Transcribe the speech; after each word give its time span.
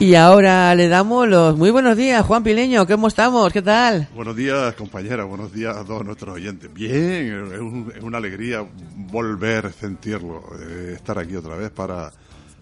Y 0.00 0.14
ahora 0.14 0.72
le 0.76 0.86
damos 0.86 1.26
los 1.26 1.56
muy 1.56 1.70
buenos 1.72 1.96
días, 1.96 2.24
Juan 2.24 2.44
Pileño, 2.44 2.86
¿cómo 2.86 3.08
estamos? 3.08 3.52
¿Qué 3.52 3.62
tal? 3.62 4.08
Buenos 4.14 4.36
días, 4.36 4.74
compañera, 4.74 5.24
buenos 5.24 5.52
días 5.52 5.76
a 5.76 5.84
todos 5.84 6.04
nuestros 6.04 6.36
oyentes. 6.36 6.72
Bien, 6.72 7.50
es, 7.52 7.58
un- 7.60 7.92
es 7.96 8.02
una 8.02 8.18
alegría 8.18 8.64
volver 9.10 9.66
a 9.66 9.72
sentirlo, 9.72 10.44
eh, 10.60 10.92
estar 10.94 11.18
aquí 11.18 11.34
otra 11.34 11.56
vez 11.56 11.70
para 11.70 12.12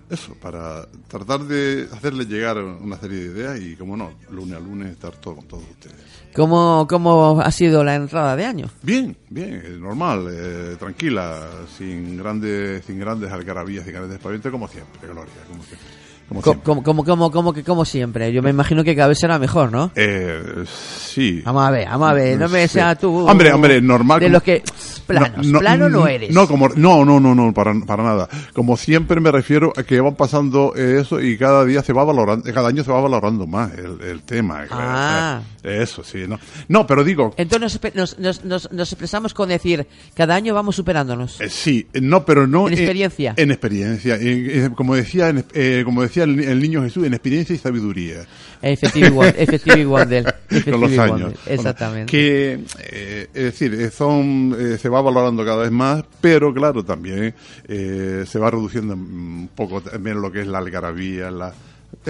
eso, 0.09 0.35
para 0.41 0.87
tratar 1.09 1.41
de 1.41 1.87
hacerles 1.93 2.27
llegar 2.27 2.57
una 2.57 2.97
serie 2.99 3.19
de 3.19 3.27
ideas 3.27 3.61
y, 3.61 3.77
como 3.77 3.99
no, 3.99 4.13
lunes 4.31 4.57
a 4.57 4.61
lunes 4.61 4.93
estar 4.93 5.13
todo 5.17 5.37
con 5.37 5.45
todos 5.47 5.65
ustedes. 5.65 5.97
¿Cómo, 6.35 6.87
¿Cómo 6.89 7.39
ha 7.43 7.51
sido 7.51 7.85
la 7.85 7.97
entrada 7.97 8.35
de 8.35 8.47
año? 8.47 8.71
Bien, 8.81 9.15
bien, 9.29 9.63
eh, 9.63 9.77
normal, 9.79 10.27
eh, 10.31 10.77
tranquila, 10.79 11.49
sin 11.77 12.17
grandes, 12.17 12.83
sin 12.87 12.99
grandes 12.99 13.31
algarabías, 13.31 13.85
sin 13.85 13.93
grandes 13.93 14.13
despavientos, 14.13 14.51
como 14.51 14.69
siempre, 14.69 15.07
Gloria, 15.07 15.35
como 15.51 15.63
siempre. 15.65 16.06
Como 16.29 16.43
Co-. 16.43 16.59
Como, 16.61 16.83
como, 16.83 17.05
como, 17.05 17.31
como 17.31 17.53
que 17.53 17.63
como 17.63 17.85
siempre. 17.85 18.33
Yo 18.33 18.43
me 18.43 18.51
imagino 18.51 18.83
que 18.83 18.97
cada 18.97 19.09
vez 19.09 19.19
será 19.19 19.39
mejor, 19.39 19.71
¿no? 19.71 19.93
Eh, 19.95 20.65
sí. 20.67 21.43
Vamos 21.45 21.65
a 21.67 21.71
ver, 21.71 21.89
vamos 21.89 22.11
a 22.11 22.13
ver, 22.15 22.39
no 22.39 22.49
me 22.49 22.67
Sí. 22.67 22.75
sea 22.75 22.95
tú. 22.97 23.27
Hombre, 23.29 23.53
hombre, 23.53 23.81
normal. 23.81 24.19
De 24.21 24.27
como- 24.27 24.33
los 24.35 24.43
que. 24.43 24.63
Planos, 25.07 25.47
plano 25.61 25.89
no 25.89 26.09
eres. 26.09 26.35
No, 26.35 26.49
como, 26.49 26.69
no, 26.71 27.05
no, 27.05 27.21
no, 27.21 27.33
no, 27.33 27.55
para, 27.55 27.73
para 27.87 28.03
nada. 28.03 28.29
Como 28.53 28.77
siempre 28.77 29.21
me 29.21 29.31
refiero 29.31 29.73
a 29.77 29.85
que 29.85 30.01
van 30.01 30.17
pasando 30.17 30.73
eh, 30.77 30.99
eso 31.01 31.21
y 31.21 31.39
cada 31.39 31.65
día 31.65 31.81
se 31.85 31.93
va 31.93 32.03
valorando, 32.03 32.53
cada 32.53 32.71
año 32.71 32.83
se 32.83 32.91
va 32.91 33.01
valorando 33.01 33.47
más 33.47 33.73
el, 33.75 34.01
el 34.03 34.23
tema. 34.23 34.65
Ah. 34.69 35.43
eh, 35.63 35.79
Eso, 35.81 36.03
sí, 36.03 36.25
no. 36.27 36.41
No, 36.67 36.89
pero 36.89 37.05
digo, 37.05 37.33
Entonces 37.37 37.81
nos, 37.95 38.19
nos, 38.19 38.45
nos, 38.45 38.73
nos- 38.73 38.93
expresamos 38.93 39.33
con 39.33 39.49
decir, 39.49 39.87
cada 40.17 40.35
año 40.35 40.55
vamos 40.55 40.75
superándonos. 40.75 41.41
eh, 41.41 41.49
sí, 41.51 41.87
no, 42.03 42.25
pero 42.25 42.49
no. 42.49 42.67
En 42.67 42.73
experiencia. 42.75 43.35
En, 43.37 43.53
experiencia. 43.53 44.17
En- 44.17 44.51
en- 44.51 44.75
como 44.75 44.97
decía, 44.97 45.29
en- 45.29 45.85
como 45.85 46.03
decía 46.03 46.16
el, 46.25 46.39
el 46.41 46.61
niño 46.61 46.83
Jesús, 46.83 47.07
en 47.07 47.15
experiencia 47.15 47.55
y 47.55 47.59
sabiduría. 47.59 48.27
Effective 48.63 49.11
Wonder. 49.11 49.35
Effective 49.43 49.85
Wonder. 49.85 50.35
con 50.71 50.81
los 50.81 50.99
años. 50.99 51.33
Exactamente. 51.47 52.11
Que, 52.11 52.61
eh, 52.91 53.29
es 53.35 53.43
decir, 53.45 53.75
eh, 53.75 53.91
son, 53.91 54.57
eh, 54.59 54.79
se 54.79 54.89
va 54.89 55.01
valorando 55.03 55.45
cada 55.45 55.63
vez 55.63 55.71
más, 55.71 56.05
pero 56.21 56.53
claro, 56.55 56.85
también 56.85 57.35
eh, 57.69 58.25
se 58.27 58.39
va 58.39 58.51
reduciendo 58.51 58.95
un 58.95 59.49
poco 59.55 59.81
también 59.81 60.21
lo 60.21 60.31
que 60.33 60.41
es 60.43 60.47
la 60.47 60.59
algarabía, 60.59 61.31
la... 61.31 61.53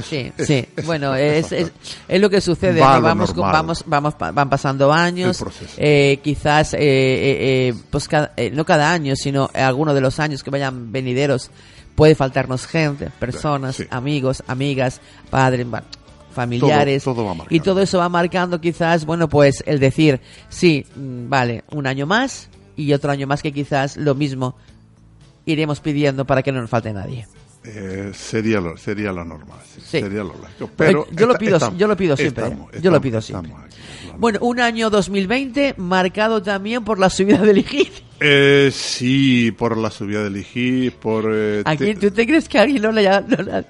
Sí, 0.03 0.31
es- 0.37 0.47
sí. 0.47 0.67
es- 0.77 0.85
bueno, 0.87 1.15
es- 1.15 1.53
es, 1.53 1.71
es, 2.09 2.21
lo 2.21 2.29
que 2.29 2.41
sucede. 2.41 2.81
Vamos, 2.81 3.35
normal. 3.37 3.53
vamos, 3.53 3.85
vamos, 3.87 4.15
van 4.35 4.51
pasando 4.51 4.93
años. 4.93 5.43
Eh, 5.79 6.19
quizás, 6.23 6.75
eh, 6.75 6.79
eh, 6.81 7.69
eh, 7.69 7.75
pues 7.91 8.09
cada- 8.09 8.33
eh, 8.37 8.51
no 8.51 8.65
cada 8.65 8.93
año, 8.93 9.15
sino 9.17 9.49
algunos 9.55 9.95
de 9.95 10.01
los 10.01 10.19
años 10.19 10.43
que 10.43 10.51
vayan 10.51 10.91
venideros, 10.93 11.51
puede 11.97 12.15
faltarnos 12.15 12.67
gente, 12.67 13.11
personas, 13.19 13.77
Sí. 13.77 13.85
amigos, 13.91 14.45
amigas, 14.47 15.01
padres, 15.31 15.67
familiares. 16.33 17.03
Todo- 17.03 17.15
todo 17.15 17.25
va 17.25 17.35
marcando. 17.35 17.55
y 17.57 17.61
todo 17.61 17.81
eso 17.81 17.99
va 17.99 18.09
marcando 18.09 18.61
quizás, 18.61 19.05
bueno, 19.07 19.29
pues 19.29 19.65
el 19.67 19.81
decir, 19.81 20.21
sí, 20.49 20.85
mm, 20.95 21.29
vale, 21.29 21.65
un 21.73 21.87
año 21.87 22.07
más 22.07 22.49
y 22.77 22.93
otro 22.93 23.11
año 23.11 23.27
más 23.27 23.43
que 23.43 23.53
quizás 23.53 23.97
lo 23.97 24.15
mismo 24.15 24.55
iremos 25.47 25.81
pidiendo 25.81 26.27
para 26.27 26.43
que 26.43 26.53
no 26.53 26.61
nos 26.61 26.69
falte 26.71 26.93
nadie. 26.93 27.27
Eh, 27.67 28.11
sería 28.15 28.61
lo, 28.61 28.77
sería 28.77 29.13
lo 29.13 29.25
normal, 29.25 29.59
sí, 29.75 29.81
sería 30.01 30.23
lo 30.25 30.35
lógico. 30.35 30.71
Pero 30.77 31.05
Eh, 31.05 31.15
yo 31.17 31.27
lo 31.27 31.35
pido, 31.35 31.57
estamos- 31.57 31.79
yo 31.79 31.87
lo 31.89 31.97
pido 31.97 32.17
siempre. 32.17 32.45
estamos- 32.45 32.75
¿eh? 32.75 32.79
yo 32.83 32.91
lo 32.91 33.01
pido 33.01 33.21
siempre. 33.21 33.53
aquí. 33.53 33.77
Bueno, 34.19 34.39
un 34.43 34.61
año 34.61 34.89
2020 34.89 35.75
marcado 35.77 36.43
también 36.43 36.85
por 36.85 36.99
la 36.99 37.11
subida 37.11 37.39
del 37.39 37.59
IGI. 37.59 37.91
Eh, 38.21 38.71
sí, 38.73 39.53
por 39.53 39.77
la 39.77 39.91
subida 39.91 40.25
del 40.25 40.37
IGI, 40.39 40.91
por 40.91 41.31
eh, 41.35 41.63
¿A 41.65 41.73
te- 41.77 41.85
quién 41.85 41.99
tú 42.01 42.11
te 42.11 42.27
crees 42.27 42.49
que 42.49 42.59
a 42.59 42.63
alguien 42.63 42.83
no 42.83 42.93
le, 42.93 43.07
ha, 43.09 43.21
no 43.21 43.37
le 43.43 43.53
ha- 43.53 43.65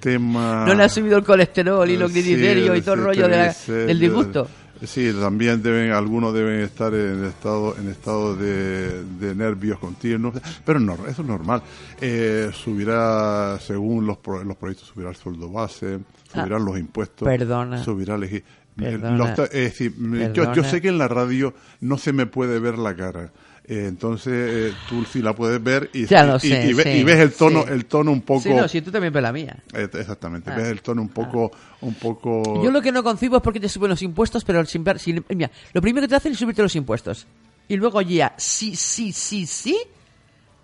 tema... 0.00 0.64
no 0.66 0.74
le 0.74 0.82
ha 0.84 0.88
subido 0.88 1.18
el 1.18 1.24
colesterol 1.24 1.88
y 1.90 1.96
los 1.96 2.12
Sí, 2.12 2.22
gliciterios 2.22 2.78
y 2.78 2.82
todo 2.82 2.94
el 2.94 3.00
rollo 3.04 3.28
de 3.28 3.36
la- 3.36 3.42
triglicéridos. 3.52 3.86
del 3.88 3.98
disgusto? 4.00 4.48
Sí, 4.86 5.12
también 5.18 5.62
deben, 5.62 5.92
algunos 5.92 6.32
deben 6.34 6.60
estar 6.60 6.92
en 6.94 7.24
estado, 7.24 7.76
en 7.78 7.88
estado 7.88 8.36
de, 8.36 9.04
de 9.04 9.34
nervios 9.34 9.78
continuos, 9.78 10.34
pero 10.64 10.80
no, 10.80 10.94
eso 11.06 11.22
es 11.22 11.28
normal. 11.28 11.62
Eh, 12.00 12.50
subirá, 12.52 13.58
según 13.60 14.06
los, 14.06 14.18
pro- 14.18 14.44
los 14.44 14.56
proyectos, 14.56 14.88
subirá 14.88 15.10
el 15.10 15.16
sueldo 15.16 15.50
base, 15.50 15.98
subirán 16.32 16.64
los 16.64 16.78
impuestos, 16.78 17.26
Ah, 17.26 17.30
perdona. 17.30 17.82
subirá 17.84 18.14
el 18.16 18.24
EGI. 18.24 18.42
Perdona. 18.76 19.16
Los 19.16 19.38
es 19.38 19.50
decir, 19.50 19.94
yo, 20.32 20.52
yo 20.52 20.64
sé 20.64 20.80
que 20.80 20.88
en 20.88 20.98
la 20.98 21.06
radio 21.06 21.54
no 21.80 21.96
se 21.96 22.12
me 22.12 22.26
puede 22.26 22.58
ver 22.58 22.76
la 22.76 22.94
cara. 22.96 23.32
Eh, 23.66 23.86
entonces 23.88 24.32
eh, 24.34 24.74
tú 24.90 25.06
sí 25.06 25.22
la 25.22 25.32
puedes 25.34 25.62
ver 25.62 25.88
y, 25.94 26.04
Ya 26.06 26.22
y- 26.24 26.26
lo 26.26 26.36
y- 26.36 26.40
sé, 26.40 26.66
y 26.68 26.74
ve- 26.74 26.82
sí, 26.82 26.88
y 26.90 27.02
ves 27.02 27.18
el 27.20 27.32
tono, 27.32 27.62
sí. 27.62 27.72
el 27.72 27.86
tono 27.86 28.12
un 28.12 28.20
poco 28.20 28.42
Sí, 28.42 28.52
no, 28.52 28.68
si 28.68 28.82
tú 28.82 28.90
también 28.90 29.10
ves 29.10 29.22
la 29.22 29.32
mía. 29.32 29.56
eh, 29.72 29.88
Exactamente, 29.90 30.50
Ah. 30.50 30.54
ves 30.56 30.66
el 30.68 30.82
tono 30.82 31.00
un 31.00 31.08
poco, 31.08 31.50
un 31.80 31.94
poco. 31.94 32.62
Yo 32.62 32.70
lo 32.70 32.82
que 32.82 32.92
no 32.92 33.02
concibo 33.02 33.36
es 33.38 33.42
porque 33.42 33.60
te 33.60 33.70
suben 33.70 33.88
los 33.88 34.02
impuestos, 34.02 34.44
pero 34.44 34.62
sin 34.66 34.84
ver, 34.84 34.98
sin- 34.98 35.24
mira, 35.30 35.50
lo 35.72 35.80
primero 35.80 36.04
que 36.04 36.08
te 36.10 36.16
hacen 36.16 36.32
es 36.32 36.38
subirte 36.38 36.60
los 36.60 36.76
impuestos. 36.76 37.26
Y 37.66 37.76
luego 37.76 38.02
ya, 38.02 38.34
sí, 38.36 38.76
sí, 38.76 39.12
sí, 39.12 39.46
sí, 39.46 39.78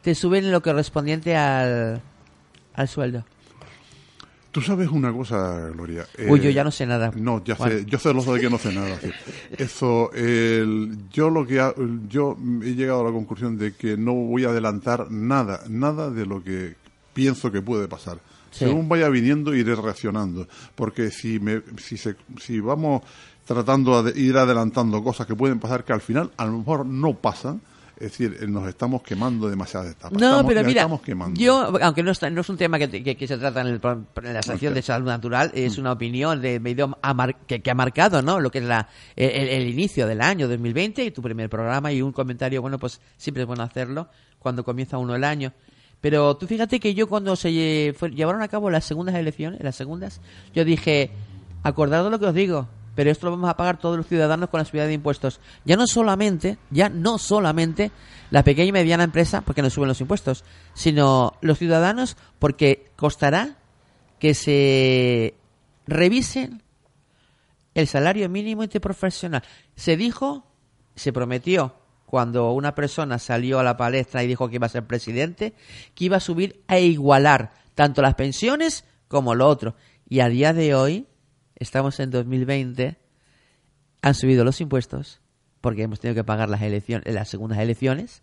te 0.03 0.15
suben 0.15 0.53
lo 0.53 0.61
correspondiente 0.61 1.34
al, 1.34 2.03
al 2.75 2.88
sueldo. 2.88 3.25
Tú 4.50 4.61
sabes 4.61 4.88
una 4.91 5.12
cosa, 5.12 5.69
Gloria. 5.72 6.06
eh, 6.19 6.27
Uy, 6.28 6.41
yo 6.41 6.50
ya 6.50 6.65
no 6.65 6.72
sé 6.72 6.84
nada. 6.84 7.12
No, 7.15 7.43
ya 7.44 7.56
sé, 7.56 7.84
yo 7.87 7.99
sé 8.00 8.12
lo 8.12 8.22
de 8.22 8.41
que 8.41 8.50
no 8.50 8.59
sé 8.59 8.72
nada. 8.75 8.99
sí. 9.00 9.11
Eso, 9.59 10.11
el, 10.12 10.99
yo 11.12 11.31
lo 11.31 11.47
que 11.47 11.61
ha- 11.61 11.75
yo 12.09 12.37
he 12.62 12.75
llegado 12.75 13.03
a 13.03 13.05
la 13.05 13.12
conclusión 13.12 13.56
de 13.56 13.75
que 13.75 13.97
no 13.97 14.12
voy 14.12 14.44
a 14.44 14.49
adelantar 14.49 15.09
nada, 15.11 15.61
nada 15.69 16.11
de 16.11 16.27
lo 16.27 16.43
que 16.43 16.75
pienso 17.15 17.53
que 17.53 17.62
puede 17.62 17.87
pasar. 17.87 18.19
Sí. 18.50 18.65
Según 18.65 18.88
vaya 18.88 19.09
viniendo 19.09 19.55
iré 19.55 19.77
reaccionando, 19.77 20.49
porque 20.75 21.12
si 21.12 21.38
me, 21.38 21.62
si 21.78 21.97
se, 21.97 22.17
si 22.41 22.59
vamos 22.59 23.03
tratando 23.44 24.03
de 24.03 24.21
ir 24.21 24.37
adelantando 24.37 25.00
cosas 25.05 25.27
que 25.28 25.37
pueden 25.37 25.61
pasar 25.61 25.84
que 25.84 25.93
al 25.93 26.00
final 26.00 26.32
a 26.37 26.44
lo 26.47 26.59
mejor 26.59 26.84
no 26.87 27.15
pasan, 27.15 27.61
es 28.00 28.11
decir, 28.12 28.37
eh, 28.41 28.47
nos 28.47 28.66
estamos 28.66 29.03
quemando 29.03 29.49
demasiadas 29.49 29.91
etapas. 29.91 30.12
No, 30.12 30.19
Estamos- 30.31 30.44
pero 30.53 30.65
mira, 30.66 30.81
estamos 30.81 31.03
quemando. 31.03 31.38
yo, 31.41 31.71
aunque 31.83 32.03
no, 32.03 32.11
está- 32.12 32.31
no 32.31 32.41
es 32.41 32.49
un 32.49 32.56
tema 32.56 32.78
que, 32.78 32.88
que- 33.03 33.16
que 33.16 33.27
se 33.28 33.37
trata 33.37 33.61
en, 33.61 33.66
el 33.69 33.81
en 33.84 34.34
la 34.34 34.43
sección 34.43 34.72
de 34.75 34.83
salud 34.83 35.06
natural, 35.06 35.50
es 35.55 35.77
una 35.78 35.93
opinión 35.93 36.41
de 36.41 36.59
medio 36.61 36.97
que, 37.47 37.61
que 37.61 37.71
ha 37.71 37.75
marcado 37.75 38.22
¿no? 38.22 38.41
lo 38.41 38.50
que 38.50 38.59
es 38.59 38.65
la, 38.65 38.88
el, 39.15 39.49
el 39.49 39.69
inicio 39.69 40.06
del 40.06 40.21
año 40.22 40.49
2020 40.49 41.05
y 41.05 41.11
tu 41.11 41.21
primer 41.22 41.49
programa 41.50 41.93
y 41.93 42.00
un 42.03 42.12
comentario, 42.12 42.62
bueno, 42.62 42.78
pues 42.78 43.00
siempre 43.16 43.43
es 43.43 43.47
bueno 43.47 43.62
hacerlo 43.62 44.09
cuando 44.38 44.65
comienza 44.65 44.97
uno 44.99 45.15
el 45.15 45.22
año. 45.25 45.53
Pero 46.00 46.34
tú 46.38 46.47
fíjate 46.47 46.81
que 46.81 46.94
yo 46.94 47.06
cuando 47.06 47.37
se 47.37 47.94
fue- 47.99 48.11
llevaron 48.11 48.41
a 48.41 48.49
cabo 48.49 48.71
las 48.71 48.87
segundas 48.87 49.15
elecciones, 49.15 49.61
las 49.62 49.77
segundas, 49.77 50.22
yo 50.55 50.65
dije, 50.65 51.11
acordad 51.62 52.03
de 52.05 52.09
lo 52.11 52.19
que 52.19 52.25
os 52.25 52.34
digo, 52.34 52.67
pero 53.00 53.12
esto 53.12 53.25
lo 53.25 53.33
vamos 53.33 53.49
a 53.49 53.56
pagar 53.56 53.78
todos 53.78 53.97
los 53.97 54.06
ciudadanos 54.06 54.50
con 54.50 54.59
la 54.59 54.66
subida 54.66 54.87
de 54.87 54.93
impuestos. 54.93 55.41
Ya 55.65 55.75
no 55.75 55.87
solamente, 55.87 56.59
ya 56.71 56.91
no 56.91 57.16
solamente 57.16 57.93
la 58.31 58.44
pequeña 58.44 58.69
y 58.69 58.72
mediana 58.72 59.05
empresa, 59.05 59.41
porque 59.41 59.62
nos 59.62 59.72
suben 59.72 59.88
los 59.88 60.03
impuestos, 60.03 60.44
sino 60.75 61.32
los 61.41 61.56
ciudadanos, 61.56 62.19
porque 62.38 62.91
costará 62.97 63.56
que 64.19 64.35
se 64.35 65.32
revisen 65.87 66.62
el 67.73 67.87
salario 67.87 68.29
mínimo 68.29 68.64
interprofesional. 68.64 69.44
Se 69.76 69.96
dijo, 69.96 70.44
se 70.94 71.11
prometió 71.11 71.76
cuando 72.05 72.53
una 72.53 72.75
persona 72.75 73.19
salió 73.19 73.61
a 73.61 73.64
la 73.64 73.79
palestra 73.79 74.23
y 74.23 74.26
dijo 74.26 74.50
que 74.50 74.56
iba 74.56 74.67
a 74.67 74.69
ser 74.69 74.87
presidente, 74.87 75.55
que 75.94 76.05
iba 76.05 76.19
a 76.19 76.20
subir 76.20 76.62
a 76.69 76.79
igualar 76.79 77.55
tanto 77.75 78.03
las 78.03 78.14
pensiones 78.14 78.85
como 79.08 79.35
lo 79.35 79.49
otro. 79.49 79.75
Y 80.06 80.20
a 80.20 80.29
día 80.29 80.53
de 80.53 80.75
hoy, 80.75 81.06
estamos 81.60 82.00
en 82.00 82.10
2020, 82.10 82.96
han 84.02 84.14
subido 84.14 84.44
los 84.44 84.60
impuestos 84.60 85.20
porque 85.60 85.82
hemos 85.82 86.00
tenido 86.00 86.14
que 86.14 86.24
pagar 86.24 86.48
las 86.48 86.62
elecciones, 86.62 87.12
las 87.14 87.28
segundas 87.28 87.58
elecciones 87.58 88.22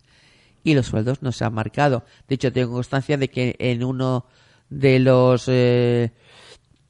y 0.64 0.74
los 0.74 0.86
sueldos 0.86 1.22
no 1.22 1.32
se 1.32 1.44
han 1.44 1.54
marcado. 1.54 2.04
De 2.26 2.34
hecho, 2.34 2.52
tengo 2.52 2.72
constancia 2.72 3.16
de 3.16 3.28
que 3.28 3.56
en 3.58 3.84
uno 3.84 4.26
de 4.68 4.98
los 4.98 5.44
eh, 5.46 6.12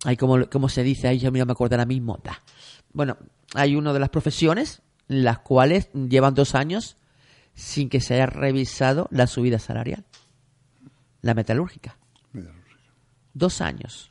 hay 0.04 0.16
como, 0.16 0.46
como 0.46 0.68
se 0.68 0.82
dice, 0.82 1.08
ahí 1.08 1.18
yo 1.18 1.30
no 1.30 1.46
me 1.46 1.52
acuerdo 1.52 1.76
ahora 1.76 1.86
mismo. 1.86 2.18
Da. 2.24 2.42
Bueno, 2.92 3.18
hay 3.54 3.76
una 3.76 3.92
de 3.92 4.00
las 4.00 4.08
profesiones 4.08 4.82
las 5.06 5.38
cuales 5.38 5.90
llevan 5.92 6.34
dos 6.34 6.54
años 6.54 6.96
sin 7.54 7.88
que 7.88 8.00
se 8.00 8.14
haya 8.14 8.26
revisado 8.26 9.08
la 9.10 9.26
subida 9.26 9.58
salarial. 9.58 10.04
la 11.22 11.34
metalúrgica. 11.34 11.96
Metalúrgica. 12.32 12.80
Dos 13.34 13.60
años. 13.60 14.10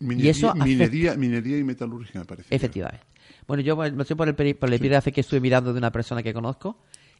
Mine- 0.00 0.14
Y 0.22 0.26
Minería, 0.26 0.30
eso 0.30 0.54
minería, 0.54 1.14
minería 1.16 1.58
y 1.58 1.64
metalúrgica, 1.64 2.18
me 2.20 2.24
parece. 2.24 2.54
Efectivamente. 2.54 3.04
Bueno, 3.46 3.62
yo 3.62 3.76
me 3.76 3.88
estoy 4.02 4.16
por 4.16 4.28
el, 4.28 4.36
peri- 4.36 4.54
por 4.58 4.68
el 4.68 4.74
epígrafe 4.74 5.12
que 5.12 5.20
estuve 5.20 5.40
mirando 5.40 5.72
de 5.72 5.78
una 5.78 5.90
persona 5.92 6.22
que 6.22 6.32
conozco 6.32 6.78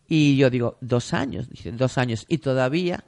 y 0.08 0.36
yo 0.36 0.48
digo, 0.50 0.76
dos 0.80 1.12
años, 1.14 1.48
dice, 1.48 1.72
dos 1.72 1.98
años. 1.98 2.24
Y 2.28 2.38
todavía 2.38 3.04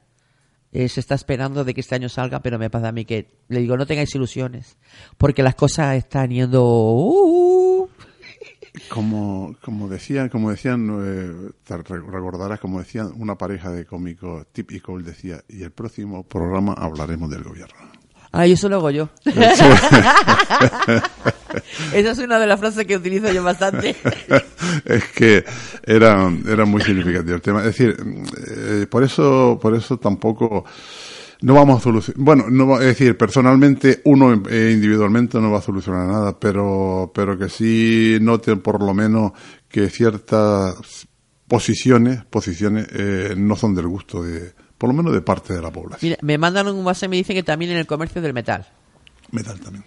eh, 0.73 0.89
se 0.89 1.01
está 1.01 1.15
esperando 1.15 1.65
de 1.65 1.75
que 1.75 1.81
este 1.81 1.95
año 1.95 2.09
salga, 2.09 2.41
pero 2.41 2.59
me 2.59 2.71
pasa 2.71 2.89
a 2.89 2.93
mí 2.93 3.05
que 3.05 3.29
le 3.49 3.61
digo, 3.61 3.77
no 3.77 3.87
tengáis 3.87 4.15
ilusiones, 4.15 4.77
porque 5.19 5.43
las 5.43 5.55
cosas 5.55 5.97
están 5.97 6.31
yendo... 6.31 6.63
uh, 6.65 7.89
Como, 8.89 9.55
como 9.63 9.89
decían, 9.89 10.29
como 10.31 10.51
decían, 10.51 10.89
eh, 11.05 11.51
te 11.65 11.77
recordarás, 11.77 12.59
como 12.61 12.79
decían 12.79 13.11
una 13.17 13.37
pareja 13.37 13.71
de 13.71 13.85
cómicos 13.85 14.47
típicos, 14.53 14.99
él 14.99 15.05
decía, 15.05 15.43
y 15.49 15.63
el 15.63 15.71
próximo 15.73 16.23
programa 16.25 16.73
hablaremos 16.75 17.31
del 17.31 17.43
gobierno. 17.45 17.93
Ay, 18.33 18.53
eso 18.53 18.69
lo 18.69 18.77
hago 18.77 18.91
yo. 18.91 19.11
Esa 21.93 22.11
es 22.13 22.19
una 22.19 22.39
de 22.39 22.47
las 22.47 22.59
frases 22.59 22.87
que 22.87 22.97
utilizo 22.97 23.31
yo 23.31 23.43
bastante. 23.45 23.95
es 24.87 25.05
que 25.15 25.45
era, 25.85 26.33
era 26.49 26.65
muy 26.65 26.81
significativo 26.81 27.35
el 27.35 27.43
tema. 27.43 27.61
Es 27.61 27.67
decir, 27.67 27.95
eh, 28.49 28.87
por 28.89 29.05
eso, 29.05 29.59
por 29.61 29.75
eso 29.75 29.99
tampoco 29.99 30.65
no 31.43 31.55
vamos 31.55 31.81
a 31.81 31.83
solucionar. 31.83 32.25
Bueno, 32.25 32.47
no, 32.49 32.81
es 32.81 32.87
decir, 32.87 33.19
personalmente 33.19 34.01
uno 34.05 34.43
eh, 34.49 34.71
individualmente 34.73 35.39
no 35.39 35.51
va 35.51 35.59
a 35.59 35.63
solucionar 35.63 36.07
nada, 36.07 36.39
pero, 36.39 37.13
pero 37.15 37.37
que 37.37 37.51
sí 37.51 38.17
noten 38.21 38.61
por 38.61 38.83
lo 38.83 38.95
menos 38.95 39.33
que 39.69 39.91
ciertas 39.91 41.07
posiciones, 41.47 42.25
posiciones 42.25 42.87
eh, 42.93 43.35
no 43.37 43.57
son 43.57 43.75
del 43.75 43.89
gusto 43.89 44.23
de, 44.23 44.55
por 44.83 44.89
lo 44.91 44.97
menos 44.97 45.13
de 45.13 45.21
parte 45.23 45.55
de 45.55 45.63
la 45.63 45.71
población. 45.71 46.01
Mira, 46.09 46.19
me 46.23 46.39
mandan 46.39 46.67
un 46.67 46.85
WhatsApp 46.85 47.05
y 47.07 47.09
me 47.11 47.17
dicen 47.19 47.37
que 47.37 47.45
también 47.45 47.71
en 47.71 47.77
el 47.77 47.87
comercio 47.87 48.21
del 48.21 48.33
metal. 48.35 48.67
Metal 49.31 49.61
también. 49.61 49.85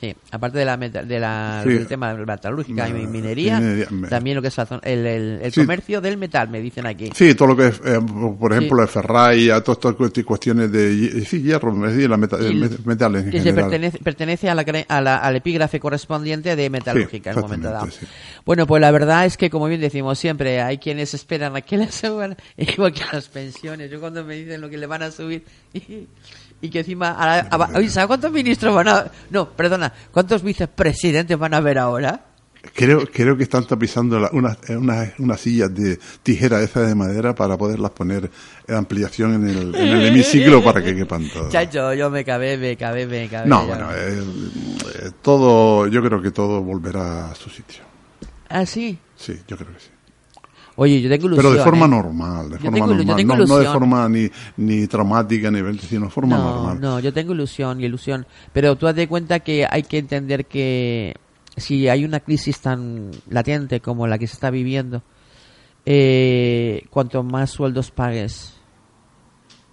Sí, 0.00 0.14
aparte 0.30 0.58
de 0.58 0.64
la 0.64 0.76
meta- 0.76 1.02
de 1.02 1.18
la, 1.18 1.60
Sí. 1.64 1.70
del 1.70 1.86
tema 1.88 2.14
metalúrgica 2.14 2.88
y 2.88 2.92
minería, 2.92 3.58
minería, 3.58 3.88
me- 3.90 4.06
también 4.06 4.36
lo 4.36 4.42
que 4.42 4.46
es 4.46 4.56
el, 4.58 5.06
el- 5.06 5.40
el 5.42 5.52
Sí. 5.52 5.60
comercio 5.60 6.00
del 6.00 6.16
metal, 6.16 6.48
me 6.48 6.60
dicen 6.60 6.86
aquí. 6.86 7.10
Sí, 7.16 7.34
todo 7.34 7.48
lo 7.48 7.56
que 7.56 7.66
es, 7.66 7.80
eh, 7.84 7.98
por 8.38 8.52
ejemplo, 8.52 8.76
Sí. 8.78 8.82
el 8.82 8.88
ferraya, 8.88 9.60
todas 9.60 9.78
estas 9.78 9.94
cuesti- 9.96 10.22
cuestiones 10.24 10.70
de 10.70 11.24
sí, 11.24 11.42
hierro, 11.42 11.72
la 11.74 12.16
meta, 12.16 12.36
el 12.36 12.78
metales 12.84 13.24
en 13.24 13.30
que 13.32 13.40
se 13.40 13.52
pertenece, 13.52 13.98
pertenece 13.98 14.48
a 14.48 14.54
la, 14.54 14.64
a 14.88 15.00
la- 15.00 15.16
al 15.16 15.34
epígrafe 15.34 15.80
correspondiente 15.80 16.54
de 16.54 16.70
metalúrgica 16.70 17.30
en 17.32 17.36
un 17.38 17.42
momento 17.42 17.68
dado. 17.68 17.88
Bueno, 18.48 18.66
pues 18.66 18.80
la 18.80 18.90
verdad 18.90 19.26
es 19.26 19.36
que, 19.36 19.50
como 19.50 19.66
bien 19.66 19.78
decimos 19.82 20.18
siempre, 20.18 20.62
hay 20.62 20.78
quienes 20.78 21.12
esperan 21.12 21.54
a 21.54 21.60
que 21.60 21.76
les 21.76 21.94
suban, 22.02 22.34
igual 22.56 22.94
que 22.94 23.02
a 23.02 23.12
las 23.12 23.28
pensiones. 23.28 23.90
Yo 23.90 24.00
cuando 24.00 24.24
me 24.24 24.36
dicen 24.36 24.62
lo 24.62 24.70
que 24.70 24.78
le 24.78 24.86
van 24.86 25.02
a 25.02 25.10
subir 25.10 25.44
y, 25.74 26.08
y 26.62 26.70
que 26.70 26.78
encima... 26.78 27.10
a- 27.10 27.40
a- 27.40 27.70
oye, 27.76 27.90
¿sabes 27.90 28.06
cuántos 28.06 28.32
ministros 28.32 28.74
van 28.74 28.88
a...? 28.88 29.04
No, 29.28 29.50
perdona, 29.50 29.92
¿cuántos 30.12 30.42
vicepresidentes 30.42 31.38
van 31.38 31.52
a 31.52 31.58
haber 31.58 31.76
ahora? 31.78 32.24
Creo, 32.74 33.06
creo 33.12 33.36
que 33.36 33.42
están 33.42 33.66
tapizando 33.66 34.18
la- 34.18 34.30
unas, 34.32 34.56
unas, 34.70 35.12
unas 35.18 35.38
sillas 35.42 35.74
de 35.74 35.98
tijera 36.22 36.62
esas 36.62 36.88
de 36.88 36.94
madera 36.94 37.34
para 37.34 37.58
poderlas 37.58 37.90
poner 37.90 38.30
en 38.66 38.74
ampliación 38.74 39.34
en 39.34 39.46
el, 39.50 39.74
en 39.74 39.88
el 39.88 40.06
hemiciclo 40.06 40.64
para 40.64 40.82
que 40.82 40.96
quepan 40.96 41.28
todos. 41.34 41.52
Chacho, 41.52 41.92
yo 41.92 42.08
me 42.08 42.24
cabé, 42.24 42.56
me 42.56 42.78
cabé, 42.78 43.06
me 43.06 43.28
cabé. 43.28 43.46
No, 43.46 43.60
ya. 43.60 43.66
bueno, 43.74 43.88
eh, 43.94 44.22
eh, 45.04 45.10
todo, 45.20 45.86
yo 45.86 46.02
creo 46.02 46.22
que 46.22 46.30
todo 46.30 46.62
volverá 46.62 47.30
a 47.30 47.34
su 47.34 47.50
sitio. 47.50 47.87
Ah, 48.48 48.66
sí. 48.66 48.98
Sí, 49.16 49.34
yo 49.46 49.56
creo 49.56 49.72
que 49.72 49.80
sí. 49.80 49.90
Oye, 50.80 51.00
yo 51.02 51.10
tengo 51.10 51.26
ilusión. 51.26 51.52
Pero 51.52 51.58
de 51.58 51.64
forma 51.64 51.86
¿eh? 51.86 51.88
normal, 51.88 52.50
de 52.50 52.56
Yo 52.56 52.70
forma 52.70 52.76
tengo 52.76 52.86
normal, 52.94 53.26
no, 53.26 53.46
no 53.46 53.58
de 53.58 53.66
forma 53.66 54.08
ni, 54.08 54.30
ni 54.58 54.86
traumática, 54.86 55.50
ni 55.50 55.78
sino 55.78 56.04
de 56.04 56.10
forma 56.10 56.38
no, 56.38 56.44
normal. 56.44 56.80
No, 56.80 57.00
yo 57.00 57.12
tengo 57.12 57.32
ilusión 57.32 57.80
y 57.80 57.86
ilusión. 57.86 58.26
Pero 58.52 58.76
tú 58.76 58.86
haz 58.86 58.94
de 58.94 59.08
cuenta 59.08 59.40
que 59.40 59.66
hay 59.68 59.82
que 59.82 59.98
entender 59.98 60.46
que 60.46 61.16
si 61.56 61.88
hay 61.88 62.04
una 62.04 62.20
crisis 62.20 62.60
tan 62.60 63.10
latente 63.28 63.80
como 63.80 64.06
la 64.06 64.18
que 64.18 64.28
se 64.28 64.34
está 64.34 64.50
viviendo, 64.50 65.02
eh, 65.84 66.84
cuanto 66.90 67.24
más 67.24 67.50
sueldos 67.50 67.90
pagues, 67.90 68.54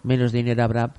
menos 0.02 0.32
dinero 0.32 0.64
habrá. 0.64 0.94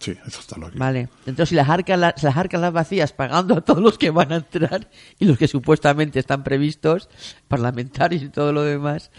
Sí, 0.00 0.12
eso 0.26 0.40
está 0.40 0.58
loco. 0.58 0.72
Vale. 0.76 1.08
Entonces, 1.26 1.50
si 1.50 1.54
las 1.54 1.68
arcas, 1.68 1.98
las 1.98 2.36
arcas 2.36 2.60
las 2.60 2.72
vacías 2.72 3.12
pagando 3.12 3.58
a 3.58 3.60
todos 3.60 3.82
los 3.82 3.98
que 3.98 4.10
van 4.10 4.32
a 4.32 4.36
entrar 4.36 4.88
y 5.18 5.26
los 5.26 5.36
que 5.38 5.46
supuestamente 5.46 6.18
están 6.18 6.42
previstos, 6.42 7.08
parlamentarios 7.48 8.22
y 8.22 8.30
todo 8.30 8.52
lo 8.52 8.62
demás, 8.62 9.10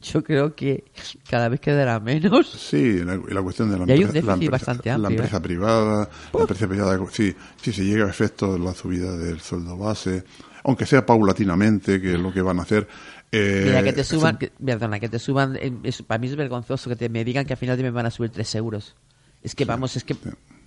yo 0.00 0.24
creo 0.24 0.54
que 0.56 0.84
cada 1.28 1.50
vez 1.50 1.60
quedará 1.60 2.00
menos. 2.00 2.50
Sí, 2.50 3.04
la, 3.04 3.42
cuestión 3.42 3.70
de 3.70 3.78
la 3.78 3.84
Y 3.94 4.00
empresa, 4.02 4.06
la 4.06 4.12
déficit 4.12 4.42
empresa, 4.42 4.50
bastante 4.50 4.98
la 4.98 5.08
empresa 5.08 5.36
¿eh? 5.36 5.40
privada, 5.40 6.10
la 6.32 6.40
empresa 6.40 6.68
privada, 6.68 6.98
sí, 7.12 7.36
sí 7.60 7.72
se 7.72 7.84
llega 7.84 8.06
a 8.06 8.08
efecto 8.10 8.54
de 8.54 8.60
la 8.60 8.72
subida 8.72 9.14
del 9.18 9.40
sueldo 9.40 9.76
base, 9.76 10.24
aunque 10.64 10.86
sea 10.86 11.04
paulatinamente, 11.04 12.00
que 12.00 12.14
es 12.14 12.18
lo 12.18 12.32
que 12.32 12.40
van 12.40 12.60
a 12.60 12.62
hacer. 12.62 12.88
eh, 13.30 13.64
Mira, 13.66 13.82
que 13.82 13.92
te 13.92 14.04
suban, 14.04 14.38
que- 14.38 14.50
perdona, 14.64 14.98
que 14.98 15.08
te 15.10 15.18
suban, 15.18 15.56
eh, 15.56 15.70
es- 15.82 16.00
para 16.02 16.18
mí 16.18 16.28
es 16.28 16.36
vergonzoso 16.36 16.88
que 16.88 16.96
te 16.96 17.10
me 17.10 17.24
digan 17.24 17.44
que 17.44 17.52
al 17.52 17.58
final 17.58 17.76
me 17.78 17.90
van 17.90 18.06
a 18.06 18.10
subir 18.10 18.30
3 18.30 18.54
euros. 18.54 18.96
Es 19.42 19.54
que 19.54 19.64
vamos, 19.64 19.96
es 19.96 20.04
que, 20.04 20.14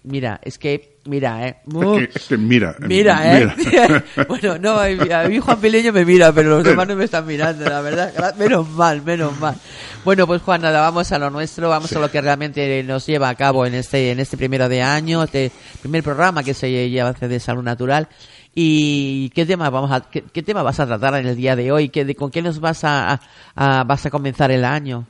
mira, 0.04 0.40
es 0.44 0.58
que, 0.58 0.98
mira, 1.06 1.48
eh. 1.48 1.58
es 1.68 2.10
que, 2.10 2.20
es 2.20 2.26
que 2.28 2.38
mira, 2.38 2.76
Mira, 2.80 3.40
¿eh? 3.40 3.54
mira. 3.58 4.04
bueno, 4.28 4.58
no, 4.58 4.80
a 4.80 4.88
mí, 4.88 5.38
a 5.38 5.42
Juan 5.42 5.60
Pileño 5.60 5.94
me 5.94 6.04
mira, 6.06 6.32
pero 6.34 6.50
los 6.58 6.64
demás 6.64 6.88
no 6.88 6.96
me 6.96 7.04
están 7.06 7.26
mirando, 7.28 7.66
la 7.70 7.82
verdad. 7.82 8.36
Menos 8.38 8.68
mal, 8.70 9.02
menos 9.04 9.40
mal. 9.40 9.56
Bueno, 10.04 10.26
pues 10.26 10.42
Juan, 10.42 10.62
nada, 10.62 10.82
vamos 10.82 11.12
a 11.12 11.20
lo 11.20 11.30
nuestro, 11.30 11.70
vamos 11.70 11.90
Sí. 11.90 11.96
a 11.96 12.00
lo 12.00 12.10
que 12.10 12.20
realmente 12.20 12.84
nos 12.84 13.06
lleva 13.06 13.30
a 13.30 13.36
cabo 13.36 13.66
en 13.66 13.76
este, 13.76 14.12
en 14.12 14.20
este 14.20 14.38
primero 14.38 14.68
de 14.68 14.82
año, 14.82 15.24
este 15.24 15.52
primer 15.82 16.04
programa 16.04 16.44
que 16.44 16.54
se 16.56 16.90
lleva 16.90 17.10
hace 17.10 17.28
de 17.28 17.40
salud 17.40 17.64
natural. 17.64 18.08
¿Y 18.56 19.30
qué 19.32 19.46
tema 19.46 19.70
vamos 19.70 19.92
a, 19.92 20.02
qué, 20.10 20.24
qué 20.32 20.44
tema 20.44 20.62
vas 20.64 20.80
a 20.80 20.86
tratar 20.86 21.16
en 21.16 21.28
el 21.28 21.36
día 21.36 21.56
de 21.56 21.72
hoy? 21.72 21.90
¿Qué, 21.90 22.06
de- 22.06 22.16
¿Con 22.16 22.30
qué 22.32 22.42
nos 22.42 22.60
vas 22.60 22.84
a, 22.84 23.20
a- 23.56 23.84
vas 23.84 24.06
a 24.06 24.10
comenzar 24.10 24.52
el 24.52 24.66
año? 24.66 25.08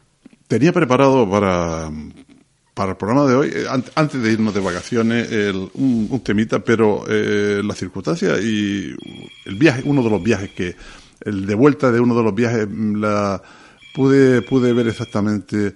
Tenía 0.48 0.72
preparado 0.72 1.30
para, 1.30 1.90
para 2.74 2.92
el 2.92 2.98
programa 2.98 3.26
de 3.28 3.36
hoy, 3.36 3.52
eh, 3.54 3.66
an- 3.70 3.84
antes 3.96 4.22
de 4.22 4.32
irnos 4.32 4.54
de 4.54 4.60
vacaciones, 4.62 5.32
el- 5.32 5.70
un, 5.76 6.22
temita, 6.24 6.60
pero 6.64 7.04
eh, 7.08 7.62
la 7.64 7.76
circunstancia 7.76 8.40
y 8.42 8.96
el 9.46 9.56
viaje, 9.56 9.84
uno 9.86 10.02
de 10.04 10.10
los 10.10 10.24
viajes 10.24 10.50
que, 10.52 10.76
el 11.22 11.46
de 11.46 11.56
vuelta 11.56 11.92
de 11.92 12.00
uno 12.00 12.16
de 12.16 12.24
los 12.24 12.34
viajes, 12.36 12.68
mm, 12.70 12.96
la, 12.96 13.42
pude, 13.94 14.42
pude 14.42 14.74
ver 14.74 14.88
exactamente 14.88 15.76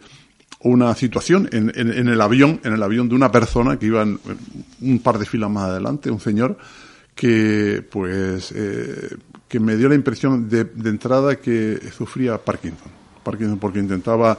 una 0.61 0.95
situación 0.95 1.47
en, 1.51 1.71
en, 1.75 1.91
en 1.93 2.07
el 2.09 2.19
avión, 2.19 2.59
en 2.63 2.73
el 2.73 2.81
avión 2.81 3.07
de 3.07 3.15
una 3.15 3.31
persona 3.31 3.77
que 3.77 3.85
iba 3.85 4.03
un 4.03 4.99
par 5.03 5.19
de 5.19 5.25
filas 5.27 5.51
más 5.51 5.65
adelante, 5.69 6.09
un 6.09 6.19
señor 6.19 6.57
que 7.13 7.85
pues 7.89 8.51
eh, 8.55 9.15
que 9.47 9.59
me 9.59 9.75
dio 9.77 9.87
la 9.87 9.95
impresión 9.95 10.49
de, 10.49 10.63
de 10.65 10.89
entrada 10.89 11.35
que 11.37 11.79
sufría 11.95 12.37
Parkinson. 12.39 12.91
Parkinson 13.23 13.59
porque 13.59 13.79
intentaba 13.79 14.37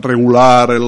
regular 0.00 0.70
el, 0.70 0.82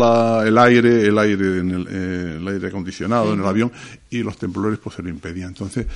el 0.46 0.58
aire, 0.58 1.06
el 1.06 1.18
aire 1.18 1.58
en 1.58 1.70
el, 1.70 1.86
eh, 1.90 2.36
el 2.38 2.48
aire 2.48 2.68
acondicionado 2.68 3.32
en 3.32 3.40
el 3.40 3.46
avión 3.46 3.72
y 4.10 4.22
los 4.22 4.36
temblores 4.36 4.78
pues 4.78 4.96
se 4.96 5.02
lo 5.02 5.08
impedían. 5.08 5.48
Entonces, 5.48 5.86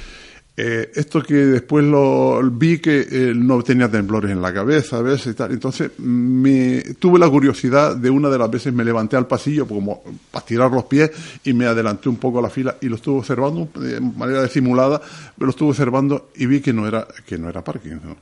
eh, 0.63 0.91
esto 0.95 1.23
que 1.23 1.35
después 1.35 1.83
lo 1.85 2.43
vi 2.51 2.81
que 2.81 3.07
eh, 3.11 3.33
no 3.35 3.63
tenía 3.63 3.91
temblores 3.91 4.31
en 4.31 4.43
la 4.43 4.53
cabeza 4.53 4.99
a 4.99 5.01
veces 5.03 5.33
y 5.33 5.35
tal. 5.35 5.53
Entonces, 5.53 5.93
me 5.99 6.83
tuve 6.99 7.19
la 7.19 7.31
curiosidad 7.31 7.97
de 7.97 8.11
una 8.11 8.29
de 8.29 8.37
las 8.37 8.51
veces 8.51 8.71
me 8.71 8.85
levanté 8.85 9.17
al 9.17 9.27
pasillo 9.27 9.67
como 9.67 10.03
para 10.31 10.45
tirar 10.45 10.71
los 10.71 10.85
pies 10.85 11.13
y 11.45 11.55
me 11.55 11.65
adelanté 11.65 12.11
un 12.11 12.17
poco 12.17 12.41
a 12.41 12.43
la 12.43 12.51
fila 12.51 12.77
y 12.81 12.89
lo 12.89 12.97
estuve 12.97 13.21
observando 13.21 13.71
de 13.75 14.01
manera 14.01 14.43
disimulada, 14.43 15.01
pero 15.01 15.47
lo 15.47 15.51
estuve 15.51 15.71
observando 15.71 16.31
y 16.37 16.45
vi 16.45 16.61
que 16.61 16.75
no 16.75 16.87
era 16.87 17.09
que 17.25 17.39
no 17.39 17.49
era 17.49 17.65
Parkinson, 17.65 18.17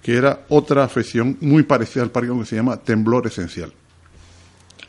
que 0.00 0.14
era 0.14 0.46
otra 0.48 0.84
afección 0.84 1.36
muy 1.42 1.64
parecida 1.64 2.04
al 2.04 2.10
Parkinson 2.10 2.40
que 2.40 2.46
se 2.46 2.56
llama 2.56 2.78
temblor 2.78 3.26
esencial. 3.26 3.70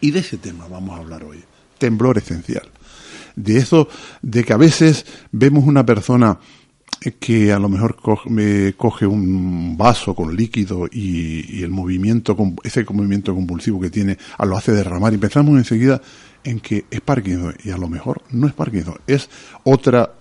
Y 0.04 0.12
de 0.12 0.20
ese 0.20 0.38
tema 0.38 0.68
vamos 0.68 0.98
a 0.98 1.02
hablar 1.02 1.24
hoy, 1.24 1.42
temblor 1.78 2.18
esencial. 2.18 2.70
De 3.38 3.58
eso, 3.58 3.88
de 4.22 4.44
que 4.44 4.52
a 4.52 4.58
veces 4.58 5.06
vemos 5.32 5.64
una 5.66 5.86
persona 5.86 6.38
que 7.22 7.54
a 7.54 7.58
lo 7.60 7.70
mejor 7.70 7.96
co- 7.96 8.20
me 8.30 8.74
coge 8.74 9.06
un 9.06 9.78
vaso 9.78 10.14
con 10.14 10.36
líquido 10.36 10.88
y, 10.92 11.64
el 11.64 11.70
movimiento, 11.72 12.36
ese 12.64 12.84
movimiento 12.92 13.34
convulsivo 13.34 13.80
que 13.80 13.90
tiene, 13.90 14.18
lo 14.46 14.58
hace 14.58 14.74
derramar. 14.74 15.14
Y 15.14 15.18
pensamos 15.18 15.58
enseguida 15.58 16.02
en 16.44 16.60
que 16.60 16.84
es 16.92 17.00
Parkinson. 17.00 17.56
Y 17.64 17.70
a 17.72 17.78
lo 17.78 17.88
mejor 17.88 18.24
no 18.32 18.46
es 18.48 18.54
Parkinson, 18.54 18.96
es 19.08 19.30
otra 19.64 20.12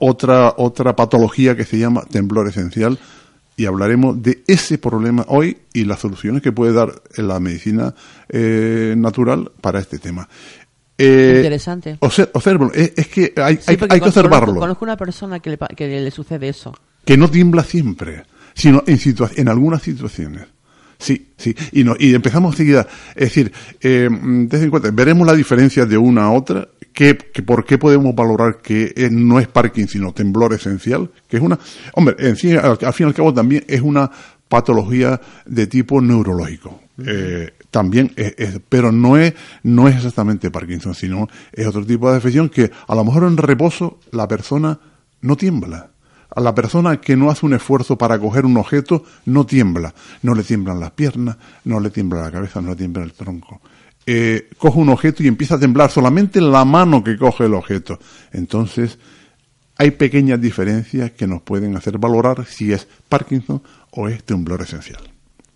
otra 0.00 0.54
otra 0.58 0.94
patología 0.96 1.56
que 1.56 1.64
se 1.64 1.78
llama 1.78 2.02
temblor 2.10 2.48
esencial 2.48 2.98
y 3.60 3.66
hablaremos 3.66 4.22
de 4.22 4.42
ese 4.46 4.78
problema 4.78 5.24
hoy 5.28 5.58
y 5.74 5.84
las 5.84 6.00
soluciones 6.00 6.40
que 6.40 6.50
puede 6.50 6.72
dar 6.72 6.94
la 7.16 7.38
medicina 7.40 7.94
eh, 8.28 8.94
natural 8.96 9.50
para 9.60 9.80
este 9.80 9.98
tema. 9.98 10.26
Eh, 10.96 11.34
Interesante. 11.36 11.98
obser- 12.00 12.30
obsérvalo. 12.32 12.72
Es, 12.72 12.92
es 12.96 13.08
que 13.08 13.32
hay, 13.36 13.56
Sí, 13.56 13.62
hay- 13.66 13.76
hay 13.90 14.00
que 14.00 14.06
observarlo. 14.08 14.46
Conozco, 14.46 14.60
conozco 14.60 14.84
una 14.84 14.96
persona 14.96 15.40
que 15.40 15.50
le, 15.50 15.58
que 15.76 15.86
le 16.00 16.10
sucede 16.10 16.48
eso. 16.48 16.74
Que 17.04 17.16
no 17.18 17.28
tiembla 17.30 17.62
siempre, 17.64 18.24
sino 18.54 18.82
en, 18.86 18.98
situa- 18.98 19.30
en 19.36 19.48
algunas 19.48 19.82
situaciones. 19.82 20.46
Sí, 21.00 21.32
sí. 21.36 21.56
Y, 21.72 21.82
no, 21.82 21.96
y 21.98 22.14
empezamos 22.14 22.52
enseguida. 22.54 22.86
Es 23.14 23.34
decir, 23.34 23.50
eh, 23.80 24.08
desde 24.10 24.64
en 24.64 24.70
cuenta, 24.70 24.90
veremos 24.92 25.26
la 25.26 25.34
diferencia 25.34 25.86
de 25.86 25.96
una 25.96 26.24
a 26.24 26.30
otra. 26.30 26.68
Que, 26.92 27.16
que 27.16 27.42
¿Por 27.42 27.64
qué 27.64 27.78
podemos 27.78 28.14
valorar 28.14 28.58
que 28.58 29.08
no 29.10 29.40
es 29.40 29.48
Parkinson, 29.48 29.88
sino 29.88 30.12
temblor 30.12 30.52
esencial? 30.52 31.10
Que 31.26 31.38
es 31.38 31.42
una. 31.42 31.58
Hombre, 31.94 32.16
en 32.18 32.36
fin, 32.36 32.58
al, 32.58 32.76
fin 32.92 33.06
y 33.06 33.08
al 33.08 33.14
cabo 33.14 33.32
también 33.32 33.64
es 33.66 33.80
una 33.80 34.10
patología 34.48 35.18
de 35.46 35.66
tipo 35.66 36.00
neurológico. 36.02 36.80
Eh, 37.06 37.50
también 37.70 38.12
es, 38.16 38.60
pero 38.68 38.92
no 38.92 39.16
es 39.16 39.32
no 39.62 39.88
es 39.88 39.96
exactamente 39.96 40.50
Parkinson 40.50 40.94
sino 40.94 41.28
es 41.50 41.66
otro 41.66 41.86
tipo 41.86 42.10
de 42.10 42.18
afección 42.18 42.50
que 42.50 42.70
a 42.86 42.94
lo 42.94 43.04
mejor 43.04 43.24
en 43.24 43.38
reposo 43.38 44.00
la 44.10 44.28
persona 44.28 44.78
no 45.22 45.34
tiembla 45.34 45.92
a 46.34 46.40
la 46.40 46.54
persona 46.54 47.00
que 47.00 47.16
no 47.16 47.30
hace 47.30 47.46
un 47.46 47.54
esfuerzo 47.54 47.98
para 47.98 48.18
coger 48.18 48.46
un 48.46 48.56
objeto 48.56 49.04
no 49.26 49.46
tiembla. 49.46 49.94
No 50.22 50.34
le 50.34 50.42
tiemblan 50.42 50.80
las 50.80 50.92
piernas 50.92 51.36
no 51.64 51.80
le 51.80 51.90
tiembla 51.90 52.22
la 52.22 52.30
cabeza 52.30 52.60
no 52.60 52.70
le 52.70 52.76
tiembla 52.76 53.02
el 53.02 53.12
tronco. 53.12 53.60
Eh, 54.06 54.48
coge 54.58 54.78
un 54.78 54.88
objeto 54.88 55.22
y 55.22 55.28
empieza 55.28 55.56
a 55.56 55.58
temblar 55.58 55.90
solamente 55.90 56.40
la 56.40 56.64
mano 56.64 57.04
que 57.04 57.16
coge 57.16 57.44
el 57.44 57.54
objeto. 57.54 57.98
Entonces 58.32 58.98
hay 59.76 59.92
pequeñas 59.92 60.40
diferencias 60.40 61.12
que 61.12 61.26
nos 61.26 61.42
pueden 61.42 61.76
hacer 61.76 61.98
valorar 61.98 62.44
si 62.46 62.72
es 62.72 62.86
Parkinson 63.08 63.62
o 63.90 64.08
es 64.08 64.22
temblor 64.24 64.62
esencial 64.62 65.09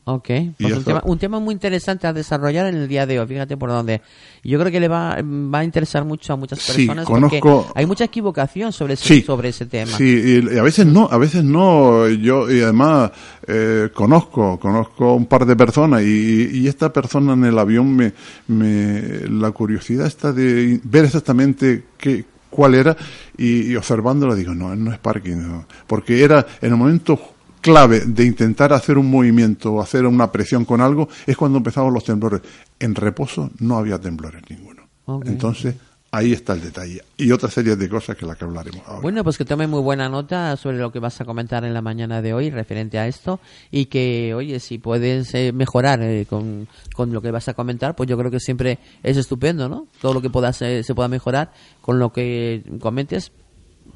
Ok, 0.07 0.29
pues 0.61 0.77
un 0.77 0.85
tema, 0.85 1.03
un 1.07 1.19
tema, 1.19 1.39
muy 1.41 1.55
interesante 1.55 2.07
a 2.07 2.13
desarrollar 2.13 2.67
en 2.67 2.75
el 2.75 2.89
día 2.89 3.07
de 3.07 3.19
hoy, 3.19 3.27
fíjate 3.27 3.57
por 3.57 3.71
dónde. 3.71 4.03
Yo 4.43 4.59
creo 4.59 4.71
que 4.71 4.79
le 4.79 4.87
va, 4.87 5.17
va 5.23 5.61
a 5.61 5.65
interesar 5.65 6.05
mucho 6.05 6.35
a 6.35 6.37
muchas 6.37 6.63
personas 6.63 7.07
porque 7.07 7.41
hay 7.75 7.87
mucha 7.87 8.05
equivocación 8.05 8.71
sobre 8.71 8.95
ese, 8.95 9.23
sobre 9.23 9.49
ese 9.49 9.65
tema. 9.65 9.97
Sí, 9.97 10.43
y 10.45 10.59
a 10.59 10.63
veces 10.63 10.85
no, 10.85 11.09
a 11.11 11.17
veces 11.17 11.43
no. 11.43 12.07
Yo, 12.09 12.51
y 12.51 12.61
además, 12.61 13.13
eh, 13.47 13.89
conozco, 13.95 14.61
conozco 14.61 15.15
un 15.15 15.25
par 15.25 15.47
de 15.47 15.57
personas 15.57 16.03
y, 16.03 16.51
y, 16.53 16.69
esta 16.69 16.93
persona 16.93 17.33
en 17.33 17.45
el 17.45 17.59
avión 17.59 17.97
me, 17.97 18.13
me, 18.49 19.27
la 19.31 19.53
curiosidad 19.53 20.07
está 20.07 20.33
de 20.35 20.81
ver 20.85 21.07
exactamente 21.07 21.85
qué, 21.97 22.27
cuál 22.51 22.75
era 22.75 22.95
y, 23.39 23.73
y 23.73 23.77
observándolo 23.77 24.35
digo, 24.35 24.55
no, 24.55 24.77
no 24.77 24.93
es 24.93 24.99
Parkinson, 24.99 25.65
porque 25.87 26.23
era 26.23 26.47
en 26.61 26.73
el 26.73 26.77
momento 26.77 27.34
clave 27.65 28.01
de 28.01 28.27
intentar 28.27 28.75
hacer 28.75 28.99
un 28.99 29.11
movimiento 29.11 29.73
o 29.73 29.81
hacer 29.81 30.05
una 30.05 30.31
presión 30.31 30.67
con 30.67 30.83
algo 30.83 31.09
es 31.27 31.35
cuando 31.35 31.57
empezaban 31.57 31.95
los 31.95 32.05
temblores. 32.05 32.43
En 32.79 32.95
reposo 32.95 33.51
no 33.59 33.79
había 33.79 33.99
temblores 33.99 34.43
ninguno. 34.51 34.83
Entonces, 35.25 35.75
ahí 36.11 36.35
está 36.35 36.53
el 36.53 36.61
detalle. 36.61 37.03
Y 37.17 37.33
otra 37.33 37.49
serie 37.49 37.75
de 37.75 37.89
cosas 37.89 38.19
que 38.19 38.27
la 38.27 38.35
que 38.35 38.45
hablaremos 38.45 38.83
ahora. 38.87 39.01
Bueno, 39.01 39.25
pues 39.25 39.39
que 39.39 39.47
tome 39.47 39.67
muy 39.67 39.81
buena 39.81 40.11
nota 40.11 40.59
sobre 40.59 40.77
lo 40.77 40.93
que 40.93 40.99
vas 40.99 41.19
a 41.23 41.25
comentar 41.25 41.65
en 41.65 41.73
la 41.73 41.81
mañana 41.81 42.21
de 42.21 42.35
hoy 42.35 42.51
referente 42.51 42.99
a 42.99 43.07
esto 43.07 43.41
y 43.71 43.87
que, 43.87 44.35
oye, 44.35 44.61
si 44.61 44.77
puedes 44.77 45.35
eh, 45.35 45.53
mejorar 45.53 46.03
eh, 46.03 46.27
con, 46.29 46.69
lo 46.99 47.23
que 47.23 47.31
vas 47.31 47.49
a 47.49 47.55
comentar, 47.55 47.97
pues 47.97 48.11
yo 48.11 48.19
creo 48.19 48.31
que 48.31 48.41
siempre 48.41 48.79
es 49.03 49.17
estupendo, 49.17 49.71
¿no? 49.71 49.87
Todo 50.03 50.13
lo 50.13 50.21
que 50.21 50.29
puedas, 50.29 50.61
eh, 50.61 50.83
se 50.83 50.95
pueda 50.95 51.09
mejorar 51.09 51.51
con 51.81 51.99
lo 51.99 52.13
que 52.13 52.63
comentes 52.79 53.33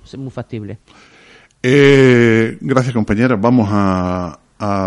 es 0.06 0.16
muy 0.16 0.30
factible. 0.30 0.78
Eh, 1.60 2.56
gracias 2.60 2.94
compañera, 2.94 3.34
vamos 3.34 3.68
a, 3.70 4.38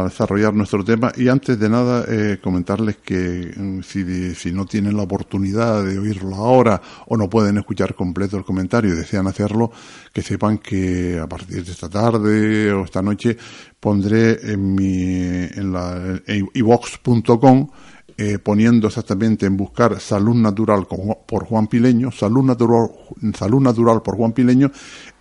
desarrollar 0.03 0.53
nuestro 0.53 0.83
tema. 0.83 1.13
Y 1.15 1.29
antes 1.29 1.57
de 1.57 1.69
nada 1.69 2.03
eh, 2.07 2.39
comentarles 2.43 2.97
que 2.97 3.53
mm, 3.55 3.81
si, 3.81 4.35
si, 4.35 4.51
no 4.51 4.65
tienen 4.65 4.97
la 4.97 5.03
oportunidad 5.03 5.85
de 5.85 5.97
oírlo 5.97 6.35
ahora 6.35 6.81
o 7.07 7.15
no 7.15 7.29
pueden 7.29 7.57
escuchar 7.57 7.95
completo 7.95 8.35
el 8.35 8.43
comentario 8.43 8.93
y 8.93 8.97
desean 8.97 9.27
hacerlo, 9.27 9.71
que 10.11 10.21
sepan 10.21 10.57
que 10.57 11.17
a 11.19 11.27
partir 11.27 11.63
de 11.63 11.71
esta 11.71 11.89
tarde 11.89 12.73
o 12.73 12.83
esta 12.83 13.01
noche 13.01 13.37
pondré 13.79 14.51
en 14.51 14.75
mi 14.75 15.13
en 15.55 15.71
la 15.71 16.19
ivox.com 16.53 17.69
eh, 18.17 18.39
poniendo 18.39 18.87
exactamente 18.87 19.45
en 19.45 19.55
buscar 19.55 20.01
salud 20.01 20.35
natural 20.35 20.85
por 21.25 21.45
Juan 21.45 21.67
Pileño, 21.67 22.11
salud 22.11 22.43
natural, 22.43 22.89
salud 23.37 23.61
natural 23.61 24.01
por 24.01 24.17
Juan 24.17 24.33
Pileño 24.33 24.69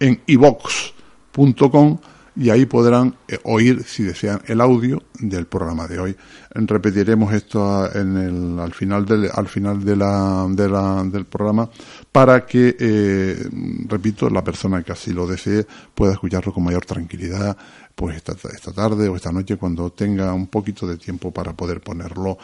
en 0.00 0.20
ivox 0.26 0.99
com 1.32 1.98
y 2.36 2.48
ahí 2.50 2.64
podrán 2.64 3.16
eh, 3.28 3.38
oír, 3.42 3.84
si 3.84 4.02
desean, 4.02 4.40
el 4.46 4.60
audio 4.60 5.02
del 5.18 5.46
programa 5.46 5.86
de 5.86 5.98
hoy. 5.98 6.16
Repetiremos 6.54 7.34
esto 7.34 7.92
en 7.92 8.16
el, 8.16 8.58
al 8.58 8.72
final, 8.72 9.04
del, 9.04 9.30
al 9.32 9.48
final 9.48 9.84
de 9.84 9.96
la, 9.96 10.46
de 10.48 10.68
la, 10.68 11.04
del 11.04 11.26
programa 11.26 11.68
para 12.10 12.46
que, 12.46 12.76
eh, 12.78 13.48
repito, 13.88 14.30
la 14.30 14.44
persona 14.44 14.82
que 14.82 14.92
así 14.92 15.12
lo 15.12 15.26
desee 15.26 15.66
pueda 15.94 16.12
escucharlo 16.12 16.52
con 16.52 16.64
mayor 16.64 16.84
tranquilidad 16.84 17.56
pues 17.94 18.16
esta, 18.16 18.32
esta 18.32 18.72
tarde 18.72 19.08
o 19.08 19.16
esta 19.16 19.32
noche 19.32 19.56
cuando 19.56 19.90
tenga 19.90 20.32
un 20.32 20.46
poquito 20.46 20.86
de 20.86 20.96
tiempo 20.96 21.32
para 21.32 21.52
poder 21.52 21.80
ponerlo 21.80 22.38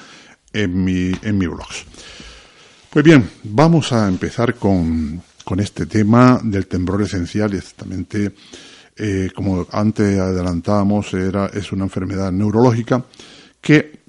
en 0.52 0.84
mi, 0.84 1.12
en 1.22 1.38
mi 1.38 1.46
blog. 1.46 1.68
Pues 2.90 3.04
bien, 3.04 3.30
vamos 3.44 3.92
a 3.92 4.08
empezar 4.08 4.56
con, 4.56 5.22
con 5.44 5.60
este 5.60 5.86
tema 5.86 6.40
del 6.42 6.66
temblor 6.66 7.02
esencial 7.02 7.54
y 7.54 7.58
exactamente 7.58 8.34
eh, 8.96 9.30
como 9.34 9.66
antes 9.72 10.18
adelantábamos, 10.18 11.12
era, 11.12 11.46
es 11.46 11.70
una 11.72 11.84
enfermedad 11.84 12.32
neurológica 12.32 13.04
que 13.60 14.00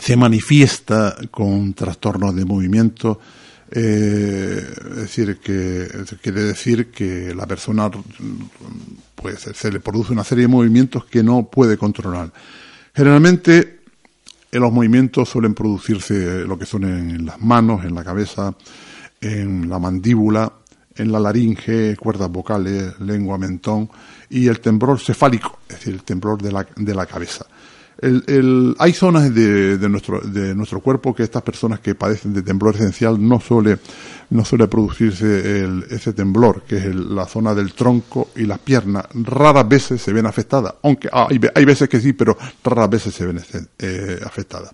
se 0.00 0.16
manifiesta 0.16 1.16
con 1.30 1.74
trastornos 1.74 2.34
de 2.34 2.44
movimiento, 2.44 3.20
eh, 3.70 4.62
es 4.90 4.96
decir, 4.96 5.38
que 5.38 5.88
quiere 6.20 6.42
decir 6.42 6.90
que 6.90 7.34
la 7.34 7.46
persona 7.46 7.90
pues, 9.14 9.40
se 9.40 9.72
le 9.72 9.80
produce 9.80 10.12
una 10.12 10.24
serie 10.24 10.42
de 10.42 10.48
movimientos 10.48 11.04
que 11.04 11.22
no 11.22 11.48
puede 11.48 11.76
controlar. 11.76 12.32
Generalmente 12.94 13.80
en 14.52 14.60
los 14.60 14.72
movimientos 14.72 15.28
suelen 15.28 15.54
producirse 15.54 16.44
lo 16.44 16.58
que 16.58 16.66
son 16.66 16.84
en 16.84 17.26
las 17.26 17.40
manos, 17.40 17.84
en 17.84 17.94
la 17.94 18.02
cabeza, 18.02 18.54
en 19.20 19.68
la 19.68 19.78
mandíbula, 19.78 20.52
en 20.96 21.12
la 21.12 21.20
laringe, 21.20 21.96
cuerdas 21.96 22.30
vocales, 22.30 22.98
lengua, 23.00 23.38
mentón 23.38 23.88
y 24.28 24.48
el 24.48 24.60
temblor 24.60 24.98
cefálico, 24.98 25.58
es 25.68 25.76
decir, 25.76 25.94
el 25.94 26.02
temblor 26.02 26.40
de 26.42 26.52
la, 26.52 26.66
de 26.76 26.94
la 26.94 27.06
cabeza. 27.06 27.46
El, 28.00 28.74
hay 28.78 28.94
zonas 28.94 29.34
de, 29.34 29.76
de, 29.76 29.88
nuestro, 29.90 30.20
de 30.20 30.54
nuestro 30.54 30.80
cuerpo 30.80 31.14
que 31.14 31.22
estas 31.22 31.42
personas 31.42 31.80
que 31.80 31.94
padecen 31.94 32.32
de 32.32 32.40
temblor 32.40 32.74
esencial 32.74 33.16
no 33.20 33.40
suele, 33.40 33.78
no 34.30 34.42
suele 34.42 34.68
producirse 34.68 35.68
ese 35.90 36.14
temblor, 36.14 36.62
que 36.62 36.78
es 36.78 36.94
la 36.94 37.26
zona 37.26 37.54
del 37.54 37.74
tronco 37.74 38.30
y 38.36 38.46
las 38.46 38.58
piernas. 38.58 39.04
Raras 39.12 39.68
veces 39.68 40.00
se 40.00 40.14
ven 40.14 40.24
afectadas, 40.24 40.76
aunque 40.82 41.10
hay, 41.12 41.38
hay 41.54 41.64
veces 41.66 41.90
que 41.90 42.00
sí, 42.00 42.14
pero 42.14 42.38
raras 42.64 42.88
veces 42.88 43.14
se 43.14 43.26
ven 43.26 43.42
eh, 43.78 44.18
afectadas. 44.24 44.70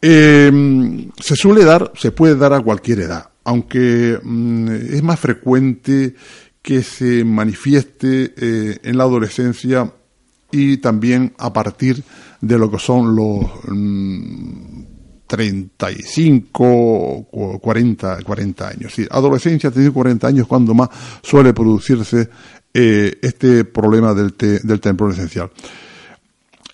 Eh, 0.00 1.10
se 1.18 1.36
suele 1.36 1.66
dar, 1.66 1.92
se 1.94 2.12
puede 2.12 2.34
dar 2.34 2.54
a 2.54 2.60
cualquier 2.60 3.00
edad 3.00 3.29
aunque 3.50 4.16
mm, 4.22 4.68
es 4.68 5.02
más 5.02 5.18
frecuente 5.18 6.14
que 6.62 6.84
se 6.84 7.24
manifieste 7.24 8.32
eh, 8.36 8.78
en 8.84 8.96
la 8.96 9.02
adolescencia 9.02 9.92
y 10.52 10.76
también 10.76 11.34
a 11.36 11.52
partir 11.52 12.00
de 12.40 12.58
lo 12.58 12.70
que 12.70 12.78
son 12.78 13.16
los 13.16 13.50
35 15.26 16.64
o 16.64 17.58
40, 17.60 18.22
40 18.22 18.68
años. 18.68 18.94
Sí, 18.94 19.04
adolescencia, 19.10 19.70
35, 19.70 19.94
40 19.94 20.28
años 20.28 20.46
cuando 20.46 20.72
más 20.72 20.88
suele 21.20 21.52
producirse 21.52 22.30
eh, 22.72 23.18
este 23.20 23.64
problema 23.64 24.14
del, 24.14 24.36
del 24.38 24.80
temblor 24.80 25.10
esencial. 25.10 25.50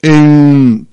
En, 0.02 0.85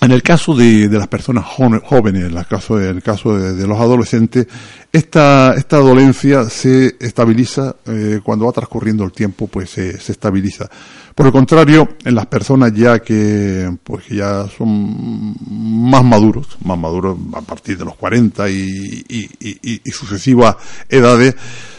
en 0.00 0.12
el 0.12 0.22
caso 0.22 0.54
de, 0.54 0.88
las 0.90 1.08
personas 1.08 1.44
jóvenes, 1.46 2.24
en 2.24 2.36
el 2.36 2.46
caso, 2.46 2.78
el 2.78 3.02
caso 3.02 3.36
de, 3.38 3.66
los 3.66 3.80
adolescentes, 3.80 4.46
esta, 4.92 5.54
esta 5.54 5.78
dolencia 5.78 6.44
se 6.50 6.96
estabiliza 7.00 7.76
eh, 7.86 8.20
cuando 8.22 8.46
va 8.46 8.52
transcurriendo 8.52 9.04
el 9.04 9.12
tiempo, 9.12 9.46
pues 9.46 9.70
se, 9.70 9.90
estabiliza. 9.90 10.68
Por 11.14 11.26
el 11.26 11.32
contrario, 11.32 11.96
en 12.04 12.14
las 12.14 12.26
personas 12.26 12.74
ya 12.74 12.98
que, 12.98 13.74
pues 13.82 14.08
ya 14.08 14.46
son 14.48 15.34
más 15.48 16.04
maduros, 16.04 16.58
más 16.62 16.78
maduros 16.78 17.16
a 17.34 17.40
partir 17.40 17.78
de 17.78 17.86
los 17.86 17.96
40 17.96 18.50
y, 18.50 19.04
y, 19.08 19.90
sucesivas 19.90 20.56
edades, 20.90 21.36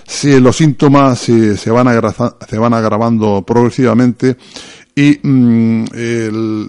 si 0.08 0.40
los 0.40 0.56
síntomas 0.56 1.20
se, 1.20 1.56
se, 1.56 1.70
van 1.70 1.88
se 2.50 2.58
van 2.58 2.74
agravando 2.74 3.44
progresivamente 3.46 4.38
y 4.98 5.20
mm, 5.22 5.86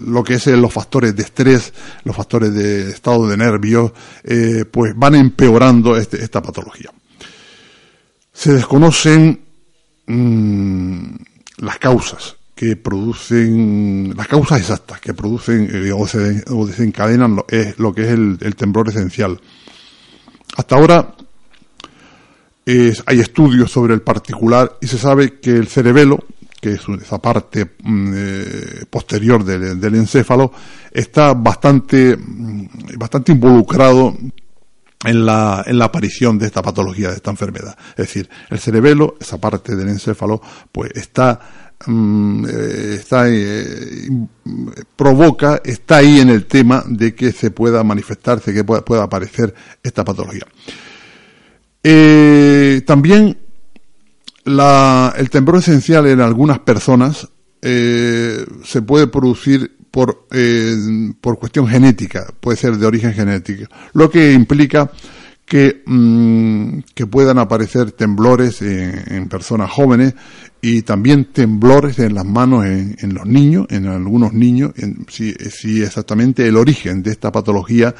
lo 0.05 0.23
que 0.23 0.35
es 0.35 0.45
eh, 0.45 0.55
los 0.55 0.71
factores 0.71 1.15
de 1.15 1.23
estrés, 1.23 1.73
los 2.03 2.15
factores 2.15 2.53
de 2.53 2.91
estado 2.91 3.27
de 3.27 3.35
nervios, 3.35 3.91
eh, 4.23 4.65
pues 4.69 4.95
van 4.95 5.15
empeorando 5.15 5.97
este, 5.97 6.23
esta 6.23 6.39
patología. 6.39 6.91
Se 8.31 8.53
desconocen 8.53 9.39
mm, 10.05 11.05
las 11.57 11.79
causas 11.79 12.35
que 12.53 12.75
producen, 12.75 14.13
las 14.15 14.27
causas 14.27 14.59
exactas 14.59 15.01
que 15.01 15.15
producen 15.15 15.67
eh, 15.73 15.91
o, 15.91 16.07
se, 16.07 16.43
desencadenan 16.45 17.35
lo, 17.35 17.47
lo 17.77 17.93
que 17.95 18.03
es 18.03 18.09
el, 18.09 18.55
temblor 18.55 18.89
esencial. 18.89 19.41
Hasta 20.55 20.75
ahora 20.75 21.15
hay 23.07 23.19
estudios 23.19 23.71
sobre 23.71 23.95
el 23.95 24.03
particular 24.03 24.77
y 24.81 24.85
se 24.85 24.99
sabe 24.99 25.39
que 25.39 25.49
el 25.49 25.67
cerebelo 25.67 26.23
que 26.59 26.73
es 26.73 26.81
esa 27.01 27.19
parte 27.19 27.75
mm, 27.83 28.13
eh, 28.15 28.85
posterior 28.89 29.43
del, 29.43 29.95
encéfalo, 29.95 30.51
está 30.91 31.33
bastante, 31.33 32.15
mm, 32.17 32.97
bastante 32.97 33.31
involucrado 33.31 34.15
en 35.05 35.25
la, 35.25 35.63
en 35.65 35.77
la 35.79 35.85
aparición 35.85 36.37
de 36.37 36.47
esta 36.47 36.61
patología, 36.61 37.09
de 37.09 37.15
esta 37.15 37.31
enfermedad. 37.31 37.77
Es 37.91 38.07
decir, 38.07 38.29
el 38.49 38.59
cerebelo, 38.59 39.15
esa 39.19 39.39
parte 39.39 39.75
del 39.75 39.89
encéfalo, 39.89 40.41
pues 40.71 40.91
está 40.95 41.39
mm, 41.85 42.45
eh, 42.45 42.95
está 42.99 43.29
eh, 43.29 44.09
provoca 44.95 45.61
está 45.63 45.97
ahí 45.97 46.19
en 46.19 46.29
el 46.29 46.45
tema 46.45 46.83
de 46.87 47.15
que 47.15 47.31
se 47.31 47.51
pueda 47.51 47.83
manifestarse 47.83 48.53
que 48.53 48.63
pueda, 48.65 48.83
pueda 48.83 49.03
aparecer 49.03 49.53
esta 49.81 50.03
patología 50.03 50.43
también 52.85 53.37
la, 54.49 55.13
el 55.17 55.29
temblor 55.29 55.57
esencial 55.57 56.07
en 56.07 56.21
algunas 56.21 56.59
personas 56.59 57.27
eh, 57.61 58.45
se 58.63 58.81
puede 58.81 59.07
producir 59.07 59.77
por, 59.91 60.27
eh, 60.31 60.75
por 61.21 61.37
cuestión 61.39 61.67
genética, 61.67 62.27
puede 62.39 62.57
ser 62.57 62.77
de 62.77 62.85
origen 62.85 63.13
genético, 63.13 63.65
lo 63.93 64.09
que 64.09 64.33
implica 64.33 64.91
que, 65.45 65.83
mm, 65.85 66.79
que 66.93 67.07
puedan 67.07 67.37
aparecer 67.39 67.91
temblores 67.91 68.61
en, 68.61 69.27
personas 69.29 69.71
jóvenes 69.71 70.13
y 70.61 70.83
también 70.83 71.25
temblores 71.25 71.97
en 71.99 72.13
las 72.13 72.25
manos 72.25 72.65
en, 72.65 73.13
los 73.13 73.25
niños, 73.25 73.67
en 73.69 73.87
algunos 73.87 74.33
niños, 74.33 74.73
si, 75.09 75.33
si, 75.33 75.81
exactamente 75.81 76.47
el 76.47 76.55
origen 76.55 77.01
de 77.01 77.11
esta 77.11 77.31
patología 77.31 77.95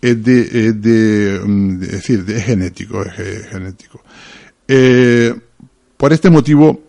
es 0.00 0.22
de, 0.22 0.72
de, 0.72 1.40
mm, 1.44 1.78
decir, 1.78 2.24
es 2.28 2.44
genético, 2.44 3.02
es 3.02 3.46
genético. 3.48 4.02
Eh, 4.68 5.34
por 6.02 6.12
este 6.12 6.30
motivo, 6.30 6.80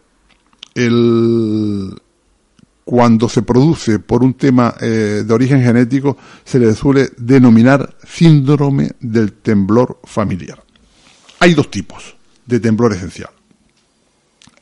cuando 2.83 3.29
se 3.29 3.43
produce 3.43 3.99
por 3.99 4.23
un 4.23 4.33
tema 4.33 4.73
eh, 4.81 5.23
de 5.23 5.31
origen 5.31 5.61
genético, 5.61 6.17
se 6.43 6.57
le 6.57 6.73
suele 6.73 7.11
denominar 7.17 7.95
síndrome 8.03 8.93
del 8.99 9.33
temblor 9.33 9.99
familiar. 10.03 10.63
Hay 11.41 11.53
dos 11.53 11.69
tipos 11.69 12.15
de 12.47 12.59
temblor 12.59 12.93
esencial. 12.93 13.29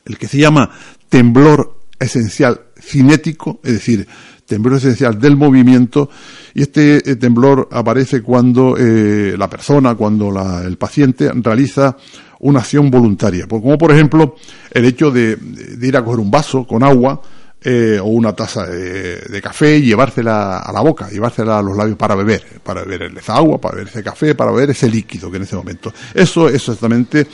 El 0.04 0.18
que 0.18 0.28
se 0.28 0.36
llama 0.36 0.68
temblor 1.08 1.80
esencial 1.98 2.60
cinético, 2.78 3.58
es 3.64 3.72
decir, 3.72 4.06
temblor 4.44 4.76
esencial 4.76 5.18
del 5.18 5.34
movimiento, 5.34 6.10
y 6.52 6.60
este 6.60 7.10
eh, 7.10 7.16
temblor 7.16 7.70
aparece 7.72 8.20
cuando 8.20 8.76
eh, 8.76 9.34
la 9.38 9.48
persona, 9.48 9.94
cuando 9.94 10.30
el 10.62 10.76
paciente 10.76 11.32
realiza 11.32 11.96
una 12.42 12.60
acción 12.60 12.90
voluntaria, 12.90 13.46
como 13.48 13.76
por 13.78 13.90
ejemplo 13.90 14.36
el 14.70 14.84
hecho 14.84 15.10
de 15.10 15.36
ir 15.80 15.96
a 15.96 16.04
coger 16.04 16.20
un 16.20 16.30
vaso 16.30 16.66
con 16.66 16.82
agua, 16.82 17.20
eh, 17.64 18.00
o 18.00 18.06
una 18.06 18.32
taza 18.32 18.66
de, 18.66 19.40
café 19.40 19.76
y 19.76 19.82
llevársela 19.82 20.58
a 20.58 20.72
la 20.72 20.80
boca, 20.80 21.08
llevársela 21.08 21.60
a 21.60 21.62
los 21.62 21.76
labios 21.76 21.96
para 21.96 22.16
beber, 22.16 22.42
para 22.60 22.82
beber 22.82 23.16
esa 23.16 23.36
agua, 23.36 23.60
para 23.60 23.76
beber 23.76 23.88
ese 23.88 24.02
café, 24.02 24.34
para 24.34 24.50
beber 24.50 24.70
ese 24.70 24.90
líquido 24.90 25.30
que 25.30 25.36
en 25.36 25.44
ese 25.44 25.54
momento. 25.54 25.92
Eso 26.12 26.48
es 26.48 26.56
exactamente 26.56 27.28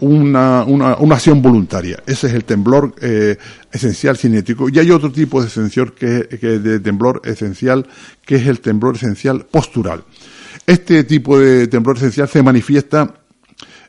una, 0.00 0.64
una, 0.64 0.96
una 0.96 1.16
acción 1.16 1.42
voluntaria. 1.42 2.02
Ese 2.06 2.28
es 2.28 2.32
el 2.32 2.44
temblor 2.44 2.94
eh, 3.02 3.36
esencial 3.70 4.16
cinético. 4.16 4.70
Y 4.70 4.78
hay 4.78 4.90
otro 4.90 5.12
tipo 5.12 5.42
de, 5.42 5.48
esencial 5.48 5.92
que, 5.92 6.28
que 6.40 6.58
de 6.60 6.80
temblor 6.80 7.20
esencial, 7.22 7.86
que 8.24 8.36
es 8.36 8.46
el 8.46 8.60
temblor 8.60 8.96
esencial 8.96 9.44
postural. 9.44 10.02
Este 10.66 11.04
tipo 11.04 11.38
de 11.38 11.66
temblor 11.66 11.98
esencial 11.98 12.26
se 12.26 12.42
manifiesta 12.42 13.12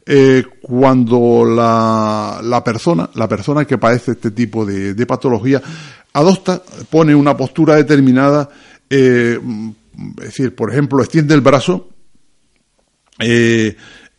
eh, 0.06 0.44
cuando 0.62 1.44
la, 1.46 2.40
la, 2.44 2.64
persona, 2.64 3.10
la 3.16 3.28
persona 3.28 3.66
que 3.66 3.80
padece 3.80 4.12
este 4.12 4.32
tipo 4.32 4.66
de, 4.66 5.06
patología, 5.06 5.62
adopta, 6.14 6.62
pone 6.90 7.16
una 7.16 7.36
postura 7.36 7.76
determinada, 7.76 8.50
eh, 8.90 9.40
es 10.20 10.26
decir, 10.26 10.54
por 10.54 10.72
ejemplo, 10.72 11.02
extiende 11.02 11.34
el 11.34 11.42
brazo, 11.42 11.90
eh, 13.20 13.76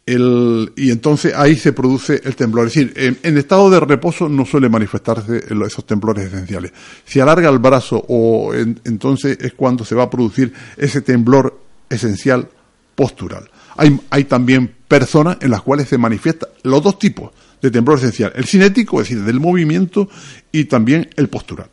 y 0.09 0.90
entonces 0.90 1.35
ahí 1.35 1.57
se 1.57 1.73
produce 1.73 2.21
el 2.25 2.37
temblor. 2.37 2.68
Es 2.68 2.75
decir, 2.75 3.18
en, 3.22 3.37
estado 3.37 3.68
de 3.70 3.81
reposo 3.81 4.29
no 4.29 4.44
suele 4.44 4.68
manifestarse 4.68 5.42
esos 5.66 5.85
temblores 5.85 6.27
esenciales. 6.27 6.72
Si 7.05 7.18
alarga 7.18 7.49
el 7.49 7.59
brazo 7.59 8.05
o 8.09 8.55
entonces 8.55 9.37
es 9.40 9.55
cuando 9.55 9.85
se 9.85 9.96
va 9.96 10.05
a 10.05 10.11
producir 10.11 10.53
ese 10.77 11.01
temblor 11.01 11.61
esencial 11.90 12.49
postural. 12.94 13.51
Hay, 13.77 14.25
también 14.25 14.75
personas 14.89 15.39
en 15.41 15.51
las 15.51 15.62
cuales 15.62 15.89
se 15.89 15.99
manifiesta 15.99 16.49
los 16.62 16.83
dos 16.83 16.99
tipos 16.99 17.31
de 17.61 17.71
temblor 17.71 17.99
esencial, 17.99 18.33
el 18.35 18.47
cinético, 18.47 19.01
es 19.01 19.09
decir, 19.09 19.25
del 19.25 19.41
movimiento, 19.41 20.09
y 20.53 20.65
también 20.65 21.11
el 21.17 21.29
postural. 21.29 21.69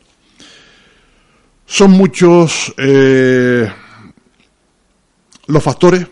Son 1.66 1.90
muchos 1.92 2.74
eh, 2.76 3.70
los 5.46 5.62
factores 5.62 6.06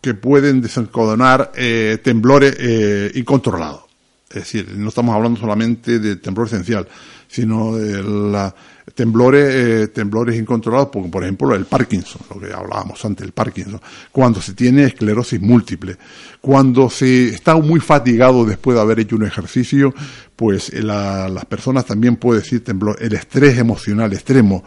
que 0.00 0.14
pueden 0.14 0.60
desencadenar 0.60 1.52
eh, 1.54 1.98
temblores 2.02 2.56
eh, 2.58 3.10
incontrolados. 3.14 3.82
Es 4.28 4.36
decir, 4.36 4.68
no 4.76 4.90
estamos 4.90 5.14
hablando 5.14 5.40
solamente 5.40 5.98
de 5.98 6.16
temblor 6.16 6.46
esencial, 6.46 6.86
sino 7.28 7.76
de 7.76 8.02
la, 8.02 8.54
temblores, 8.98 9.54
eh, 9.54 9.88
temblores 9.94 10.36
incontrolados, 10.36 10.88
por, 10.88 11.08
por 11.08 11.22
ejemplo 11.22 11.54
el 11.54 11.66
Parkinson, 11.66 12.20
lo 12.34 12.40
que 12.40 12.52
hablábamos 12.52 13.04
antes, 13.04 13.24
el 13.24 13.30
Parkinson, 13.30 13.80
cuando 14.10 14.42
se 14.42 14.54
tiene 14.54 14.82
esclerosis 14.82 15.40
múltiple, 15.40 15.96
cuando 16.40 16.90
se 16.90 17.28
está 17.28 17.54
muy 17.54 17.78
fatigado 17.78 18.44
después 18.44 18.74
de 18.74 18.80
haber 18.80 18.98
hecho 18.98 19.14
un 19.14 19.24
ejercicio, 19.24 19.94
pues 20.34 20.70
eh, 20.70 20.82
las 20.82 21.44
personas 21.44 21.86
también 21.86 22.16
pueden 22.16 22.42
decir 22.42 22.64
temblor, 22.64 22.96
el 23.00 23.12
estrés 23.12 23.56
emocional 23.56 24.12
extremo, 24.12 24.64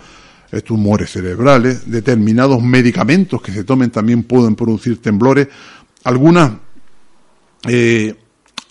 eh, 0.50 0.62
tumores 0.62 1.12
cerebrales, 1.12 1.92
determinados 1.92 2.64
medicamentos 2.64 3.42
que 3.42 3.52
se 3.52 3.66
tomen 3.66 3.90
también 3.90 4.24
pueden 4.24 4.56
producir 4.56 5.02
temblores, 5.02 5.50
algunas 6.06 6.54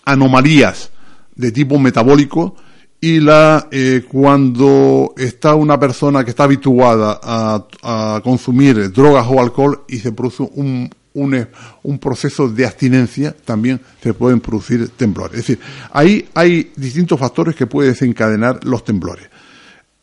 anomalías 0.05 0.89
de 1.35 1.51
tipo 1.51 1.77
metabólico, 1.77 2.55
y 3.03 3.19
la 3.19 3.67
eh, 3.71 4.05
cuando 4.07 5.15
está 5.17 5.55
una 5.55 5.79
persona 5.79 6.23
que 6.23 6.29
está 6.29 6.43
habituada 6.43 7.19
a, 7.23 8.21
consumir 8.23 8.91
drogas 8.91 9.25
o 9.27 9.41
alcohol 9.41 9.83
y 9.87 9.97
se 9.97 10.11
produce 10.11 10.43
un, 10.53 10.87
un, 11.15 11.47
un, 11.81 11.99
proceso 11.99 12.47
de 12.47 12.63
abstinencia, 12.63 13.35
también 13.43 13.81
se 14.03 14.13
pueden 14.13 14.39
producir 14.39 14.89
temblores. 14.89 15.39
Es 15.39 15.47
decir, 15.47 15.59
ahí 15.91 16.29
hay 16.35 16.71
distintos 16.75 17.19
factores 17.19 17.55
que 17.55 17.65
pueden 17.65 17.91
desencadenar 17.91 18.63
los 18.65 18.85
temblores. 18.85 19.27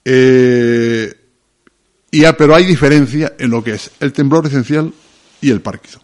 Eh, 0.04 1.14
y, 2.10 2.22
pero 2.36 2.56
hay 2.56 2.64
diferencia 2.64 3.34
en 3.38 3.50
lo 3.50 3.62
que 3.62 3.74
es 3.74 3.92
el 4.00 4.12
temblor 4.12 4.46
esencial 4.46 4.92
y 5.40 5.50
el 5.50 5.60
Parkinson. 5.60 6.02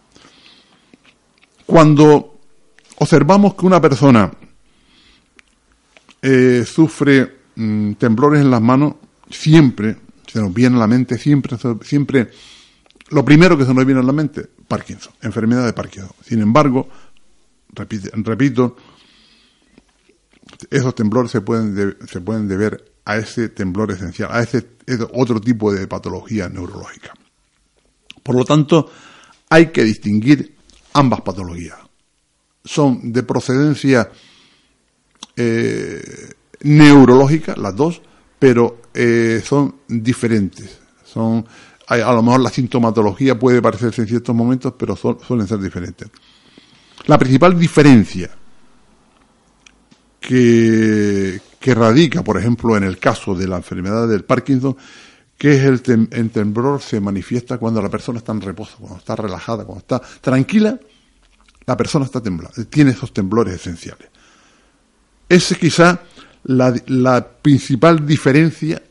Cuando 1.65 2.39
observamos 2.99 3.55
que 3.55 3.65
una 3.65 3.81
persona 3.81 4.31
eh, 6.27 6.65
sufre 6.65 7.41
mm, 7.55 7.93
temblores 7.93 8.41
en 8.41 8.49
las 8.49 8.61
manos, 8.61 8.95
siempre 9.29 9.95
se 10.25 10.41
nos 10.41 10.51
viene 10.51 10.75
a 10.75 10.79
la 10.79 10.87
mente, 10.87 11.19
siempre, 11.19 11.55
siempre, 11.83 12.31
lo 13.09 13.23
primero 13.23 13.55
que 13.55 13.63
se 13.63 13.73
nos 13.75 13.85
viene 13.85 14.01
a 14.01 14.03
la 14.03 14.11
mente, 14.11 14.49
Parkinson, 14.67 15.13
enfermedad 15.21 15.67
de 15.67 15.73
Parkinson. 15.73 16.09
Sin 16.23 16.41
embargo, 16.41 16.89
repito, 17.73 18.75
esos 20.71 20.95
temblores 20.95 21.29
se 21.29 21.41
pueden, 21.41 21.95
se 22.07 22.21
pueden 22.21 22.47
deber 22.47 22.91
a 23.05 23.17
ese 23.17 23.49
temblor 23.49 23.91
esencial, 23.91 24.29
a 24.31 24.41
ese, 24.41 24.65
ese 24.87 25.05
otro 25.13 25.39
tipo 25.39 25.71
de 25.71 25.85
patología 25.87 26.49
neurológica. 26.49 27.13
Por 28.23 28.35
lo 28.35 28.45
tanto, 28.45 28.89
hay 29.47 29.67
que 29.67 29.83
distinguir 29.83 30.55
ambas 30.93 31.21
patologías. 31.21 31.77
Son 32.63 33.13
de 33.13 33.21
procedencia 33.21 34.09
eh, 35.35 36.33
neurológicas, 36.61 37.57
las 37.57 37.75
dos, 37.75 38.01
pero 38.39 38.81
eh, 38.93 39.41
son 39.43 39.75
diferentes. 39.87 40.79
Son, 41.03 41.45
a, 41.87 41.97
lo 41.97 42.23
mejor 42.23 42.41
la 42.41 42.49
sintomatología 42.49 43.37
puede 43.37 43.61
parecerse 43.61 44.01
en 44.01 44.07
ciertos 44.07 44.35
momentos, 44.35 44.73
pero 44.77 44.95
suelen 44.95 45.47
ser 45.47 45.59
diferentes. 45.59 46.09
La 47.07 47.17
principal 47.17 47.57
diferencia 47.57 48.31
que, 50.19 51.39
que 51.59 51.75
radica, 51.75 52.23
por 52.23 52.37
ejemplo, 52.37 52.75
en 52.75 52.83
el 52.83 52.97
caso 52.97 53.35
de 53.35 53.47
la 53.47 53.57
enfermedad 53.57 54.07
del 54.07 54.23
Parkinson, 54.23 54.75
que 55.37 55.55
es 55.55 55.63
el, 55.63 55.81
temblor 56.31 56.81
se 56.81 56.99
manifiesta 56.99 57.57
cuando 57.57 57.81
la 57.81 57.89
persona 57.89 58.19
está 58.19 58.31
en 58.31 58.41
reposo, 58.41 58.77
cuando 58.79 58.99
está 58.99 59.15
relajada, 59.15 59.65
cuando 59.65 59.79
está 59.79 60.01
tranquila, 60.21 60.79
la 61.65 61.75
persona 61.75 62.05
está 62.05 62.21
temblando, 62.21 62.63
tiene 62.65 62.91
esos 62.91 63.11
temblores 63.11 63.55
esenciales. 63.55 64.09
Esa 65.27 65.53
es 65.53 65.59
quizá 65.59 66.01
la, 66.43 67.27
principal 67.41 68.05
diferencia 68.05 68.81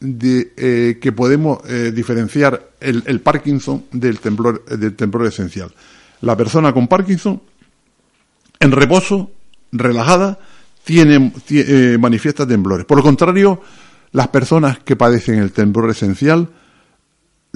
de, 0.00 0.52
eh, 0.56 0.98
que 1.00 1.12
podemos 1.12 1.58
eh, 1.68 1.92
diferenciar 1.94 2.70
el, 2.80 3.20
Parkinson 3.20 3.84
del 3.92 4.18
temblor, 4.18 4.64
del 4.64 4.94
temblor 4.94 5.26
esencial. 5.26 5.72
La 6.22 6.36
persona 6.36 6.72
con 6.72 6.88
Parkinson, 6.88 7.40
en 8.58 8.72
reposo, 8.72 9.30
relajada, 9.72 10.38
tiene, 10.84 11.32
eh, 11.50 11.98
manifiesta 12.00 12.46
temblores. 12.46 12.86
Por 12.86 12.98
lo 12.98 13.02
contrario, 13.02 13.60
las 14.12 14.28
personas 14.28 14.78
que 14.78 14.96
padecen 14.96 15.38
el 15.38 15.52
temblor 15.52 15.90
esencial, 15.90 16.48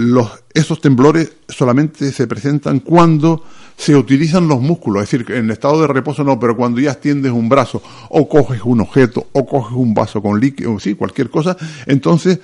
los, 0.01 0.31
esos 0.55 0.81
temblores 0.81 1.31
solamente 1.47 2.11
se 2.11 2.27
presentan 2.27 2.81
cuando 2.81 3.45
se 3.77 3.95
utilizan 3.95 4.49
los 4.49 4.59
músculos, 4.63 5.03
es 5.03 5.11
decir, 5.11 5.37
en 5.37 5.51
estado 5.51 5.83
de 5.83 5.89
reposo 5.89 6.25
no, 6.25 6.41
pero 6.41 6.57
cuando 6.57 6.81
ya 6.81 6.93
extiendes 6.93 7.33
un 7.33 7.51
brazo 7.51 7.83
o 8.09 8.27
coges 8.27 8.63
un 8.65 8.81
objeto 8.81 9.29
o 9.33 9.45
coges 9.45 9.77
un 9.77 9.93
vaso 9.93 10.23
con 10.23 10.41
líquido, 10.41 10.79
sí, 10.81 10.95
cualquier 10.95 11.29
cosa, 11.29 11.55
entonces 11.85 12.41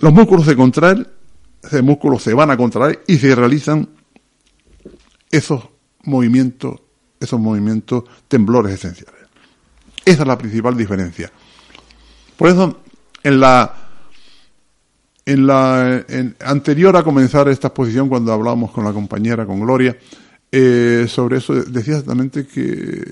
los 0.00 0.12
músculos 0.12 0.44
se 0.44 0.54
contraen, 0.54 1.08
esos 1.62 1.82
músculos 1.82 2.22
se 2.22 2.34
van 2.34 2.50
a 2.50 2.58
contraer 2.58 3.04
y 3.06 3.16
se 3.16 3.34
realizan 3.34 3.88
esos 5.30 5.66
movimientos, 6.04 6.78
esos 7.18 7.40
movimientos 7.40 8.04
temblores 8.28 8.74
esenciales. 8.74 9.20
Esa 10.04 10.22
es 10.22 10.28
la 10.28 10.36
principal 10.36 10.76
diferencia. 10.76 11.32
Por 12.36 12.48
eso, 12.48 12.80
en 13.22 13.40
la 13.40 13.89
en 15.26 15.46
la 15.46 16.04
anterior 16.44 16.96
a 16.96 17.02
comenzar 17.02 17.48
esta 17.48 17.68
exposición, 17.68 18.08
cuando 18.08 18.32
hablábamos 18.32 18.70
con 18.70 18.84
la 18.84 18.92
compañera, 18.92 19.46
con 19.46 19.60
Gloria, 19.60 19.96
eh, 20.52 21.06
sobre 21.08 21.38
eso 21.38 21.54
decía 21.54 21.94
exactamente 21.94 22.44
que 22.44 23.04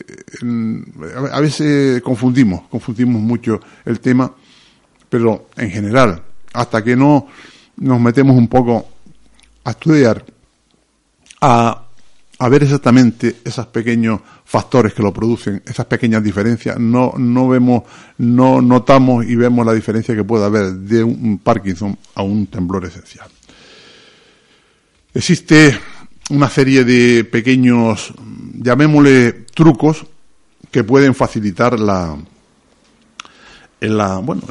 a 1.32 1.40
veces 1.40 2.02
confundimos, 2.02 2.62
confundimos 2.68 3.22
mucho 3.22 3.60
el 3.84 4.00
tema, 4.00 4.32
pero 5.08 5.46
en 5.56 5.70
general, 5.70 6.20
hasta 6.52 6.82
que 6.82 6.96
no 6.96 7.28
nos 7.76 8.00
metemos 8.00 8.36
un 8.36 8.48
poco 8.48 8.88
a 9.64 9.70
estudiar, 9.70 10.24
a, 11.40 11.87
a 12.40 12.48
ver 12.48 12.62
exactamente 12.62 13.36
esos 13.44 13.66
pequeños 13.66 14.20
factores 14.44 14.94
que 14.94 15.02
lo 15.02 15.12
producen, 15.12 15.62
esas 15.66 15.86
pequeñas 15.86 16.22
diferencias, 16.22 16.78
no, 16.78 17.14
no 17.18 17.48
vemos, 17.48 17.82
no 18.18 18.62
notamos 18.62 19.26
y 19.26 19.34
vemos 19.34 19.66
la 19.66 19.74
diferencia 19.74 20.14
que 20.14 20.22
puede 20.22 20.44
haber 20.44 20.72
de 20.72 21.02
un 21.02 21.38
Parkinson 21.38 21.98
a 22.14 22.22
un 22.22 22.46
temblor 22.46 22.84
esencial. 22.84 23.28
Existe 25.12 25.78
una 26.30 26.48
serie 26.48 26.84
de 26.84 27.24
pequeños, 27.24 28.12
llamémosle 28.54 29.32
trucos, 29.54 30.06
que 30.70 30.84
pueden 30.84 31.14
facilitar 31.14 31.80
la, 31.80 32.16
la 33.80 34.18
bueno, 34.18 34.42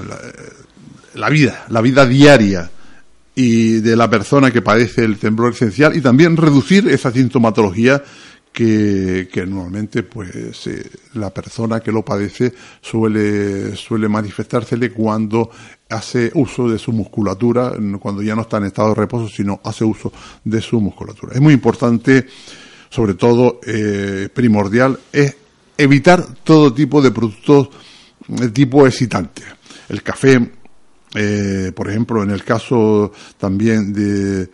la, 1.14 1.30
vida, 1.30 1.66
la 1.70 1.82
vida 1.82 2.06
diaria 2.06 2.70
y 3.40 3.82
de 3.82 3.96
la 3.96 4.10
persona 4.10 4.50
que 4.50 4.64
padece 4.64 5.04
el 5.04 5.20
temblor 5.20 5.54
esencial 5.54 5.96
y 5.96 6.02
también 6.02 6.36
reducir 6.36 6.88
esa 6.88 7.12
sintomatología 7.12 8.04
que, 8.52 9.30
que 9.32 9.46
normalmente 9.46 10.02
pues 10.02 10.66
eh, 10.66 10.90
la 11.14 11.32
persona 11.32 11.80
que 11.80 11.92
lo 11.92 12.04
padece 12.04 12.52
suele 12.82 13.76
suele 13.76 14.10
manifestársele 14.10 14.90
cuando 14.90 15.52
hace 15.88 16.32
uso 16.34 16.68
de 16.68 16.80
su 16.80 16.92
musculatura, 16.92 17.74
cuando 18.00 18.24
ya 18.24 18.36
no 18.36 18.42
está 18.42 18.58
en 18.58 18.66
estado 18.66 18.90
de 18.90 18.96
reposo, 18.96 19.30
sino 19.30 19.62
hace 19.64 19.86
uso 19.86 20.12
de 20.44 20.60
su 20.60 20.82
musculatura. 20.82 21.34
Es 21.36 21.40
muy 21.40 21.54
importante, 21.54 22.26
sobre 22.90 23.14
todo 23.14 23.60
eh, 23.68 24.30
primordial, 24.34 24.98
es 25.14 25.36
evitar 25.78 26.26
todo 26.44 26.74
tipo 26.74 27.04
de 27.04 27.12
productos 27.12 27.70
de 28.28 28.50
tipo 28.50 28.88
excitante. 28.88 29.44
El 29.90 30.02
café, 30.02 30.54
eh, 31.16 31.72
por 31.76 31.90
ejemplo, 31.90 32.24
en 32.24 32.32
el 32.32 32.44
caso 32.44 33.12
también 33.38 33.94
de, 33.94 34.50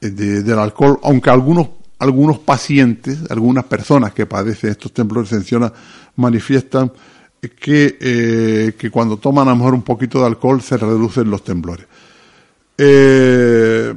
del 0.00 0.58
alcohol, 0.58 0.98
aunque 1.02 1.30
algunos 1.30 1.68
algunos 2.02 2.40
pacientes, 2.40 3.20
algunas 3.30 3.64
personas 3.64 4.12
que 4.12 4.26
padecen 4.26 4.70
estos 4.70 4.92
temblores 4.92 5.30
de 5.30 5.70
manifiestan 6.16 6.90
que, 7.40 7.96
eh, 8.00 8.74
que 8.76 8.90
cuando 8.90 9.18
toman 9.18 9.46
a 9.46 9.52
lo 9.52 9.56
mejor 9.56 9.74
un 9.74 9.82
poquito 9.82 10.18
de 10.18 10.26
alcohol 10.26 10.60
se 10.60 10.76
reducen 10.76 11.30
los 11.30 11.44
temblores. 11.44 11.86
Eh, 12.76 13.94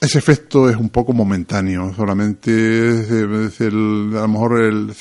ese 0.00 0.18
efecto 0.18 0.68
es 0.68 0.76
un 0.76 0.90
poco 0.90 1.12
momentáneo, 1.12 1.92
solamente 1.94 2.50
el, 3.60 4.12
a 4.16 4.20
lo 4.20 4.28
mejor 4.28 4.60
el, 4.60 4.94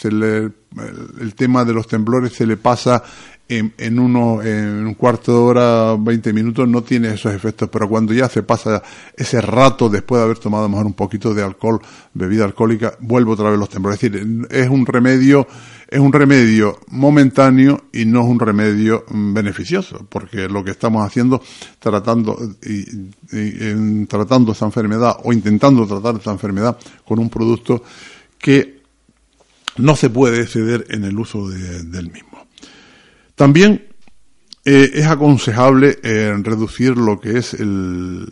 el, 1.22 1.36
tema 1.36 1.64
de 1.66 1.74
los 1.74 1.88
temblores 1.88 2.34
se 2.34 2.46
le 2.46 2.58
pasa 2.58 3.04
en, 3.50 3.74
en, 3.78 4.00
uno, 4.00 4.42
en 4.42 4.86
un 4.86 4.94
cuarto 4.94 5.34
de 5.34 5.40
hora, 5.40 5.96
20 6.00 6.32
minutos, 6.34 6.68
no 6.68 6.84
tiene 6.84 7.14
esos 7.14 7.34
efectos, 7.34 7.68
pero 7.70 7.90
cuando 7.90 8.14
ya 8.14 8.30
se 8.30 8.44
pasa 8.44 8.82
ese 9.18 9.42
rato 9.42 9.90
después 9.90 10.20
de 10.20 10.26
haber 10.26 10.38
tomado 10.38 10.70
mejor 10.70 10.86
un 10.86 10.94
poquito 10.94 11.34
de 11.34 11.44
alcohol, 11.44 11.82
bebida 12.14 12.46
alcohólica, 12.46 12.94
vuelve 13.00 13.32
otra 13.32 13.50
vez 13.50 13.60
los 13.60 13.70
temblores. 13.70 14.02
Es 14.02 14.12
decir, 14.12 14.48
es 14.52 14.70
un 14.70 14.86
remedio 14.86 15.48
es 15.90 16.00
un 16.00 16.14
remedio 16.14 16.80
momentáneo 16.90 17.86
y 17.92 18.06
no 18.06 18.22
es 18.22 18.28
un 18.28 18.40
remedio 18.40 19.06
mm, 19.10 19.34
beneficioso, 19.34 20.06
porque 20.08 20.48
lo 20.48 20.64
que 20.64 20.72
estamos 20.72 21.06
haciendo 21.06 21.42
tratando 21.80 22.38
y, 22.64 22.86
en, 23.32 24.06
tratando 24.06 24.52
esa 24.52 24.66
enfermedad 24.66 25.18
o 25.24 25.34
intentando 25.34 25.88
tratar 25.88 26.18
esa 26.18 26.32
enfermedad 26.32 26.78
con 27.06 27.18
un 27.18 27.30
producto 27.30 27.84
que 28.38 28.84
no 29.78 29.96
se 29.96 30.12
puede 30.12 30.42
exceder 30.42 30.86
en 30.90 31.06
el 31.06 31.18
uso 31.18 31.50
del 31.50 32.12
mismo. 32.12 32.29
También 33.40 33.88
eh, 34.66 34.92
es 34.96 35.06
aconsejable 35.06 35.98
eh, 36.04 36.36
reducir 36.44 36.98
lo 36.98 37.22
que 37.22 37.38
es 37.38 37.54
el, 37.54 38.28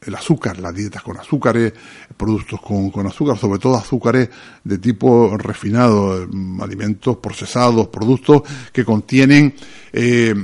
el 0.00 0.14
azúcar, 0.14 0.58
las 0.58 0.74
dietas 0.74 1.02
con 1.02 1.18
azúcares, 1.18 1.74
productos 2.16 2.60
con, 2.60 2.90
con, 2.90 3.06
azúcar, 3.06 3.36
sobre 3.38 3.58
todo 3.58 3.76
azúcares 3.76 4.28
de 4.64 4.78
tipo 4.78 5.36
refinado, 5.36 6.26
mm, 6.30 6.60
alimentos 6.60 7.16
procesados, 7.18 7.88
productos 7.88 8.42
que 8.72 8.84
contienen 8.84 9.54
eh, 9.92 10.34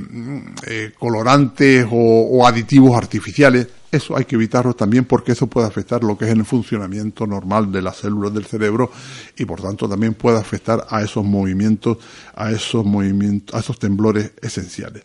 eh, 0.67 0.91
colorantes 0.97 1.87
o, 1.91 2.45
aditivos 2.45 2.95
artificiales. 2.95 3.67
Eso 3.91 4.15
hay 4.15 4.25
que 4.25 4.35
evitarlo 4.35 4.75
también 4.75 5.05
porque 5.05 5.31
eso 5.31 5.47
puede 5.47 5.67
afectar 5.67 6.03
lo 6.03 6.15
que 6.15 6.25
es 6.25 6.31
el 6.31 6.45
funcionamiento 6.45 7.25
normal 7.25 7.71
de 7.71 7.81
las 7.81 7.97
células 7.97 8.31
del 8.31 8.45
cerebro 8.45 8.91
y 9.35 9.45
por 9.45 9.61
tanto 9.61 9.89
también 9.89 10.13
puede 10.13 10.37
afectar 10.37 10.85
a 10.87 11.01
esos 11.01 11.25
movimientos, 11.25 11.97
a 12.35 12.51
esos 12.51 12.85
movimientos, 12.85 13.55
a 13.55 13.59
esos 13.59 13.79
temblores 13.79 14.31
esenciales. 14.41 15.01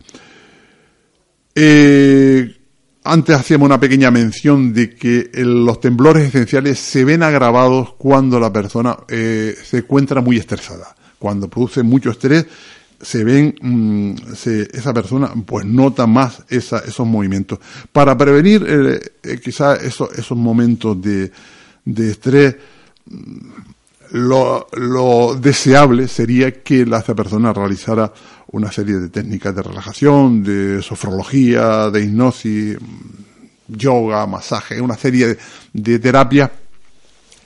Eh, 1.54 2.63
antes 3.04 3.36
hacíamos 3.36 3.66
una 3.66 3.78
pequeña 3.78 4.10
mención 4.10 4.72
de 4.72 4.94
que 4.94 5.30
los 5.34 5.78
temblores 5.80 6.28
esenciales 6.28 6.78
se 6.78 7.04
ven 7.04 7.22
agravados 7.22 7.94
cuando 7.94 8.40
la 8.40 8.52
persona 8.52 8.96
eh, 9.08 9.54
se 9.62 9.78
encuentra 9.78 10.22
muy 10.22 10.38
estresada. 10.38 10.96
Cuando 11.18 11.48
produce 11.48 11.82
mucho 11.82 12.10
estrés, 12.10 12.46
se 13.00 13.22
ven, 13.22 13.54
mm, 13.60 14.14
esa 14.72 14.94
persona 14.94 15.32
pues 15.44 15.66
nota 15.66 16.06
más 16.06 16.44
esos 16.48 17.06
movimientos. 17.06 17.58
Para 17.92 18.16
prevenir 18.16 18.64
eh, 18.66 19.00
eh, 19.22 19.40
quizás 19.42 19.82
esos, 19.82 20.30
momentos 20.32 21.00
de, 21.00 21.30
de 21.84 22.10
estrés, 22.10 22.56
lo, 24.14 25.36
deseable 25.40 26.06
sería 26.06 26.62
que 26.62 26.86
la 26.86 27.02
persona 27.02 27.52
realizara 27.52 28.12
una 28.52 28.70
serie 28.70 28.94
de 28.94 29.08
técnicas 29.08 29.54
de 29.54 29.62
relajación, 29.62 30.44
de 30.44 30.82
sofrología, 30.82 31.90
de 31.90 32.04
hipnosis, 32.04 32.78
yoga, 33.66 34.24
masaje, 34.26 34.80
una 34.80 34.96
serie 34.96 35.36
de, 35.72 35.98
terapias 35.98 36.50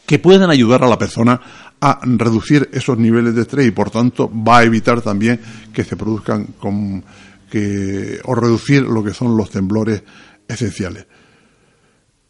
que 0.05 0.19
pueden 0.19 0.51
ayudar 0.51 0.85
a 0.85 0.89
la 0.89 0.99
persona 0.99 1.41
a 1.81 2.01
reducir 2.03 2.69
esos 2.73 2.99
niveles 2.99 3.35
de 3.35 3.43
estrés 3.43 3.69
y 3.69 3.71
por 3.71 3.91
tanto 3.91 4.31
va 4.31 4.59
a 4.59 4.65
evitar 4.65 5.01
también 5.01 5.41
que 5.73 5.85
se 5.85 5.97
produzcan 5.97 6.49
o 6.61 8.35
reducir 8.35 8.83
lo 8.83 9.03
que 9.03 9.15
son 9.15 9.35
los 9.39 9.49
temblores 9.49 10.03
esenciales. 10.47 11.07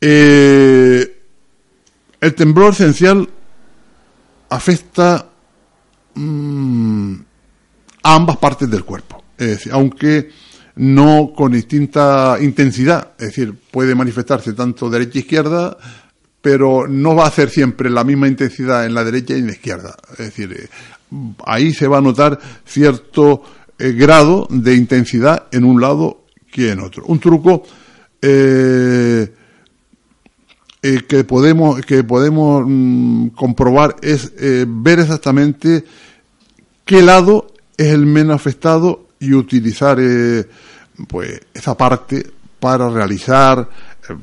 Eh, 0.01 1.23
el 2.21 2.35
temblor 2.35 2.73
esencial 2.73 3.29
afecta 4.49 5.29
mm, 6.15 7.15
a 8.03 8.15
ambas 8.15 8.37
partes 8.37 8.71
del 8.71 8.85
cuerpo. 8.85 9.23
Es 9.37 9.47
decir, 9.49 9.73
aunque 9.73 10.31
no 10.77 11.33
con 11.35 11.53
distinta 11.53 12.39
intensidad, 12.41 13.13
es 13.19 13.29
decir, 13.29 13.55
puede 13.71 13.95
manifestarse 13.95 14.53
tanto 14.53 14.89
derecha 14.89 15.19
e 15.19 15.23
izquierda, 15.23 15.77
pero 16.41 16.87
no 16.87 17.15
va 17.15 17.27
a 17.27 17.31
ser 17.31 17.51
siempre 17.51 17.91
la 17.91 18.05
misma 18.05 18.29
intensidad 18.29 18.87
en 18.87 18.95
la 18.95 19.05
derecha 19.05 19.35
y 19.35 19.41
en 19.41 19.47
la 19.47 19.53
izquierda. 19.53 19.97
Es 20.13 20.19
decir, 20.19 20.53
eh, 20.53 20.69
ahí 21.45 21.73
se 21.73 21.89
va 21.89 21.99
a 21.99 22.01
notar 22.01 22.39
cierto 22.65 23.43
eh, 23.79 23.93
grado 23.93 24.47
de 24.51 24.75
intensidad 24.75 25.47
en 25.53 25.65
un 25.65 25.81
lado 25.81 26.27
que 26.51 26.71
en 26.71 26.81
otro. 26.81 27.05
Un 27.07 27.19
truco 27.19 27.65
eh, 28.23 29.33
que 31.09 31.25
podemos 31.25 31.81
que 31.85 32.05
podemos 32.05 32.65
mm, 32.67 33.29
comprobar 33.29 33.97
es 34.03 34.33
ver 34.67 35.01
exactamente 35.01 35.85
qué 36.85 37.03
lado 37.03 37.53
es 37.77 37.89
el 37.89 38.07
menos 38.07 38.37
afectado 38.37 39.09
y 39.21 39.35
utilizar 39.35 39.99
eh, 40.01 40.47
pues 41.07 41.41
esa 41.55 41.77
parte 41.77 42.27
para 42.59 42.89
realizar 42.89 43.69
eh, 44.09 44.15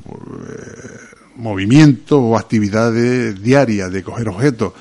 movimientos 1.36 2.18
o 2.20 2.36
actividades 2.36 3.40
diarias 3.42 3.90
de 3.90 4.02
coger 4.02 4.28
objetos. 4.28 4.72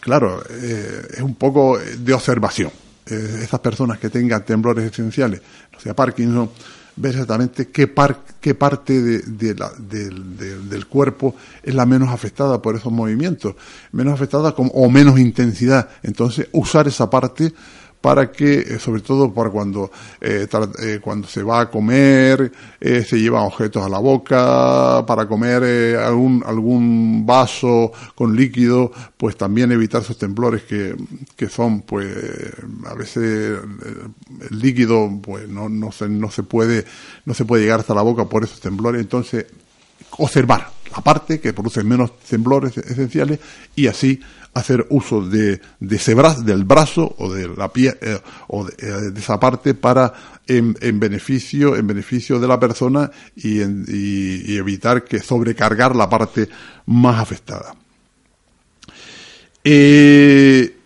Claro, 0.00 0.42
eh, 0.50 1.08
es 1.14 1.20
un 1.20 1.34
poco 1.36 1.78
de 1.78 2.12
observación. 2.12 2.70
eh, 3.06 3.40
esas 3.42 3.60
personas 3.60 3.98
que 3.98 4.08
tengan 4.08 4.44
temblores 4.44 4.90
esenciales, 4.90 5.40
o 5.76 5.80
sea, 5.80 5.94
Parkinson, 5.94 6.50
ver 6.96 7.12
exactamente 7.12 7.68
qué, 7.68 7.92
qué 8.40 8.54
parte 8.54 9.00
de, 9.00 9.54
la, 9.54 9.70
del 9.78 10.86
cuerpo 10.86 11.34
es 11.62 11.74
la 11.74 11.86
menos 11.86 12.10
afectada 12.10 12.60
por 12.62 12.76
esos 12.76 12.92
movimientos, 12.92 13.54
menos 13.92 14.14
afectada 14.14 14.52
con, 14.52 14.70
o 14.74 14.88
menos 14.88 15.18
intensidad. 15.18 15.88
Entonces, 16.02 16.48
usar 16.52 16.86
esa 16.86 17.10
parte 17.10 17.52
para 18.04 18.30
que, 18.30 18.58
eh, 18.58 18.78
sobre 18.78 19.00
todo 19.00 19.32
para 19.32 19.48
cuando, 19.48 19.90
eh, 20.20 20.46
eh, 20.82 20.98
cuando 21.00 21.26
se 21.26 21.42
va 21.42 21.62
a 21.62 21.70
comer, 21.70 22.52
se 22.78 23.18
llevan 23.18 23.44
objetos 23.44 23.82
a 23.82 23.88
la 23.88 23.98
boca, 23.98 25.06
para 25.06 25.26
comer 25.26 25.96
algún, 25.96 26.44
algún 26.44 27.24
vaso 27.24 27.92
con 28.14 28.36
líquido, 28.36 28.92
pues 29.16 29.38
también 29.38 29.72
evitar 29.72 30.02
esos 30.02 30.18
temblores 30.18 30.64
que, 30.64 30.94
que 31.34 31.48
son, 31.48 31.80
pues, 31.80 32.14
a 32.84 32.92
veces 32.92 33.58
líquido, 34.50 35.10
pues, 35.22 35.48
no, 35.48 35.70
no, 35.70 35.90
se, 35.90 36.06
no 36.06 36.30
se 36.30 36.42
puede, 36.42 36.84
no 37.24 37.32
se 37.32 37.46
puede 37.46 37.62
llegar 37.62 37.80
hasta 37.80 37.94
la 37.94 38.02
boca 38.02 38.26
por 38.26 38.44
esos 38.44 38.60
temblores, 38.60 39.00
entonces, 39.00 39.46
observar 40.18 40.70
la 40.94 41.02
parte 41.02 41.40
que 41.40 41.54
produce 41.54 41.82
menos 41.82 42.18
temblores 42.18 42.76
esenciales 42.76 43.40
y 43.74 43.86
así 43.86 44.20
hacer 44.54 44.86
uso 44.90 45.20
de, 45.20 45.60
de 45.80 45.96
ese 45.96 46.14
brazo, 46.14 46.42
del 46.42 46.64
brazo 46.64 47.14
o 47.18 47.32
de 47.32 47.48
la 47.48 47.72
pie, 47.72 47.96
eh, 48.00 48.18
o 48.48 48.66
eh, 48.68 48.86
de, 49.12 49.20
esa 49.20 49.38
parte 49.38 49.74
para 49.74 50.12
en, 50.46 50.76
en, 50.80 51.00
beneficio 51.00 51.76
en 51.76 51.86
beneficio 51.86 52.38
de 52.38 52.46
la 52.46 52.58
persona 52.58 53.10
y, 53.34 53.60
y, 53.62 54.56
evitar 54.56 55.04
que 55.04 55.18
sobrecargar 55.18 55.96
la 55.96 56.08
parte 56.08 56.48
más 56.86 57.20
afectada. 57.20 57.74
Eh, 59.64 60.76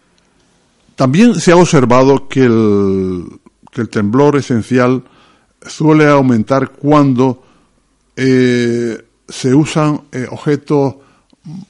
también 0.96 1.34
se 1.34 1.52
ha 1.52 1.56
observado 1.56 2.26
que 2.26 2.44
el, 2.44 3.24
que 3.70 3.82
el 3.82 3.88
temblor 3.88 4.36
esencial 4.36 5.04
suele 5.66 6.06
aumentar 6.06 6.70
cuando 6.70 7.44
se 8.16 9.54
usan 9.54 10.00
objetos 10.30 10.96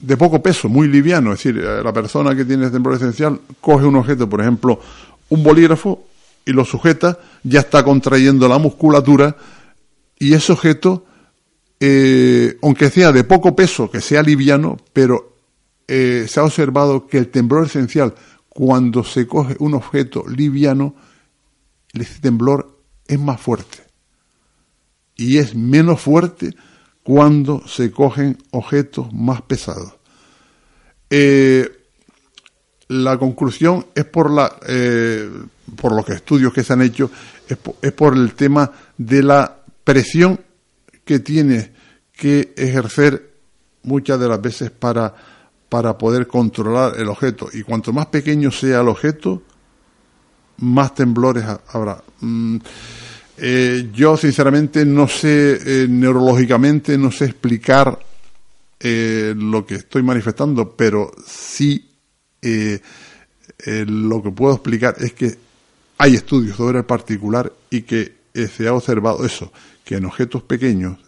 de 0.00 0.16
poco 0.16 0.42
peso, 0.42 0.68
muy 0.68 0.88
liviano. 0.88 1.32
Es 1.32 1.38
decir, 1.38 1.58
eh, 1.58 1.82
la 1.82 1.92
persona 1.92 2.34
que 2.34 2.44
tiene 2.44 2.70
temblor 2.70 2.96
esencial 2.96 3.40
coge 3.60 3.86
un 3.86 3.96
objeto, 3.96 4.28
por 4.28 4.40
ejemplo, 4.40 4.80
un 5.28 5.42
bolígrafo, 5.42 6.04
y 6.44 6.52
lo 6.52 6.64
sujeta, 6.64 7.18
ya 7.42 7.60
está 7.60 7.84
contrayendo 7.84 8.48
la 8.48 8.58
musculatura, 8.58 9.36
y 10.18 10.32
ese 10.32 10.52
objeto, 10.52 11.04
eh, 11.78 12.56
aunque 12.62 12.90
sea 12.90 13.12
de 13.12 13.24
poco 13.24 13.54
peso, 13.54 13.90
que 13.90 14.00
sea 14.00 14.22
liviano, 14.22 14.78
pero 14.92 15.36
eh, 15.86 16.26
se 16.28 16.40
ha 16.40 16.44
observado 16.44 17.06
que 17.06 17.18
el 17.18 17.28
temblor 17.28 17.66
esencial, 17.66 18.14
cuando 18.48 19.04
se 19.04 19.26
coge 19.26 19.56
un 19.58 19.74
objeto 19.74 20.24
liviano, 20.26 20.94
el 21.92 22.06
temblor 22.20 22.78
es 23.06 23.20
más 23.20 23.40
fuerte. 23.40 23.78
Y 25.16 25.38
es 25.38 25.54
menos 25.54 26.00
fuerte 26.00 26.54
cuando 27.08 27.66
se 27.66 27.90
cogen 27.90 28.36
objetos 28.50 29.10
más 29.14 29.40
pesados. 29.40 29.94
Eh, 31.08 31.66
la 32.88 33.16
conclusión 33.16 33.86
es 33.94 34.04
por 34.04 34.30
la 34.30 34.54
eh, 34.68 35.26
por 35.74 35.96
los 35.96 36.06
estudios 36.10 36.52
que 36.52 36.62
se 36.62 36.74
han 36.74 36.82
hecho 36.82 37.10
es 37.48 37.92
por, 37.92 38.14
el 38.14 38.34
tema 38.34 38.70
de 38.98 39.22
la 39.22 39.56
presión 39.84 40.38
que 41.06 41.20
tiene 41.20 41.72
que 42.12 42.52
ejercer 42.54 43.30
muchas 43.84 44.20
de 44.20 44.28
las 44.28 44.42
veces 44.42 44.70
para 44.70 45.14
para 45.70 45.96
poder 45.96 46.26
controlar 46.26 47.00
el 47.00 47.08
objeto 47.08 47.48
y 47.54 47.62
cuanto 47.62 47.90
más 47.90 48.08
pequeño 48.08 48.50
sea 48.50 48.82
el 48.82 48.88
objeto 48.88 49.44
más 50.58 50.94
temblores 50.94 51.46
habrá 51.72 52.02
mm, 52.20 52.58
eh, 53.40 53.90
yo 53.92 54.16
sinceramente 54.16 54.84
no 54.84 55.06
sé, 55.06 55.58
eh, 55.64 55.86
neurológicamente 55.88 56.98
no 56.98 57.12
sé 57.12 57.26
explicar 57.26 57.98
eh, 58.80 59.34
lo 59.36 59.64
que 59.64 59.76
estoy 59.76 60.02
manifestando, 60.02 60.74
pero 60.76 61.12
sí 61.26 61.84
lo 62.40 64.22
que 64.22 64.30
puedo 64.30 64.54
explicar 64.54 64.94
es 64.98 65.12
que 65.12 65.36
hay 65.98 66.14
estudios 66.14 66.56
sobre 66.56 66.78
el 66.78 66.84
particular 66.84 67.52
y 67.70 67.82
que 67.82 68.14
se 68.32 68.68
ha 68.68 68.72
observado 68.72 69.24
eso, 69.26 69.52
que 69.84 69.96
en 69.96 70.04
objetos 70.04 70.44
pequeños, 70.44 70.98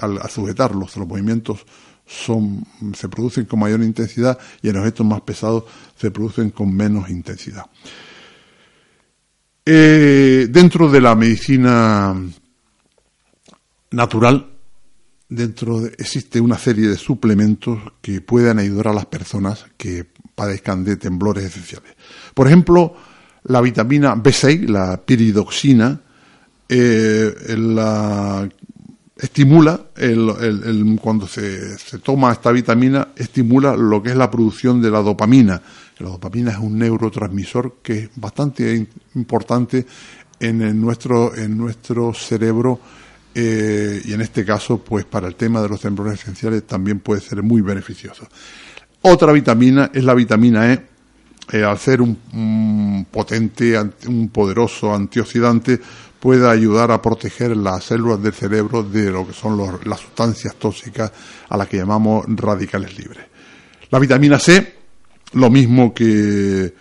al, 0.00 0.30
sujetarlos, 0.30 0.96
los 0.96 1.08
movimientos 1.08 1.66
son, 2.06 2.64
se 2.94 3.08
producen 3.08 3.44
con 3.44 3.58
mayor 3.58 3.82
intensidad 3.82 4.38
y 4.62 4.68
en 4.68 4.76
objetos 4.76 5.04
más 5.04 5.20
pesados 5.22 5.64
se 5.96 6.12
producen 6.12 6.50
con 6.50 6.72
menos 6.74 7.10
intensidad. 7.10 7.66
Eh, 9.72 10.48
dentro 10.50 10.90
de 10.90 11.00
la 11.00 11.14
medicina 11.14 12.12
natural, 13.92 14.50
dentro 15.28 15.86
existe 15.86 16.40
una 16.40 16.58
serie 16.58 16.88
de 16.88 16.96
suplementos 16.96 17.78
que 18.00 18.20
puedan 18.20 18.58
ayudar 18.58 18.88
a 18.88 18.94
las 18.94 19.06
personas 19.06 19.66
que 19.76 20.04
padezcan 20.34 20.82
de 20.82 20.96
temblores 20.96 21.44
esenciales. 21.44 21.92
Por 22.34 22.48
ejemplo, 22.48 22.96
la 23.44 23.60
vitamina 23.60 24.16
B6, 24.16 24.66
la 24.66 25.00
piridoxina, 25.00 26.00
eh, 26.68 27.32
la 27.56 28.48
estimula, 29.20 29.80
el, 29.96 30.98
cuando 31.00 31.26
se, 31.26 31.78
se, 31.78 31.98
toma 31.98 32.32
esta 32.32 32.50
vitamina, 32.50 33.08
estimula 33.16 33.76
lo 33.76 34.02
que 34.02 34.10
es 34.10 34.16
la 34.16 34.30
producción 34.30 34.80
de 34.80 34.90
la 34.90 35.00
dopamina. 35.00 35.60
La 35.98 36.08
dopamina 36.08 36.52
es 36.52 36.58
un 36.58 36.78
neurotransmisor 36.78 37.76
que 37.82 37.98
es 37.98 38.10
bastante 38.16 38.88
importante 39.14 39.86
en, 40.40 40.80
nuestro, 40.80 41.36
en 41.36 41.56
nuestro 41.56 42.14
cerebro 42.14 42.80
eh, 43.34 44.02
y 44.04 44.12
en 44.12 44.20
este 44.22 44.44
caso, 44.44 44.78
pues 44.78 45.04
para 45.04 45.28
el 45.28 45.36
tema 45.36 45.60
de 45.60 45.68
los 45.68 45.80
temblores 45.80 46.20
esenciales 46.20 46.66
también 46.66 47.00
puede 47.00 47.20
ser 47.20 47.42
muy 47.42 47.60
beneficioso. 47.60 48.26
Otra 49.02 49.32
vitamina 49.32 49.90
es 49.94 50.04
la 50.04 50.14
vitamina 50.14 50.72
E. 50.72 50.86
Eh, 51.52 51.64
al 51.64 51.78
ser 51.78 52.00
un, 52.00 53.06
potente, 53.10 53.76
un 54.06 54.28
poderoso 54.28 54.94
antioxidante, 54.94 55.80
puede 56.20 56.48
ayudar 56.48 56.90
a 56.90 57.00
proteger 57.00 57.56
las 57.56 57.84
células 57.84 58.22
del 58.22 58.34
cerebro 58.34 58.82
de 58.82 59.10
lo 59.10 59.26
que 59.26 59.32
son 59.32 59.58
las 59.84 60.00
sustancias 60.00 60.54
tóxicas 60.56 61.10
a 61.48 61.56
las 61.56 61.66
que 61.66 61.78
llamamos 61.78 62.26
radicales 62.28 62.96
libres. 62.98 63.26
La 63.90 63.98
vitamina 63.98 64.38
C, 64.38 64.74
lo 65.32 65.50
mismo 65.50 65.94
que, 65.94 66.74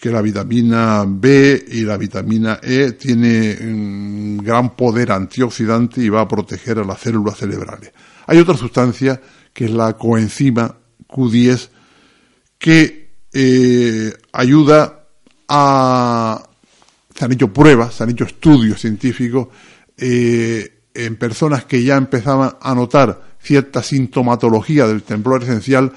que 0.00 0.10
la 0.10 0.20
vitamina 0.20 1.04
B 1.06 1.64
y 1.68 1.82
la 1.82 1.96
vitamina 1.96 2.58
E, 2.60 2.92
tiene 2.92 3.56
un 3.60 4.38
gran 4.42 4.74
poder 4.74 5.12
antioxidante 5.12 6.02
y 6.02 6.08
va 6.08 6.22
a 6.22 6.28
proteger 6.28 6.80
a 6.80 6.84
las 6.84 7.00
células 7.00 7.38
cerebrales. 7.38 7.92
Hay 8.26 8.38
otra 8.38 8.56
sustancia 8.56 9.20
que 9.52 9.66
es 9.66 9.70
la 9.70 9.96
coenzima 9.96 10.76
Q10 11.08 11.68
que 12.58 13.12
eh, 13.32 14.12
ayuda 14.32 15.06
a 15.48 16.48
se 17.16 17.24
han 17.24 17.32
hecho 17.32 17.52
pruebas, 17.52 17.94
se 17.94 18.04
han 18.04 18.10
hecho 18.10 18.24
estudios 18.24 18.80
científicos 18.80 19.48
eh, 19.96 20.82
en 20.94 21.16
personas 21.16 21.64
que 21.64 21.82
ya 21.82 21.96
empezaban 21.96 22.56
a 22.60 22.74
notar 22.74 23.32
cierta 23.40 23.82
sintomatología 23.82 24.86
del 24.86 25.02
temblor 25.02 25.42
esencial 25.42 25.92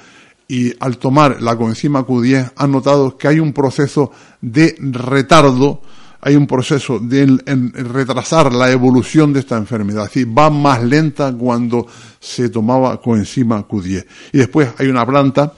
y 0.48 0.74
al 0.80 0.98
tomar 0.98 1.42
la 1.42 1.56
coenzima 1.56 2.06
Q10 2.06 2.54
han 2.56 2.72
notado 2.72 3.18
que 3.18 3.28
hay 3.28 3.40
un 3.40 3.54
proceso 3.54 4.12
de 4.42 4.76
retardo, 4.80 5.82
hay 6.22 6.36
un 6.36 6.48
proceso 6.48 7.00
de 7.00 7.26
retrasar 7.74 8.54
la 8.54 8.72
evolución 8.72 9.34
de 9.34 9.40
esta 9.40 9.58
enfermedad, 9.58 10.06
es 10.06 10.14
decir, 10.14 10.38
va 10.38 10.50
más 10.50 10.84
lenta 10.84 11.34
cuando 11.34 11.88
se 12.20 12.50
tomaba 12.50 13.00
coenzima 13.02 13.68
Q10. 13.68 14.06
Y 14.34 14.38
después 14.38 14.70
hay 14.78 14.88
una 14.88 15.06
planta 15.06 15.54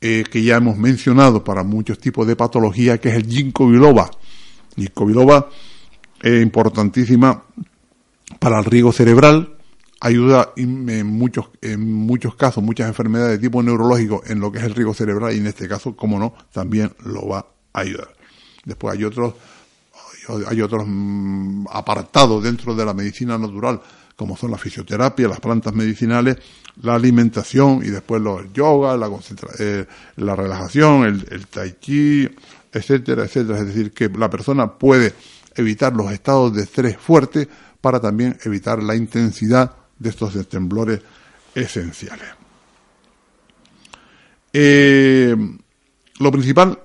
eh, 0.00 0.24
que 0.30 0.42
ya 0.42 0.56
hemos 0.56 0.76
mencionado 0.76 1.42
para 1.42 1.62
muchos 1.62 1.98
tipos 1.98 2.26
de 2.26 2.36
patología, 2.36 2.98
que 2.98 3.08
es 3.08 3.14
el 3.14 3.26
ginkgo 3.26 3.68
biloba. 3.68 4.10
Ginkgo 4.76 5.06
biloba 5.06 5.48
es 6.20 6.42
importantísima 6.42 7.44
para 8.38 8.58
el 8.58 8.64
riego 8.64 8.92
cerebral, 8.92 9.56
ayuda 10.00 10.52
en 10.56 11.06
muchos, 11.06 11.46
en 11.62 11.90
muchos 11.92 12.34
casos, 12.34 12.62
muchas 12.62 12.88
enfermedades 12.88 13.38
de 13.38 13.46
tipo 13.46 13.62
neurológico 13.62 14.22
en 14.26 14.40
lo 14.40 14.52
que 14.52 14.58
es 14.58 14.64
el 14.64 14.74
riego 14.74 14.94
cerebral 14.94 15.34
y 15.34 15.38
en 15.38 15.46
este 15.46 15.68
caso, 15.68 15.96
como 15.96 16.18
no, 16.18 16.34
también 16.52 16.92
lo 17.04 17.28
va 17.28 17.46
a 17.72 17.80
ayudar. 17.80 18.08
Después 18.64 18.96
hay 18.96 19.04
otros, 19.04 19.34
hay 20.48 20.60
otros 20.60 20.84
mm, 20.86 21.66
apartados 21.70 22.42
dentro 22.42 22.74
de 22.74 22.84
la 22.84 22.94
medicina 22.94 23.38
natural, 23.38 23.80
como 24.16 24.36
son 24.36 24.50
la 24.50 24.58
fisioterapia, 24.58 25.28
las 25.28 25.40
plantas 25.40 25.74
medicinales, 25.74 26.38
la 26.82 26.94
alimentación 26.94 27.82
y 27.84 27.90
después 27.90 28.20
los 28.22 28.52
yoga, 28.52 28.96
la, 28.96 29.10
eh, 29.58 29.86
la 30.16 30.34
relajación, 30.34 31.04
el, 31.04 31.26
el 31.30 31.46
tai 31.46 31.76
chi, 31.78 32.28
etcétera, 32.72 33.24
etcétera. 33.24 33.58
Es 33.60 33.66
decir, 33.66 33.92
que 33.92 34.08
la 34.08 34.30
persona 34.30 34.72
puede 34.72 35.14
evitar 35.54 35.92
los 35.94 36.10
estados 36.10 36.54
de 36.54 36.62
estrés 36.62 36.96
fuerte 36.96 37.48
para 37.80 38.00
también 38.00 38.38
evitar 38.44 38.82
la 38.82 38.96
intensidad 38.96 39.72
de 39.98 40.08
estos 40.10 40.48
temblores 40.48 41.00
esenciales. 41.54 42.28
Eh, 44.52 45.36
lo 46.18 46.32
principal 46.32 46.78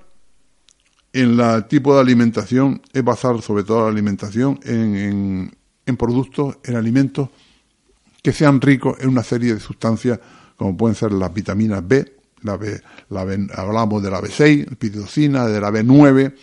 en 1.12 1.40
el 1.40 1.66
tipo 1.66 1.94
de 1.94 2.00
alimentación 2.00 2.82
es 2.92 3.04
basar 3.04 3.40
sobre 3.42 3.64
todo 3.64 3.84
la 3.84 3.90
alimentación 3.90 4.60
en, 4.64 4.96
en, 4.96 5.56
productos, 5.96 6.58
en 6.64 6.76
alimentos 6.76 7.28
que 8.22 8.32
sean 8.32 8.60
ricos 8.60 8.98
en 9.00 9.08
una 9.08 9.22
serie 9.22 9.54
de 9.54 9.60
sustancias 9.60 10.18
como 10.56 10.76
pueden 10.76 10.94
ser 10.94 11.12
las 11.12 11.32
vitaminas 11.34 11.86
B, 11.86 12.16
la 12.42 12.56
B, 12.56 12.80
la 13.10 13.22
hablamos 13.54 14.02
de 14.02 14.10
la 14.10 14.20
B6, 14.20 14.76
pitocina, 14.76 15.46
de 15.46 15.60
la 15.60 15.70
B9, 15.70 16.34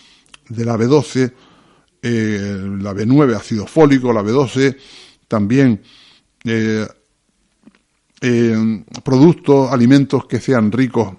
de 0.50 0.66
la 0.66 0.78
B12, 0.78 1.32
eh, 2.02 2.68
la 2.82 2.94
B9 2.94 3.36
ácido 3.36 3.66
fólico, 3.66 4.12
la 4.12 4.22
B12, 4.22 4.76
también 5.28 5.82
eh, 6.44 6.86
productos, 9.04 9.72
alimentos 9.72 10.26
que 10.26 10.40
sean 10.40 10.72
ricos 10.72 11.14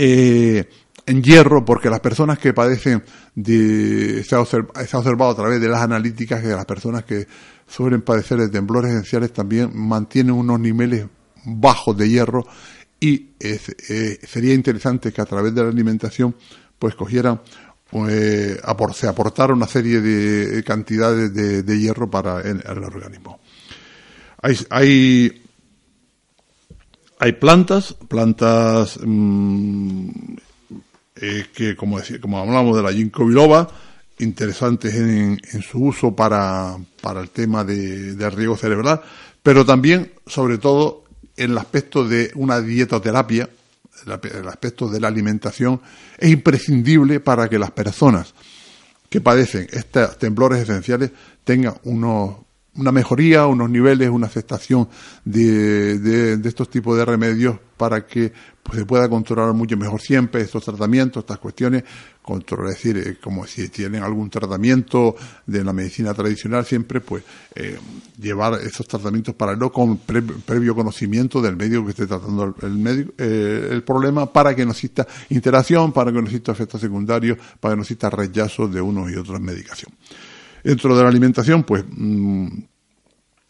eh, 0.00 0.68
en 1.08 1.22
hierro, 1.22 1.64
porque 1.64 1.88
las 1.88 2.00
personas 2.00 2.38
que 2.38 2.52
padecen 2.52 3.02
de, 3.34 4.22
se 4.24 4.34
ha, 4.34 4.40
observado 4.40 5.30
a 5.30 5.36
través 5.36 5.60
de 5.60 5.68
las 5.68 5.80
analíticas 5.80 6.42
que 6.42 6.48
las 6.48 6.66
personas 6.66 7.04
que 7.04 7.26
suelen 7.66 8.02
padecer 8.02 8.38
de 8.38 8.48
temblores 8.48 8.92
esenciales 8.92 9.32
también 9.32 9.70
mantienen 9.74 10.34
unos 10.34 10.60
niveles 10.60 11.06
bajos 11.44 11.96
de 11.96 12.08
hierro 12.10 12.46
y 13.00 13.30
eh, 13.40 14.18
sería 14.26 14.52
interesante 14.52 15.12
que 15.12 15.20
a 15.22 15.26
través 15.26 15.54
de 15.54 15.62
la 15.62 15.68
alimentación 15.68 16.34
pues 16.78 16.94
cogieran 16.94 17.40
eh, 18.08 18.60
se 18.92 19.08
aportara 19.08 19.54
una 19.54 19.66
serie 19.66 20.00
de 20.02 20.62
cantidades 20.62 21.32
de, 21.32 21.78
hierro 21.78 22.10
para 22.10 22.42
el, 22.42 22.60
organismo. 22.66 23.40
Hay, 24.42 24.58
hay, 24.68 25.42
hay 27.18 27.32
plantas, 27.32 27.94
plantas 27.94 28.98
mm, 29.02 30.08
eh, 31.20 31.46
que, 31.54 31.76
como, 31.76 31.98
decía, 31.98 32.20
como 32.20 32.38
hablamos 32.38 32.76
de 32.76 32.82
la 32.82 32.92
ginkgo 32.92 33.26
biloba, 33.26 33.68
interesantes 34.18 34.94
en, 34.94 35.38
su 35.62 35.78
uso 35.84 36.14
para, 36.14 36.76
para 37.00 37.20
el 37.20 37.30
tema 37.30 37.64
de, 37.64 38.14
de 38.14 38.30
riego 38.30 38.56
cerebral, 38.56 39.00
pero 39.42 39.64
también, 39.64 40.12
sobre 40.26 40.58
todo, 40.58 41.04
en 41.36 41.52
el 41.52 41.58
aspecto 41.58 42.06
de 42.06 42.32
una 42.34 42.60
dietoterapia, 42.60 43.48
el 44.06 44.48
aspecto 44.48 44.88
de 44.88 45.00
la 45.00 45.08
alimentación, 45.08 45.80
es 46.18 46.30
imprescindible 46.30 47.20
para 47.20 47.48
que 47.48 47.58
las 47.58 47.70
personas 47.70 48.34
que 49.08 49.20
padecen 49.20 49.66
estos 49.70 50.18
temblores 50.18 50.60
esenciales 50.60 51.10
tengan 51.44 51.74
unos 51.84 52.36
una 52.78 52.92
mejoría, 52.92 53.46
unos 53.46 53.68
niveles, 53.68 54.08
una 54.08 54.28
aceptación 54.28 54.88
de, 55.24 55.98
de, 55.98 56.48
estos 56.48 56.70
tipos 56.70 56.96
de 56.96 57.04
remedios 57.04 57.58
para 57.76 58.06
que 58.06 58.32
pues, 58.62 58.78
se 58.78 58.86
pueda 58.86 59.08
controlar 59.08 59.52
mucho 59.52 59.76
mejor 59.76 60.00
siempre 60.00 60.42
estos 60.42 60.64
tratamientos, 60.64 61.22
estas 61.22 61.38
cuestiones, 61.38 61.84
controlar, 62.22 62.72
es 62.72 62.74
decir, 62.76 62.98
eh, 62.98 63.16
como 63.20 63.46
si 63.46 63.68
tienen 63.68 64.02
algún 64.02 64.30
tratamiento 64.30 65.16
de 65.46 65.64
la 65.64 65.72
medicina 65.72 66.14
tradicional, 66.14 66.64
siempre 66.64 67.00
pues 67.00 67.24
eh, 67.54 67.78
llevar 68.20 68.54
esos 68.62 68.86
tratamientos 68.86 69.34
para 69.34 69.56
no 69.56 69.72
con 69.72 69.98
previo 69.98 70.74
conocimiento 70.74 71.42
del 71.42 71.56
médico 71.56 71.84
que 71.84 71.90
esté 71.90 72.06
tratando 72.06 72.54
el, 72.62 73.12
eh, 73.18 73.68
el 73.72 73.82
problema, 73.82 74.32
para 74.32 74.54
que 74.54 74.64
no 74.64 74.70
exista 74.70 75.06
interacción, 75.30 75.92
para 75.92 76.12
que 76.12 76.20
no 76.20 76.26
exista 76.26 76.52
efectos 76.52 76.80
secundarios, 76.80 77.38
para 77.58 77.72
que 77.72 77.76
no 77.76 77.82
exista 77.82 78.08
rechazo 78.08 78.68
de 78.68 78.80
unos 78.80 79.10
y 79.10 79.16
otros 79.16 79.40
medicación. 79.40 79.92
Dentro 80.64 80.96
de 80.96 81.02
la 81.02 81.08
alimentación, 81.08 81.62
pues 81.62 81.84
mm, 81.88 82.48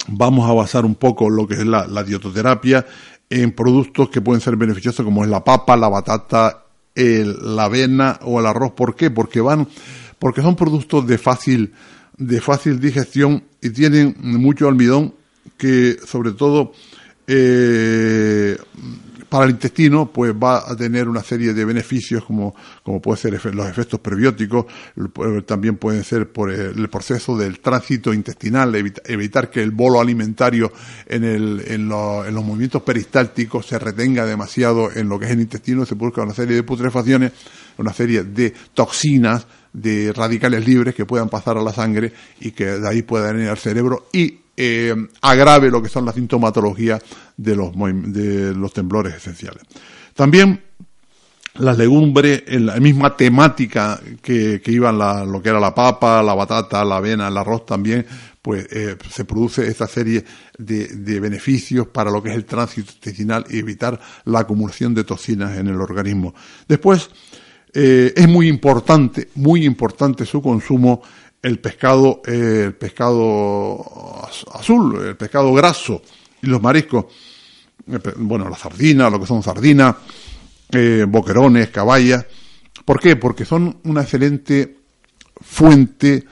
vamos 0.08 0.48
a 0.48 0.52
basar 0.52 0.84
un 0.84 0.94
poco 0.94 1.30
lo 1.30 1.46
que 1.46 1.54
es 1.54 1.66
la, 1.66 1.86
la, 1.86 2.02
diototerapia 2.02 2.86
en 3.30 3.52
productos 3.52 4.08
que 4.10 4.20
pueden 4.20 4.40
ser 4.40 4.56
beneficiosos 4.56 5.04
como 5.04 5.24
es 5.24 5.30
la 5.30 5.44
papa, 5.44 5.76
la 5.76 5.88
batata, 5.88 6.64
la 6.94 7.64
avena 7.64 8.18
o 8.22 8.40
el 8.40 8.46
arroz. 8.46 8.72
¿Por 8.72 8.96
qué? 8.96 9.10
Porque 9.10 9.40
van, 9.40 9.68
porque 10.18 10.42
son 10.42 10.56
productos 10.56 11.06
de 11.06 11.18
fácil, 11.18 11.72
de 12.16 12.40
fácil 12.40 12.80
digestión 12.80 13.44
y 13.60 13.70
tienen 13.70 14.16
mucho 14.20 14.68
almidón 14.68 15.14
que 15.56 15.96
sobre 16.06 16.32
todo 16.32 16.72
eh, 17.26 18.56
para 19.28 19.44
el 19.44 19.50
intestino, 19.50 20.10
pues 20.12 20.32
va 20.32 20.70
a 20.70 20.76
tener 20.76 21.08
una 21.08 21.22
serie 21.22 21.52
de 21.52 21.64
beneficios 21.64 22.24
como, 22.24 22.54
como 22.82 23.00
puede 23.00 23.18
ser 23.18 23.54
los 23.54 23.68
efectos 23.68 24.00
prebióticos, 24.00 24.66
también 25.46 25.76
pueden 25.76 26.04
ser 26.04 26.32
por 26.32 26.50
el 26.50 26.88
proceso 26.88 27.36
del 27.36 27.60
tránsito 27.60 28.12
intestinal, 28.14 28.74
evitar 28.74 29.50
que 29.50 29.62
el 29.62 29.70
bolo 29.70 30.00
alimentario 30.00 30.72
en, 31.06 31.24
el, 31.24 31.62
en, 31.66 31.80
en, 31.82 31.88
los 31.88 32.44
movimientos 32.44 32.82
peristálticos 32.82 33.66
se 33.66 33.78
retenga 33.78 34.24
demasiado 34.24 34.90
en 34.92 35.08
lo 35.08 35.18
que 35.18 35.26
es 35.26 35.32
el 35.32 35.40
intestino, 35.40 35.84
se 35.84 35.94
busca 35.94 36.22
una 36.22 36.34
serie 36.34 36.56
de 36.56 36.62
putrefacciones, 36.62 37.32
una 37.76 37.92
serie 37.92 38.24
de 38.24 38.52
toxinas, 38.74 39.46
de 39.72 40.12
radicales 40.12 40.66
libres 40.66 40.94
que 40.94 41.04
puedan 41.04 41.28
pasar 41.28 41.58
a 41.58 41.62
la 41.62 41.72
sangre 41.72 42.12
y 42.40 42.52
que 42.52 42.64
de 42.64 42.88
ahí 42.88 43.02
puedan 43.02 43.40
ir 43.40 43.48
al 43.48 43.58
cerebro 43.58 44.08
y 44.12 44.38
eh, 44.60 44.92
agrave 45.20 45.70
lo 45.70 45.80
que 45.80 45.88
son 45.88 46.04
las 46.04 46.16
sintomatologías 46.16 47.00
de 47.36 47.54
los, 47.54 47.72
de 47.76 48.52
los 48.54 48.72
temblores 48.72 49.14
esenciales. 49.14 49.62
También 50.14 50.60
las 51.54 51.78
legumbres, 51.78 52.42
en 52.48 52.66
la 52.66 52.76
misma 52.80 53.16
temática 53.16 54.00
que, 54.20 54.60
que 54.60 54.72
iban 54.72 54.98
lo 54.98 55.40
que 55.40 55.48
era 55.48 55.60
la 55.60 55.74
papa, 55.74 56.22
la 56.24 56.34
batata, 56.34 56.84
la 56.84 56.96
avena, 56.96 57.28
el 57.28 57.36
arroz 57.36 57.66
también, 57.66 58.04
pues 58.42 58.66
eh, 58.72 58.96
se 59.08 59.24
produce 59.24 59.68
esta 59.68 59.86
serie 59.86 60.24
de, 60.58 60.88
de, 60.88 61.20
beneficios 61.20 61.86
para 61.86 62.10
lo 62.10 62.20
que 62.20 62.30
es 62.30 62.36
el 62.36 62.44
tránsito 62.44 62.92
intestinal 62.92 63.44
y 63.50 63.58
evitar 63.58 64.00
la 64.24 64.40
acumulación 64.40 64.92
de 64.94 65.04
toxinas 65.04 65.56
en 65.56 65.68
el 65.68 65.80
organismo. 65.80 66.34
Después, 66.66 67.10
eh, 67.74 68.12
es 68.16 68.28
muy 68.28 68.48
importante, 68.48 69.28
muy 69.34 69.64
importante 69.64 70.24
su 70.24 70.40
consumo 70.40 71.02
el 71.42 71.58
pescado, 71.58 72.22
eh, 72.26 72.64
el 72.66 72.74
pescado 72.74 74.26
azul, 74.52 75.06
el 75.06 75.16
pescado 75.16 75.52
graso 75.52 76.02
y 76.42 76.46
los 76.46 76.60
mariscos, 76.60 77.06
eh, 77.86 77.98
bueno, 78.16 78.48
la 78.48 78.56
sardina, 78.56 79.08
lo 79.08 79.20
que 79.20 79.26
son 79.26 79.42
sardinas, 79.42 79.96
eh, 80.70 81.04
boquerones, 81.08 81.68
caballas. 81.68 82.26
¿Por 82.84 83.00
qué? 83.00 83.16
Porque 83.16 83.44
son 83.44 83.78
una 83.84 84.02
excelente 84.02 84.76
fuente 85.40 86.24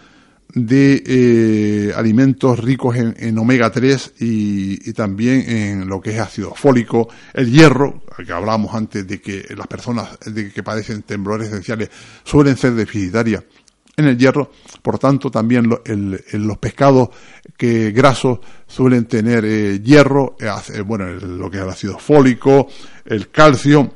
de 0.55 1.93
alimentos 1.95 2.59
ricos 2.59 2.97
en, 2.97 3.39
omega 3.39 3.71
3 3.71 4.15
y, 4.21 4.89
y, 4.89 4.93
también 4.95 5.51
en 5.51 5.87
lo 5.87 6.01
que 6.01 6.13
es 6.13 6.19
ácido 6.19 6.55
fólico, 6.55 7.09
el 7.35 7.53
hierro, 7.53 8.03
que 8.25 8.33
hablábamos 8.33 8.75
antes 8.75 9.07
de 9.07 9.21
que 9.21 9.45
las 9.55 9.67
personas 9.67 10.19
de 10.25 10.51
que 10.51 10.63
padecen 10.63 11.03
temblores 11.03 11.49
esenciales 11.49 11.91
suelen 12.25 12.57
ser 12.57 12.73
deficitarias 12.73 13.45
en 13.99 14.09
el 14.09 14.19
hierro, 14.19 14.51
por 14.83 14.99
tanto 14.99 15.31
también 15.31 15.71
los 15.71 16.59
pescados 16.59 17.09
que 17.57 17.93
grasos 17.93 18.41
suelen 18.67 19.07
tener 19.07 19.45
eh, 19.47 19.81
hierro, 19.83 20.37
eh, 20.39 20.51
eh, 20.75 20.81
bueno, 20.83 21.07
lo 21.07 21.51
que 21.51 21.57
es 21.57 21.63
el 21.63 21.71
ácido 21.71 21.99
fólico, 21.99 22.69
el 23.07 23.31
calcio, 23.31 23.91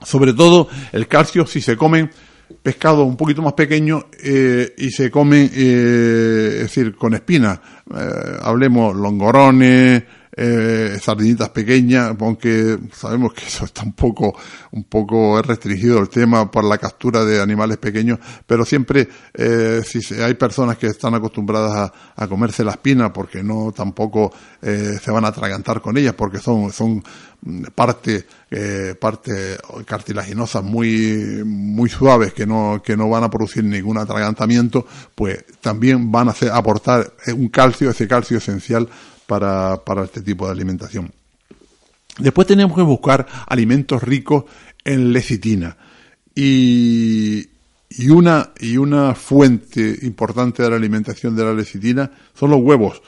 sobre 0.00 0.32
todo 0.32 0.68
el 0.92 1.08
calcio 1.08 1.44
si 1.44 1.60
se 1.60 1.76
comen 1.76 2.08
pescados 2.62 3.04
un 3.04 3.16
poquito 3.16 3.42
más 3.42 3.54
pequeños 3.54 4.04
y 4.22 4.90
se 4.90 5.10
comen, 5.10 5.50
es 5.52 6.60
decir, 6.60 6.94
con 6.96 7.14
espinas, 7.14 7.60
hablemos 8.42 8.94
longorones, 8.94 10.02
eh, 10.42 10.98
sardinitas 10.98 11.50
pequeñas, 11.50 12.16
aunque 12.18 12.78
sabemos 12.94 13.34
que 13.34 13.44
eso 13.44 13.66
está 13.66 13.82
un 13.82 13.92
poco, 13.92 14.34
un 14.70 14.84
poco 14.84 15.42
restringido 15.42 15.98
el 15.98 16.08
tema 16.08 16.50
por 16.50 16.64
la 16.64 16.78
captura 16.78 17.26
de 17.26 17.42
animales 17.42 17.76
pequeños, 17.76 18.18
pero 18.46 18.64
siempre 18.64 19.06
eh, 19.34 19.82
si 19.84 20.14
hay 20.14 20.32
personas 20.34 20.78
que 20.78 20.86
están 20.86 21.14
acostumbradas 21.14 21.92
a, 22.16 22.26
comerse 22.26 22.64
la 22.64 22.70
espina 22.70 23.12
porque 23.12 23.42
no 23.42 23.72
tampoco 23.72 24.32
eh, 24.62 24.98
se 25.02 25.10
van 25.10 25.26
a 25.26 25.28
atragantar 25.28 25.82
con 25.82 25.98
ellas 25.98 26.14
porque 26.14 26.38
son, 26.38 26.72
son 26.72 27.04
parte, 27.74 28.24
eh, 28.50 28.94
parte 28.98 29.58
cartilaginosas 29.84 30.64
muy, 30.64 31.42
muy 31.44 31.90
suaves 31.90 32.32
que 32.32 32.46
no, 32.46 32.80
que 32.82 32.96
no 32.96 33.10
van 33.10 33.24
a 33.24 33.30
producir 33.30 33.62
ningún 33.62 33.98
atragantamiento, 33.98 34.86
pues 35.14 35.44
también 35.60 36.10
van 36.10 36.28
a 36.28 36.30
hacer, 36.30 36.50
aportar 36.50 37.12
un 37.36 37.48
calcio, 37.48 37.90
ese 37.90 38.08
calcio 38.08 38.38
esencial 38.38 38.88
para, 39.30 39.84
para 39.84 40.02
este 40.02 40.22
tipo 40.22 40.46
de 40.46 40.50
alimentación. 40.50 41.12
Después 42.18 42.48
tenemos 42.48 42.74
que 42.76 42.82
buscar 42.82 43.24
alimentos 43.46 44.02
ricos 44.02 44.42
en 44.84 45.12
lecitina. 45.12 45.76
Y, 46.34 47.48
y, 47.90 48.08
una, 48.08 48.50
y 48.58 48.76
una 48.76 49.14
fuente 49.14 50.00
importante 50.02 50.64
de 50.64 50.70
la 50.70 50.74
alimentación 50.74 51.36
de 51.36 51.44
la 51.44 51.54
lecitina 51.54 52.10
son 52.34 52.50
los 52.50 52.60
huevos. 52.60 53.02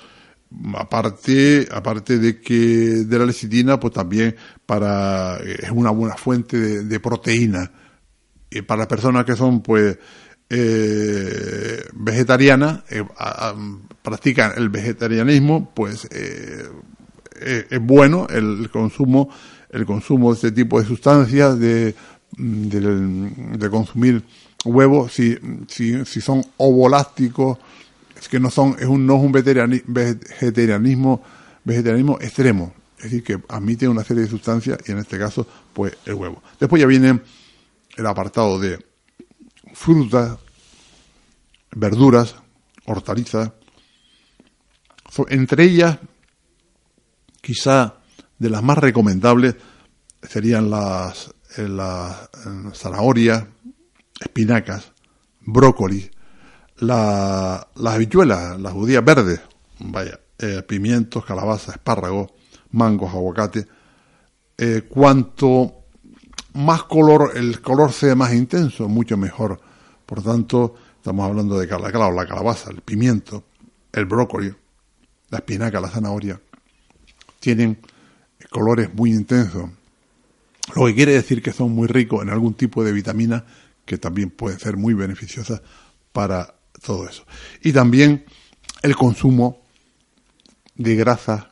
Aparte, 0.77 1.67
aparte 1.73 2.21
de 2.21 2.41
que 2.41 2.55
de 2.55 3.19
la 3.19 3.27
lecitina, 3.27 3.81
pues 3.81 3.93
también 3.93 4.37
para, 4.65 5.39
es 5.39 5.73
una 5.73 5.91
buena 5.91 6.15
fuente 6.15 6.85
de, 6.85 7.01
proteína. 7.01 7.69
Y 8.49 8.63
para 8.63 8.83
las 8.83 8.87
personas 8.87 9.25
que 9.25 9.35
son, 9.35 9.61
pues, 9.61 9.99
eh, 10.49 11.83
vegetarianas, 11.95 12.85
eh, 12.91 13.03
practican 14.03 14.53
el 14.57 14.69
vegetarianismo, 14.69 15.71
pues 15.75 16.07
eh, 16.11 16.65
eh, 17.41 17.67
es 17.71 17.81
bueno 17.81 18.27
el 18.29 18.69
consumo, 18.71 19.31
el 19.71 19.87
consumo 19.87 20.31
de 20.31 20.35
este 20.35 20.53
tipo 20.53 20.81
de 20.81 20.87
sustancias, 20.87 21.59
de 21.59 21.95
de 22.37 23.71
consumir 23.71 24.25
huevos 24.65 25.13
si, 25.13 25.37
si, 25.69 26.05
si 26.05 26.21
son 26.21 26.45
ovolásticos, 26.57 27.59
es 28.19 28.29
que 28.29 28.41
no 28.41 28.51
son, 28.51 28.77
es 28.79 28.87
un, 28.87 29.07
no 29.07 29.17
es 29.17 29.23
un 29.23 29.33
vegetarianismo, 29.33 31.23
vegetarianismo 31.65 32.19
extremo, 32.21 32.73
es 32.99 33.05
decir, 33.05 33.25
que 33.25 33.41
admite 33.49 33.89
una 33.89 34.05
serie 34.05 34.23
de 34.23 34.29
sustancias 34.29 34.79
y 34.87 34.93
en 34.93 34.99
este 34.99 35.19
caso, 35.19 35.47
pues 35.73 35.97
el 36.07 36.15
huevo. 36.15 36.43
Después 36.59 36.81
ya 36.81 36.87
viene 36.87 37.21
el 37.97 38.07
apartado 38.07 38.59
de 38.59 38.79
frutas, 39.75 40.39
verduras, 41.75 42.37
hortalizas, 42.87 43.51
entre 45.29 45.65
ellas, 45.65 45.99
quizá 47.41 47.97
de 48.39 48.51
las 48.51 48.63
más 48.63 48.79
recomendables 48.79 49.57
serían 50.23 50.71
las, 50.71 51.35
eh, 51.57 51.69
las 51.69 52.31
zanahorias, 52.75 53.45
espinacas, 54.21 54.93
brócoli, 55.41 56.11
la, 56.79 57.69
las 57.75 57.95
habichuelas, 57.95 58.59
las 58.61 58.73
judías 58.73 59.05
verdes, 59.05 59.41
vaya, 59.81 60.19
eh, 60.39 60.63
pimientos, 60.63 61.25
calabaza, 61.25 61.73
espárragos, 61.73 62.31
mangos, 62.71 63.13
aguacate. 63.13 63.67
Eh, 64.57 64.83
cuanto 64.89 65.85
más 66.55 66.85
color, 66.85 67.33
el 67.37 67.61
color 67.61 67.93
sea 67.93 68.15
más 68.15 68.33
intenso, 68.33 68.89
mucho 68.89 69.17
mejor. 69.17 69.61
Por 70.07 70.23
tanto, 70.23 70.75
estamos 70.97 71.29
hablando 71.29 71.59
de 71.59 71.67
la, 71.67 72.11
la 72.11 72.27
calabaza, 72.27 72.71
el 72.71 72.81
pimiento, 72.81 73.45
el 73.93 74.07
brócoli, 74.07 74.53
la 75.33 75.39
espinaca, 75.39 75.81
la 75.81 75.89
zanahoria, 75.89 76.39
tienen 77.41 77.79
colores 78.51 78.93
muy 78.95 79.11
intensos. 79.11 79.71
Lo 80.77 80.87
que 80.87 80.95
quiere 80.95 81.13
decir 81.13 81.43
que 81.43 81.53
son 81.53 81.73
muy 81.73 81.89
ricos 81.89 82.23
en 82.23 82.29
algún 82.29 82.55
tipo 82.55 82.85
de 82.85 82.93
vitamina 82.93 83.45
que 83.87 83.97
también 83.97 84.31
pueden 84.31 84.61
ser 84.61 84.77
muy 84.77 84.93
beneficiosas 84.93 85.63
para 86.13 86.55
todo 86.85 87.09
eso. 87.09 87.25
Y 87.63 87.73
también 87.73 88.27
el 88.83 88.95
consumo 88.95 89.63
de 90.77 90.97
grasas 90.97 91.47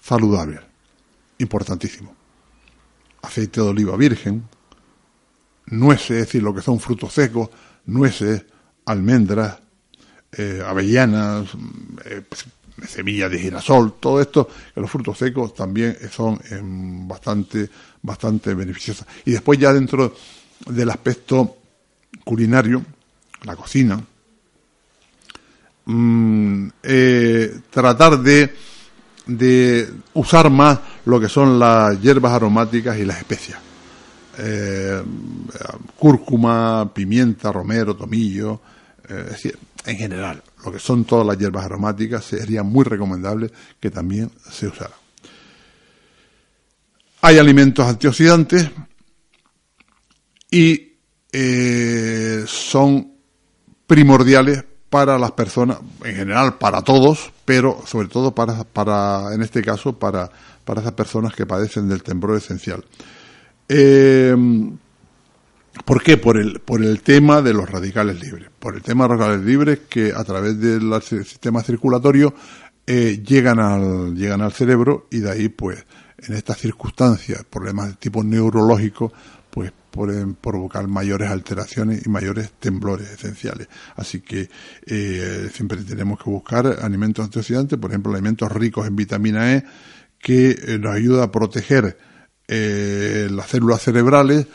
saludables, 0.00 0.60
importantísimo. 1.38 2.14
Aceite 3.20 3.60
de 3.60 3.66
oliva 3.66 3.96
virgen, 3.96 4.44
nueces, 5.66 6.10
es 6.10 6.26
decir, 6.26 6.42
lo 6.42 6.54
que 6.54 6.62
son 6.62 6.78
frutos 6.78 7.12
secos, 7.12 7.50
nueces, 7.86 8.44
almendras, 8.84 9.58
eh, 10.30 10.62
avellanas, 10.64 11.48
eh, 12.04 12.22
semillas 12.86 13.30
de 13.30 13.38
girasol, 13.38 13.94
todo 14.00 14.20
esto, 14.20 14.48
los 14.74 14.90
frutos 14.90 15.18
secos 15.18 15.54
también 15.54 15.96
son 16.10 16.40
eh, 16.50 16.60
bastante, 16.62 17.68
bastante 18.02 18.54
beneficiosos. 18.54 19.06
Y 19.24 19.32
después 19.32 19.58
ya 19.58 19.72
dentro 19.72 20.14
del 20.66 20.90
aspecto 20.90 21.56
culinario, 22.24 22.84
la 23.42 23.56
cocina, 23.56 24.02
mm, 25.84 26.68
eh, 26.82 27.60
tratar 27.70 28.18
de, 28.18 28.54
usar 30.14 30.50
más 30.50 30.80
lo 31.06 31.18
que 31.20 31.28
son 31.28 31.58
las 31.58 32.00
hierbas 32.00 32.32
aromáticas 32.32 32.98
y 32.98 33.04
las 33.04 33.18
especias. 33.18 33.58
Eh, 34.38 35.02
cúrcuma, 35.96 36.90
pimienta, 36.92 37.52
romero, 37.52 37.94
tomillo, 37.94 38.60
eh, 39.08 39.52
en 39.86 39.96
general, 39.96 40.42
lo 40.64 40.72
que 40.72 40.78
son 40.78 41.04
todas 41.04 41.26
las 41.26 41.38
hierbas 41.38 41.64
aromáticas 41.64 42.24
sería 42.24 42.62
muy 42.62 42.84
recomendable 42.84 43.50
que 43.78 43.90
también 43.90 44.30
se 44.50 44.66
usara. 44.68 44.94
Hay 47.22 47.38
alimentos 47.38 47.86
antioxidantes 47.86 48.70
y 50.50 50.92
eh, 51.32 52.44
son 52.46 53.12
primordiales 53.86 54.64
para 54.88 55.18
las 55.18 55.32
personas, 55.32 55.78
en 56.04 56.14
general 56.14 56.58
para 56.58 56.82
todos, 56.82 57.32
pero 57.44 57.82
sobre 57.86 58.08
todo 58.08 58.34
para, 58.34 58.62
para 58.64 59.34
en 59.34 59.42
este 59.42 59.62
caso, 59.62 59.98
para, 59.98 60.30
para 60.64 60.80
esas 60.80 60.92
personas 60.92 61.34
que 61.34 61.46
padecen 61.46 61.88
del 61.88 62.02
temblor 62.02 62.36
esencial. 62.36 62.84
Eh, 63.68 64.36
¿Por 65.84 66.02
qué? 66.02 66.16
Por 66.16 66.38
el, 66.38 66.60
por 66.60 66.82
el 66.82 67.02
tema 67.02 67.42
de 67.42 67.52
los 67.52 67.68
radicales 67.68 68.20
libres. 68.20 68.48
Por 68.58 68.76
el 68.76 68.82
tema 68.82 69.04
de 69.04 69.10
los 69.10 69.18
radicales 69.18 69.46
libres 69.46 69.78
que 69.88 70.12
a 70.14 70.24
través 70.24 70.58
del 70.60 70.90
sistema 71.02 71.62
circulatorio 71.62 72.34
eh, 72.86 73.22
llegan, 73.24 73.58
al, 73.58 74.14
llegan 74.14 74.40
al 74.40 74.52
cerebro 74.52 75.08
y 75.10 75.18
de 75.18 75.30
ahí, 75.30 75.48
pues, 75.48 75.84
en 76.18 76.34
estas 76.34 76.58
circunstancias, 76.58 77.44
problemas 77.48 77.88
de 77.88 77.94
tipo 77.94 78.22
neurológico, 78.22 79.12
pues 79.50 79.72
pueden 79.90 80.34
provocar 80.34 80.88
mayores 80.88 81.30
alteraciones 81.30 82.04
y 82.04 82.08
mayores 82.08 82.52
temblores 82.58 83.10
esenciales. 83.10 83.68
Así 83.94 84.20
que 84.20 84.48
eh, 84.86 85.48
siempre 85.52 85.78
tenemos 85.82 86.18
que 86.18 86.28
buscar 86.28 86.66
alimentos 86.82 87.24
antioxidantes, 87.24 87.78
por 87.78 87.90
ejemplo, 87.90 88.12
alimentos 88.12 88.50
ricos 88.50 88.86
en 88.88 88.96
vitamina 88.96 89.54
E, 89.54 89.64
que 90.18 90.50
eh, 90.50 90.78
nos 90.80 90.94
ayuda 90.94 91.24
a 91.24 91.30
proteger 91.30 91.96
eh, 92.48 93.28
las 93.30 93.48
células 93.48 93.82
cerebrales, 93.82 94.46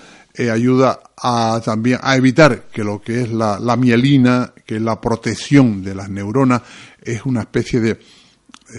ayuda 0.48 1.00
a 1.18 1.62
también 1.64 2.00
a 2.02 2.16
evitar 2.16 2.68
que 2.72 2.84
lo 2.84 3.02
que 3.02 3.22
es 3.22 3.32
la, 3.32 3.58
mielina, 3.78 4.54
que 4.66 4.76
es 4.76 4.82
la 4.82 5.02
protección 5.02 5.84
de 5.84 5.96
las 5.96 6.10
neuronas, 6.10 6.62
es 7.02 7.26
una 7.26 7.42
especie 7.42 7.80
de, 7.80 8.00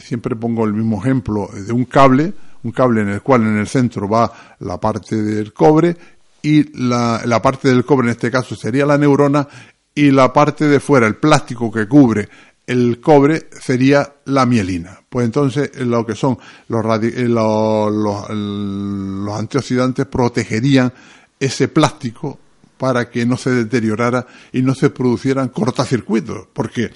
siempre 0.01 0.37
pongo 0.37 0.65
el 0.65 0.73
mismo 0.73 1.01
ejemplo, 1.01 1.49
de 1.53 1.73
un 1.73 1.85
cable, 1.85 2.33
un 2.63 2.73
cable 2.73 3.03
en 3.03 3.09
el 3.09 3.23
cual 3.23 3.43
en 3.43 3.59
el 3.59 3.67
centro 3.67 4.09
va 4.09 4.57
la 4.61 4.79
parte 4.79 5.21
del 5.21 5.53
cobre 5.53 5.97
y 6.43 6.79
la, 6.79 7.23
la 7.25 7.43
parte 7.43 7.69
del 7.69 7.85
cobre 7.85 8.07
en 8.07 8.13
este 8.13 8.31
caso 8.31 8.55
sería 8.55 8.87
la 8.87 8.97
neurona 8.97 9.47
y 9.95 10.11
la 10.13 10.33
parte 10.33 10.67
de 10.67 10.79
fuera, 10.79 11.07
el 11.07 11.17
plástico 11.17 11.71
que 11.71 11.89
cubre 11.89 12.29
el 12.71 13.01
cobre 13.01 13.49
sería 13.61 14.15
la 14.27 14.47
mielina. 14.47 15.01
Pues 15.09 15.27
entonces 15.27 15.77
lo 15.81 16.07
que 16.07 16.15
son 16.15 16.35
eh, 16.35 17.25
los, 17.27 17.93
los, 17.93 18.31
los, 18.31 19.35
antioxidantes 19.37 20.07
protegerían 20.07 20.93
ese 21.41 21.69
plástico 21.69 22.39
para 22.77 23.11
que 23.11 23.27
no 23.27 23.37
se 23.37 23.51
deteriorara 23.51 24.27
y 24.53 24.63
no 24.63 24.75
se 24.75 24.91
producieran 24.91 25.49
cortacircuitos, 25.49 26.47
porque 26.53 26.91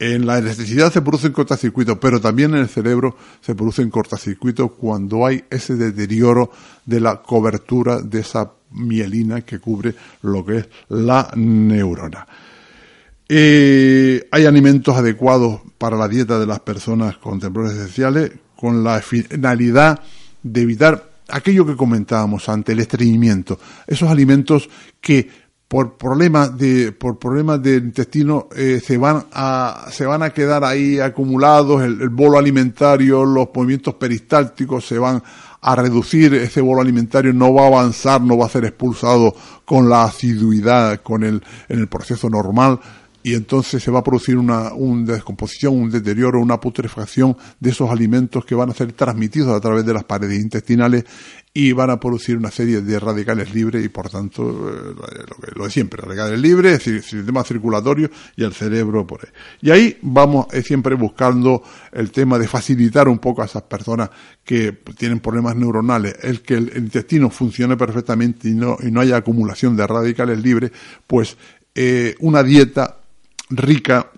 en 0.00 0.26
la 0.26 0.38
electricidad 0.38 0.90
se 0.90 1.02
producen 1.02 1.32
cortocircuitos, 1.32 1.98
pero 1.98 2.20
también 2.20 2.54
en 2.54 2.62
el 2.62 2.68
cerebro 2.68 3.16
se 3.42 3.54
producen 3.54 3.90
cortocircuitos 3.90 4.72
cuando 4.72 5.26
hay 5.26 5.44
ese 5.50 5.76
deterioro 5.76 6.50
de 6.86 7.00
la 7.00 7.20
cobertura 7.20 8.00
de 8.00 8.20
esa 8.20 8.50
mielina 8.70 9.42
que 9.42 9.58
cubre 9.58 9.94
lo 10.22 10.44
que 10.44 10.58
es 10.58 10.68
la 10.88 11.30
neurona. 11.36 12.26
Eh, 13.28 14.26
hay 14.30 14.46
alimentos 14.46 14.96
adecuados 14.96 15.60
para 15.76 15.96
la 15.96 16.08
dieta 16.08 16.38
de 16.38 16.46
las 16.46 16.60
personas 16.60 17.18
con 17.18 17.38
temblores 17.38 17.74
esenciales 17.74 18.32
con 18.56 18.82
la 18.82 19.00
finalidad 19.02 20.00
de 20.42 20.62
evitar 20.62 21.09
aquello 21.32 21.66
que 21.66 21.76
comentábamos 21.76 22.48
ante 22.48 22.72
el 22.72 22.80
estreñimiento. 22.80 23.58
Esos 23.86 24.08
alimentos 24.08 24.68
que 25.00 25.28
por 25.70 25.96
problemas 25.96 26.58
de 26.58 26.90
por 26.90 27.20
problemas 27.20 27.62
del 27.62 27.84
intestino 27.84 28.48
eh, 28.56 28.80
se 28.84 28.98
van 28.98 29.26
a 29.30 29.86
se 29.92 30.04
van 30.04 30.24
a 30.24 30.30
quedar 30.30 30.64
ahí 30.64 30.98
acumulados 30.98 31.84
el, 31.84 32.08
bolo 32.08 32.38
alimentario 32.38 33.24
los 33.24 33.50
movimientos 33.54 33.94
peristálticos 33.94 34.84
se 34.84 34.98
van 34.98 35.22
a 35.60 35.76
reducir 35.76 36.34
ese 36.34 36.60
bolo 36.60 36.80
alimentario 36.80 37.32
no 37.32 37.54
va 37.54 37.62
a 37.62 37.66
avanzar 37.68 38.20
no 38.20 38.36
va 38.36 38.46
a 38.46 38.48
ser 38.48 38.64
expulsado 38.64 39.32
con 39.64 39.88
la 39.88 40.02
asiduidad 40.02 41.02
con 41.02 41.22
el 41.22 41.40
en 41.68 41.78
el 41.78 41.86
proceso 41.86 42.28
normal 42.28 42.80
y 43.22 43.34
entonces 43.34 43.82
se 43.82 43.90
va 43.90 44.00
a 44.00 44.04
producir 44.04 44.36
una, 44.36 44.72
una, 44.72 45.12
descomposición, 45.12 45.74
un 45.74 45.90
deterioro, 45.90 46.40
una 46.40 46.58
putrefacción 46.58 47.36
de 47.58 47.70
esos 47.70 47.90
alimentos 47.90 48.44
que 48.44 48.54
van 48.54 48.70
a 48.70 48.74
ser 48.74 48.92
transmitidos 48.92 49.54
a 49.54 49.60
través 49.60 49.84
de 49.84 49.92
las 49.92 50.04
paredes 50.04 50.40
intestinales 50.40 51.04
y 51.52 51.72
van 51.72 51.90
a 51.90 51.98
producir 51.98 52.36
una 52.36 52.50
serie 52.50 52.80
de 52.80 53.00
radicales 53.00 53.52
libres 53.52 53.84
y 53.84 53.88
por 53.88 54.08
tanto 54.08 54.70
eh, 54.70 54.94
lo, 55.56 55.64
de 55.64 55.70
siempre, 55.70 56.00
radicales 56.00 56.40
libres, 56.40 56.86
el 56.86 57.02
sistema 57.02 57.42
circulatorio 57.42 58.08
y 58.36 58.44
el 58.44 58.52
cerebro 58.52 59.06
por 59.06 59.24
ahí. 59.24 59.32
Y 59.60 59.70
ahí 59.70 59.98
vamos 60.02 60.46
eh, 60.52 60.62
siempre 60.62 60.94
buscando 60.94 61.62
el 61.92 62.12
tema 62.12 62.38
de 62.38 62.46
facilitar 62.46 63.08
un 63.08 63.18
poco 63.18 63.42
a 63.42 63.46
esas 63.46 63.62
personas 63.62 64.10
que 64.44 64.78
tienen 64.96 65.20
problemas 65.20 65.56
neuronales, 65.56 66.14
el 66.22 66.40
que 66.40 66.54
el 66.54 66.72
intestino 66.76 67.30
funcione 67.30 67.76
perfectamente 67.76 68.48
y 68.48 68.54
no, 68.54 68.76
y 68.80 68.90
no 68.90 69.00
haya 69.00 69.16
acumulación 69.16 69.76
de 69.76 69.86
radicales 69.86 70.40
libres, 70.40 70.70
pues 71.06 71.36
eh, 71.74 72.14
una 72.20 72.42
dieta 72.42 72.99
rica 73.50 74.10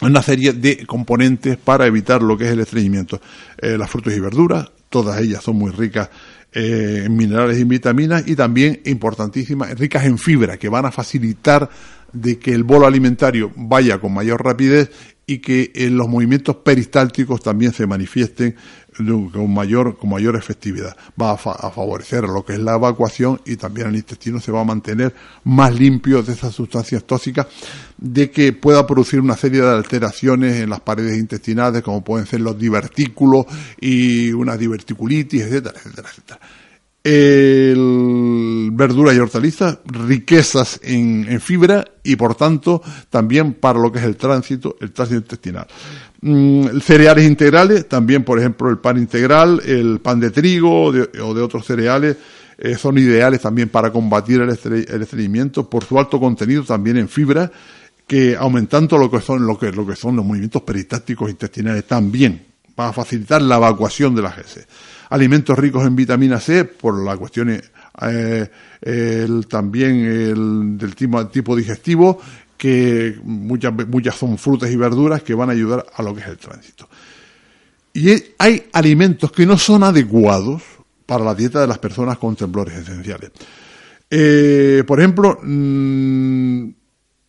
en 0.00 0.08
una 0.08 0.22
serie 0.22 0.52
de 0.52 0.86
componentes 0.86 1.56
para 1.56 1.86
evitar 1.86 2.22
lo 2.22 2.36
que 2.36 2.44
es 2.46 2.50
el 2.50 2.60
estreñimiento. 2.60 3.20
las 3.60 3.90
frutas 3.90 4.14
y 4.16 4.20
verduras, 4.20 4.70
todas 4.88 5.20
ellas 5.20 5.42
son 5.42 5.56
muy 5.56 5.70
ricas 5.70 6.10
eh, 6.52 7.06
minerales 7.08 7.60
y 7.60 7.64
vitaminas 7.64 8.26
y 8.26 8.34
también 8.34 8.80
importantísimas, 8.84 9.78
ricas 9.78 10.04
en 10.04 10.18
fibra, 10.18 10.56
que 10.56 10.68
van 10.68 10.84
a 10.84 10.90
facilitar 10.90 11.70
de 12.12 12.40
que 12.40 12.52
el 12.52 12.64
bolo 12.64 12.88
alimentario 12.88 13.52
vaya 13.54 14.00
con 14.00 14.12
mayor 14.12 14.44
rapidez 14.44 14.90
y 15.26 15.38
que 15.38 15.70
en 15.76 15.96
los 15.96 16.08
movimientos 16.08 16.56
peristálticos 16.56 17.40
también 17.40 17.72
se 17.72 17.86
manifiesten 17.86 18.56
con 18.96 19.52
mayor, 19.52 19.96
con 19.96 20.10
mayor 20.10 20.36
efectividad. 20.36 20.96
Va 21.20 21.32
a, 21.32 21.36
favorecer 21.36 22.24
lo 22.24 22.44
que 22.44 22.54
es 22.54 22.58
la 22.58 22.74
evacuación 22.74 23.40
y 23.44 23.56
también 23.56 23.88
el 23.88 23.96
intestino 23.96 24.40
se 24.40 24.52
va 24.52 24.60
a 24.60 24.64
mantener 24.64 25.14
más 25.44 25.74
limpio 25.78 26.22
de 26.22 26.32
esas 26.32 26.54
sustancias 26.54 27.04
tóxicas, 27.04 27.46
de 27.96 28.30
que 28.30 28.52
pueda 28.52 28.86
producir 28.86 29.20
una 29.20 29.36
serie 29.36 29.60
de 29.60 29.70
alteraciones 29.70 30.56
en 30.56 30.70
las 30.70 30.80
paredes 30.80 31.18
intestinales, 31.18 31.82
como 31.82 32.02
pueden 32.02 32.26
ser 32.26 32.40
los 32.40 32.58
divertículos 32.58 33.46
y 33.80 34.32
una 34.32 34.56
diverticulitis, 34.56 35.42
etcétera, 35.42 35.78
etcétera, 35.78 36.08
etcétera 36.08 36.40
el 37.02 38.70
verdura 38.72 39.14
y 39.14 39.18
hortalizas, 39.18 39.78
riquezas 39.86 40.80
en, 40.82 41.40
fibra 41.40 41.84
y 42.02 42.16
por 42.16 42.34
tanto 42.34 42.82
también 43.08 43.54
para 43.54 43.78
lo 43.78 43.90
que 43.90 44.00
es 44.00 44.04
el 44.04 44.16
tránsito, 44.16 44.76
el 44.80 44.92
tránsito 44.92 45.20
intestinal. 45.20 45.66
Mm, 46.22 46.80
cereales 46.80 47.26
integrales, 47.26 47.88
también 47.88 48.24
por 48.24 48.38
ejemplo 48.38 48.68
el 48.68 48.78
pan 48.78 48.98
integral, 48.98 49.62
el 49.64 50.00
pan 50.00 50.20
de 50.20 50.30
trigo 50.30 50.84
o 50.84 50.92
de 50.92 51.42
otros 51.42 51.64
cereales, 51.64 52.16
eh, 52.62 52.76
son 52.76 52.98
ideales 52.98 53.40
también 53.40 53.70
para 53.70 53.90
combatir 53.90 54.42
el, 54.42 54.50
estreñimiento. 54.50 55.68
Por 55.68 55.82
su 55.82 55.98
alto 55.98 56.20
contenido 56.20 56.62
también 56.62 56.98
en 56.98 57.08
fibra, 57.08 57.50
que 58.06 58.36
aumentando 58.36 58.98
lo 58.98 59.10
que 59.10 59.20
son, 59.22 59.46
lo 59.46 59.58
que, 59.58 59.72
lo 59.72 59.86
que 59.86 59.96
son 59.96 60.14
los 60.14 60.26
movimientos 60.26 60.60
peristácticos 60.60 61.30
intestinales 61.30 61.86
también, 61.86 62.42
va 62.78 62.88
a 62.88 62.92
facilitar 62.92 63.40
la 63.40 63.56
evacuación 63.56 64.14
de 64.14 64.22
las 64.22 64.36
heces. 64.36 64.68
Alimentos 65.08 65.58
ricos 65.58 65.86
en 65.86 65.96
vitamina 65.96 66.38
C 66.38 66.66
por 66.66 67.02
la 67.02 67.16
cuestión 67.16 67.48
eh, 67.50 69.28
también 69.48 70.04
el, 70.04 70.76
del 70.76 70.94
tipo, 70.94 71.26
tipo 71.28 71.56
digestivo 71.56 72.20
que 72.60 73.18
muchas, 73.24 73.72
muchas 73.88 74.14
son 74.14 74.36
frutas 74.36 74.70
y 74.70 74.76
verduras 74.76 75.22
que 75.22 75.32
van 75.32 75.48
a 75.48 75.52
ayudar 75.52 75.86
a 75.96 76.02
lo 76.02 76.14
que 76.14 76.20
es 76.20 76.26
el 76.26 76.36
tránsito. 76.36 76.86
Y 77.94 78.10
hay 78.36 78.64
alimentos 78.74 79.32
que 79.32 79.46
no 79.46 79.56
son 79.56 79.82
adecuados 79.82 80.60
para 81.06 81.24
la 81.24 81.34
dieta 81.34 81.62
de 81.62 81.66
las 81.66 81.78
personas 81.78 82.18
con 82.18 82.36
temblores 82.36 82.76
esenciales. 82.76 83.30
Eh, 84.10 84.84
por 84.86 85.00
ejemplo, 85.00 85.38
mm, 85.42 86.68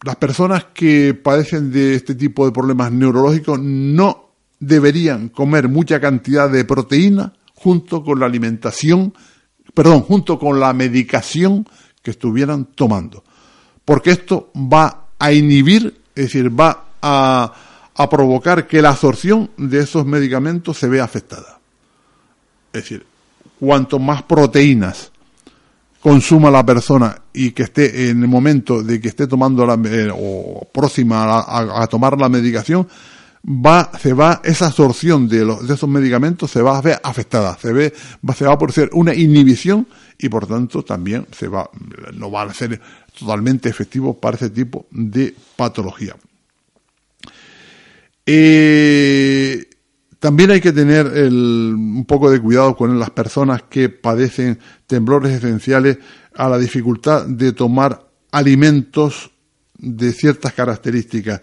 las 0.04 0.18
personas 0.18 0.66
que 0.74 1.14
padecen 1.14 1.72
de 1.72 1.96
este 1.96 2.16
tipo 2.16 2.46
de 2.46 2.52
problemas 2.52 2.92
neurológicos 2.92 3.58
no 3.58 4.34
deberían 4.60 5.30
comer 5.30 5.70
mucha 5.70 6.02
cantidad 6.02 6.50
de 6.50 6.66
proteína 6.66 7.32
junto 7.56 8.04
con 8.04 8.20
la 8.20 8.26
alimentación, 8.26 9.14
perdón, 9.74 10.02
junto 10.02 10.38
con 10.38 10.60
la 10.60 10.74
medicación 10.74 11.66
que 12.04 12.12
estuvieran 12.12 12.66
tomando. 12.76 13.24
Porque 13.86 14.12
esto 14.12 14.52
va 14.54 15.01
a 15.22 15.32
inhibir, 15.32 16.02
es 16.16 16.26
decir, 16.26 16.50
va 16.50 16.86
a, 17.02 17.54
a 17.96 18.10
provocar 18.10 18.68
que 18.68 18.82
la 18.82 18.90
absorción 18.90 19.52
de 19.58 19.80
esos 19.80 20.06
medicamentos 20.06 20.78
se 20.78 20.88
vea 20.88 21.04
afectada. 21.04 21.60
Es 22.74 22.84
decir, 22.84 23.06
cuanto 23.60 24.00
más 24.00 24.24
proteínas 24.24 25.12
consuma 26.02 26.50
la 26.50 26.66
persona 26.66 27.16
y 27.32 27.52
que 27.52 27.64
esté 27.64 28.10
en 28.10 28.24
el 28.24 28.28
momento 28.28 28.82
de 28.82 29.00
que 29.00 29.10
esté 29.10 29.28
tomando 29.28 29.66
la, 29.66 29.76
eh, 29.86 30.10
o 30.12 30.68
próxima 30.74 31.46
a, 31.46 31.88
tomar 31.88 32.18
la 32.18 32.28
medicación, 32.28 32.88
va, 33.46 33.92
se 34.00 34.14
va, 34.14 34.42
esa 34.44 34.68
absorción 34.68 35.28
de, 35.28 35.46
los, 35.46 35.68
de 35.68 35.76
esos 35.76 35.88
medicamentos 35.88 36.50
se 36.50 36.62
va 36.62 36.78
a 36.78 36.82
ver 36.82 37.00
afectada, 37.04 37.56
se 37.62 37.72
ve, 37.72 37.94
va, 38.28 38.34
se 38.34 38.46
va 38.46 38.54
a 38.54 38.58
producir 38.58 38.90
una 38.94 39.14
inhibición 39.14 39.88
y 40.18 40.28
por 40.30 40.48
tanto 40.48 40.84
también 40.84 41.28
se 41.32 41.48
va, 41.48 41.70
no 42.14 42.32
va 42.32 42.44
a 42.44 42.54
ser 42.54 42.82
totalmente 43.18 43.70
efectivo 43.70 44.20
para 44.20 44.38
ese 44.38 44.50
tipo 44.50 44.86
de 44.92 45.34
patología. 45.56 46.16
Eh, 48.26 49.66
también 50.20 50.52
hay 50.52 50.62
que 50.62 50.72
tener 50.72 51.08
el, 51.08 51.74
un 51.76 52.06
poco 52.06 52.30
de 52.30 52.40
cuidado 52.40 52.76
con 52.76 53.00
las 53.00 53.10
personas 53.10 53.64
que 53.64 53.90
padecen 53.90 54.60
temblores 54.88 55.32
esenciales 55.32 55.98
a 56.36 56.48
la 56.48 56.58
dificultad 56.58 57.26
de 57.26 57.54
tomar 57.54 58.08
alimentos 58.32 59.32
de 59.78 60.14
ciertas 60.14 60.54
características 60.54 61.42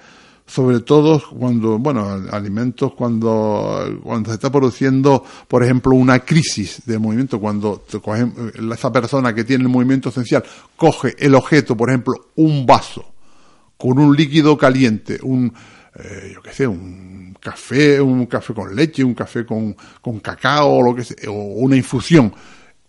sobre 0.49 0.80
todo 0.80 1.22
cuando, 1.38 1.78
bueno, 1.78 2.09
alimentos 2.32 2.94
cuando, 2.94 4.01
cuando 4.03 4.30
se 4.30 4.34
está 4.34 4.51
produciendo, 4.51 5.22
por 5.46 5.62
ejemplo, 5.62 5.94
una 5.94 6.20
crisis 6.20 6.82
de 6.86 6.99
movimiento, 6.99 7.38
cuando 7.38 7.84
esa 8.72 8.90
persona 8.90 9.34
que 9.34 9.44
tiene 9.44 9.64
el 9.64 9.68
movimiento 9.68 10.09
esencial 10.09 10.42
coge 10.74 11.14
el 11.18 11.34
objeto, 11.34 11.76
por 11.76 11.90
ejemplo, 11.90 12.30
un 12.36 12.64
vaso 12.64 13.05
con 13.76 13.99
un 13.99 14.16
líquido 14.16 14.57
caliente, 14.57 15.18
un, 15.22 15.53
eh, 15.94 16.32
yo 16.34 16.42
qué 16.42 16.53
sé, 16.53 16.66
un 16.66 17.36
café, 17.38 18.01
un 18.01 18.24
café 18.24 18.55
con 18.55 18.74
leche, 18.74 19.05
un 19.05 19.14
café 19.14 19.44
con, 19.44 19.76
con 20.01 20.18
cacao, 20.18 20.78
o 20.78 20.82
lo 20.82 20.94
que 20.94 21.05
sea, 21.05 21.30
o 21.30 21.32
una 21.32 21.76
infusión, 21.76 22.32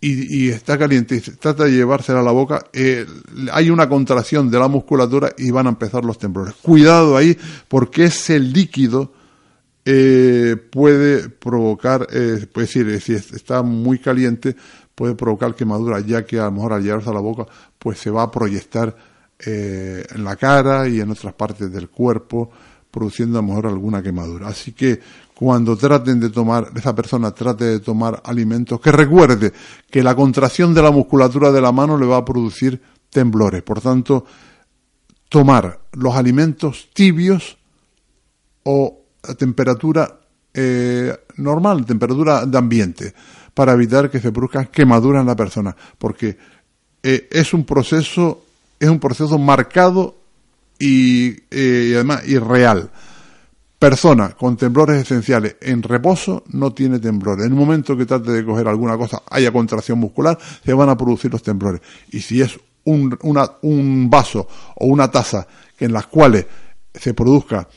y, 0.02 0.48
está 0.48 0.78
caliente 0.78 1.20
trata 1.20 1.64
de 1.64 1.72
llevársela 1.72 2.20
a 2.20 2.22
la 2.22 2.30
boca, 2.30 2.64
eh, 2.72 3.06
hay 3.52 3.68
una 3.68 3.88
contracción 3.88 4.50
de 4.50 4.58
la 4.58 4.66
musculatura 4.66 5.32
y 5.36 5.50
van 5.50 5.66
a 5.66 5.70
empezar 5.70 6.04
los 6.04 6.18
temblores. 6.18 6.54
Cuidado 6.62 7.16
ahí 7.16 7.36
porque 7.68 8.04
ese 8.04 8.38
líquido 8.38 9.12
eh, 9.84 10.56
puede 10.70 11.28
provocar, 11.28 12.06
eh, 12.12 12.46
decir, 12.54 13.00
si 13.00 13.14
está 13.14 13.62
muy 13.62 13.98
caliente, 13.98 14.54
puede 14.94 15.14
provocar 15.14 15.54
quemadura, 15.54 16.00
ya 16.00 16.24
que 16.24 16.38
a 16.38 16.44
lo 16.44 16.52
mejor 16.52 16.74
al 16.74 16.82
llevarse 16.82 17.10
a 17.10 17.14
la 17.14 17.20
boca, 17.20 17.46
pues 17.78 17.98
se 17.98 18.10
va 18.10 18.24
a 18.24 18.30
proyectar 18.30 18.94
eh, 19.38 20.04
en 20.14 20.24
la 20.24 20.36
cara 20.36 20.86
y 20.86 21.00
en 21.00 21.10
otras 21.10 21.32
partes 21.32 21.72
del 21.72 21.88
cuerpo, 21.88 22.50
produciendo 22.90 23.38
a 23.38 23.42
lo 23.42 23.48
mejor 23.48 23.66
alguna 23.66 24.02
quemadura. 24.02 24.48
Así 24.48 24.72
que 24.72 25.00
cuando 25.40 25.74
traten 25.74 26.20
de 26.20 26.28
tomar, 26.28 26.70
esa 26.76 26.94
persona 26.94 27.30
trate 27.30 27.64
de 27.64 27.80
tomar 27.80 28.20
alimentos, 28.26 28.78
que 28.78 28.92
recuerde 28.92 29.54
que 29.90 30.02
la 30.02 30.14
contracción 30.14 30.74
de 30.74 30.82
la 30.82 30.90
musculatura 30.90 31.50
de 31.50 31.62
la 31.62 31.72
mano 31.72 31.96
le 31.96 32.04
va 32.04 32.18
a 32.18 32.24
producir 32.26 32.78
temblores. 33.08 33.62
Por 33.62 33.80
tanto, 33.80 34.26
tomar 35.30 35.80
los 35.92 36.14
alimentos 36.14 36.90
tibios 36.92 37.56
o 38.64 39.00
a 39.22 39.32
temperatura 39.32 40.20
eh, 40.52 41.16
normal, 41.38 41.86
temperatura 41.86 42.44
de 42.44 42.58
ambiente, 42.58 43.14
para 43.54 43.72
evitar 43.72 44.10
que 44.10 44.20
se 44.20 44.32
produzcan 44.32 44.66
quemaduras 44.66 45.22
en 45.22 45.26
la 45.26 45.36
persona, 45.36 45.74
porque 45.96 46.36
eh, 47.02 47.28
es 47.30 47.54
un 47.54 47.64
proceso, 47.64 48.44
es 48.78 48.90
un 48.90 49.00
proceso 49.00 49.38
marcado 49.38 50.16
y, 50.78 51.30
eh, 51.50 51.88
y 51.92 51.94
además 51.94 52.28
irreal 52.28 52.90
persona 53.80 54.32
con 54.32 54.58
temblores 54.58 55.00
esenciales 55.00 55.56
en 55.62 55.82
reposo 55.82 56.44
no 56.50 56.74
tiene 56.74 56.98
temblores. 56.98 57.46
En 57.46 57.54
un 57.54 57.60
momento 57.60 57.96
que 57.96 58.04
trate 58.04 58.30
de 58.30 58.44
coger 58.44 58.68
alguna 58.68 58.98
cosa, 58.98 59.22
haya 59.30 59.50
contracción 59.50 59.98
muscular, 59.98 60.38
se 60.62 60.74
van 60.74 60.90
a 60.90 60.98
producir 60.98 61.32
los 61.32 61.42
temblores. 61.42 61.80
Y 62.10 62.20
si 62.20 62.42
es 62.42 62.60
un, 62.84 63.18
un 63.62 64.10
vaso 64.10 64.46
o 64.76 64.86
una 64.86 65.10
taza 65.10 65.46
en 65.78 65.94
las 65.94 66.06
cuales 66.06 66.44
se 66.94 67.14
produzca 67.14 67.68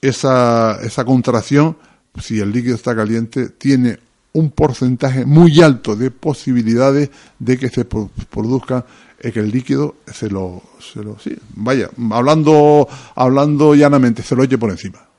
esa, 0.00 0.80
esa 0.82 1.04
contracción, 1.04 1.76
si 2.18 2.40
el 2.40 2.52
líquido 2.52 2.74
está 2.74 2.96
caliente, 2.96 3.50
tiene 3.50 3.98
un 4.32 4.52
porcentaje 4.52 5.26
muy 5.26 5.60
alto 5.60 5.94
de 5.94 6.10
posibilidades 6.10 7.10
de 7.38 7.58
que 7.58 7.68
se 7.68 7.84
produzca 7.84 8.86
eh, 9.18 9.30
que 9.30 9.40
el 9.40 9.50
líquido 9.50 9.96
se 10.10 10.30
lo, 10.30 10.62
se 10.78 11.04
lo 11.04 11.18
sí, 11.18 11.36
vaya, 11.54 11.90
hablando, 12.12 12.88
hablando 13.14 13.74
llanamente, 13.74 14.22
se 14.22 14.34
lo 14.34 14.42
eche 14.42 14.56
por 14.56 14.70
encima. 14.70 15.09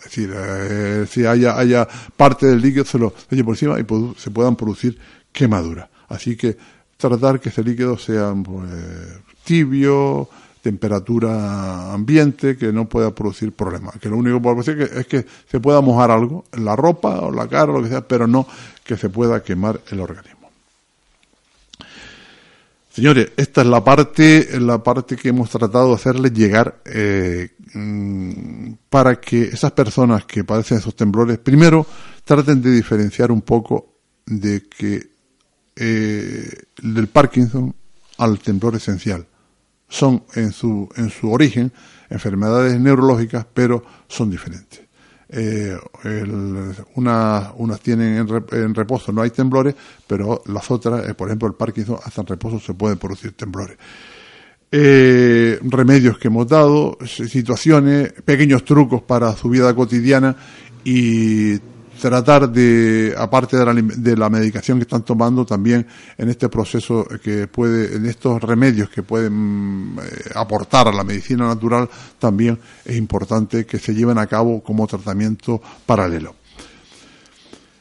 Es 0.00 0.04
decir, 0.04 0.32
eh, 0.34 1.06
si 1.08 1.26
haya, 1.26 1.58
haya 1.58 1.86
parte 2.16 2.46
del 2.46 2.60
líquido 2.60 2.84
se 2.84 2.98
lo 2.98 3.12
eche 3.30 3.44
por 3.44 3.54
encima 3.54 3.78
y 3.78 3.84
se 4.18 4.30
puedan 4.30 4.56
producir 4.56 4.98
quemaduras. 5.32 5.88
Así 6.08 6.36
que 6.36 6.56
tratar 6.96 7.38
que 7.40 7.50
ese 7.50 7.62
líquido 7.62 7.98
sea 7.98 8.34
pues, 8.34 8.70
tibio, 9.44 10.28
temperatura 10.62 11.92
ambiente, 11.92 12.56
que 12.56 12.72
no 12.72 12.88
pueda 12.88 13.14
producir 13.14 13.52
problemas. 13.52 13.98
Que 13.98 14.08
lo 14.08 14.16
único 14.16 14.36
que 14.36 14.42
puede 14.42 14.56
producir 14.56 14.98
es 14.98 15.06
que 15.06 15.26
se 15.50 15.60
pueda 15.60 15.80
mojar 15.80 16.10
algo, 16.10 16.44
en 16.52 16.64
la 16.64 16.76
ropa 16.76 17.20
o 17.20 17.30
la 17.30 17.48
cara 17.48 17.72
o 17.72 17.78
lo 17.78 17.82
que 17.82 17.88
sea, 17.88 18.06
pero 18.06 18.26
no 18.26 18.46
que 18.84 18.96
se 18.96 19.08
pueda 19.08 19.42
quemar 19.42 19.80
el 19.90 20.00
organismo. 20.00 20.39
Señores, 22.90 23.30
esta 23.36 23.60
es 23.60 23.68
la 23.68 23.84
parte, 23.84 24.60
la 24.60 24.82
parte 24.82 25.16
que 25.16 25.28
hemos 25.28 25.48
tratado 25.48 25.88
de 25.88 25.94
hacerles 25.94 26.32
llegar 26.32 26.82
eh, 26.84 27.50
mm, 27.72 28.72
para 28.88 29.20
que 29.20 29.42
esas 29.44 29.70
personas 29.72 30.24
que 30.24 30.42
padecen 30.42 30.78
esos 30.78 30.96
temblores, 30.96 31.38
primero 31.38 31.86
traten 32.24 32.60
de 32.60 32.72
diferenciar 32.72 33.30
un 33.30 33.42
poco 33.42 33.94
de 34.26 34.68
que 34.68 35.08
eh, 35.76 36.50
del 36.82 37.06
Parkinson 37.06 37.74
al 38.18 38.40
temblor 38.40 38.74
esencial. 38.74 39.26
Son 39.88 40.24
en 40.34 40.52
su, 40.52 40.88
en 40.96 41.10
su 41.10 41.30
origen 41.30 41.72
enfermedades 42.08 42.78
neurológicas, 42.80 43.46
pero 43.52 43.84
son 44.08 44.30
diferentes 44.30 44.89
eh, 45.32 45.76
unas 46.96 47.80
tienen 47.80 48.26
en, 48.52 48.74
reposo, 48.74 49.12
no 49.12 49.22
hay 49.22 49.30
temblores, 49.30 49.74
pero 50.06 50.42
las 50.46 50.70
otras, 50.70 51.08
eh, 51.08 51.14
por 51.14 51.28
ejemplo 51.28 51.48
el 51.48 51.54
Parkinson, 51.54 51.98
hasta 52.04 52.22
en 52.22 52.26
reposo 52.26 52.58
se 52.58 52.74
pueden 52.74 52.98
producir 52.98 53.32
temblores. 53.32 53.76
eh, 54.72 55.58
remedios 55.62 56.18
que 56.18 56.28
hemos 56.28 56.46
dado, 56.46 56.96
situaciones, 57.04 58.12
pequeños 58.24 58.64
trucos 58.64 59.02
para 59.02 59.34
su 59.36 59.48
vida 59.48 59.74
cotidiana 59.74 60.36
y 60.84 61.58
tratar 62.00 62.50
de, 62.50 63.14
aparte 63.16 63.56
de 63.56 63.64
la, 63.64 63.74
de 63.74 64.16
la, 64.16 64.28
medicación 64.28 64.78
que 64.78 64.82
están 64.82 65.02
tomando, 65.02 65.44
también 65.44 65.86
en 66.18 66.28
este 66.28 66.48
proceso 66.48 67.06
que 67.22 67.46
puede, 67.46 67.96
en 67.96 68.06
estos 68.06 68.42
remedios 68.42 68.88
que 68.90 69.02
pueden 69.02 69.96
eh, 70.02 70.30
aportar 70.34 70.88
a 70.88 70.92
la 70.92 71.04
medicina 71.04 71.46
natural, 71.46 71.88
también 72.18 72.58
es 72.84 72.96
importante 72.96 73.66
que 73.66 73.78
se 73.78 73.94
lleven 73.94 74.18
a 74.18 74.26
cabo 74.26 74.62
como 74.62 74.86
tratamiento 74.86 75.60
paralelo. 75.86 76.34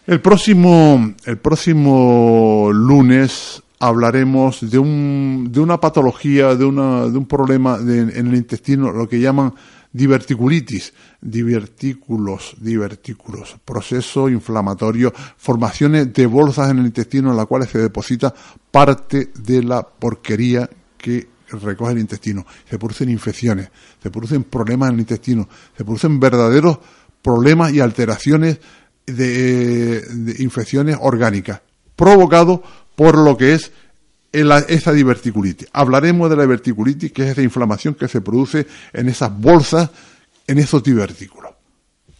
El 0.05 0.21
próximo, 0.21 1.13
el 1.25 1.37
próximo 1.37 2.69
lunes 2.73 3.61
hablaremos 3.79 4.69
de, 4.69 4.77
un, 4.77 5.49
de 5.51 5.59
una 5.59 5.79
patología, 5.79 6.55
de, 6.55 6.65
una, 6.65 7.07
de 7.07 7.17
un 7.17 7.25
problema 7.25 7.77
en 7.79 8.27
el 8.27 8.35
intestino, 8.35 8.91
lo 8.91 9.07
que 9.07 9.19
llaman 9.19 9.53
diverticulitis, 9.91 10.93
divertículos, 11.19 12.55
divertículos, 12.59 13.57
proceso 13.65 14.29
inflamatorio, 14.29 15.13
formaciones 15.37 16.13
de 16.13 16.25
bolsas 16.25 16.69
en 16.69 16.79
el 16.79 16.85
intestino 16.85 17.31
en 17.31 17.37
las 17.37 17.47
cuales 17.47 17.69
se 17.69 17.79
deposita 17.79 18.33
parte 18.71 19.31
de 19.35 19.63
la 19.63 19.81
porquería 19.81 20.69
que 20.97 21.27
recoge 21.47 21.93
el 21.93 21.99
intestino. 21.99 22.45
Se 22.69 22.77
producen 22.77 23.09
infecciones, 23.09 23.69
se 24.01 24.11
producen 24.11 24.43
problemas 24.43 24.89
en 24.89 24.95
el 24.95 25.01
intestino, 25.01 25.49
se 25.75 25.83
producen 25.83 26.19
verdaderos 26.19 26.79
problemas 27.21 27.73
y 27.73 27.79
alteraciones 27.79 28.59
de, 29.05 30.01
de 30.01 30.43
infecciones 30.43 30.97
orgánicas, 31.01 31.61
provocados 31.95 32.59
por 32.95 33.17
lo 33.17 33.35
que 33.35 33.55
es 33.55 33.71
esa 34.31 34.93
diverticulitis. 34.93 35.67
Hablaremos 35.73 36.29
de 36.29 36.35
la 36.35 36.43
diverticulitis, 36.43 37.11
que 37.11 37.23
es 37.23 37.29
esa 37.29 37.41
inflamación 37.41 37.95
que 37.95 38.07
se 38.07 38.21
produce 38.21 38.67
en 38.93 39.09
esas 39.09 39.37
bolsas, 39.37 39.89
en 40.47 40.59
esos 40.59 40.83
divertículos. 40.83 41.51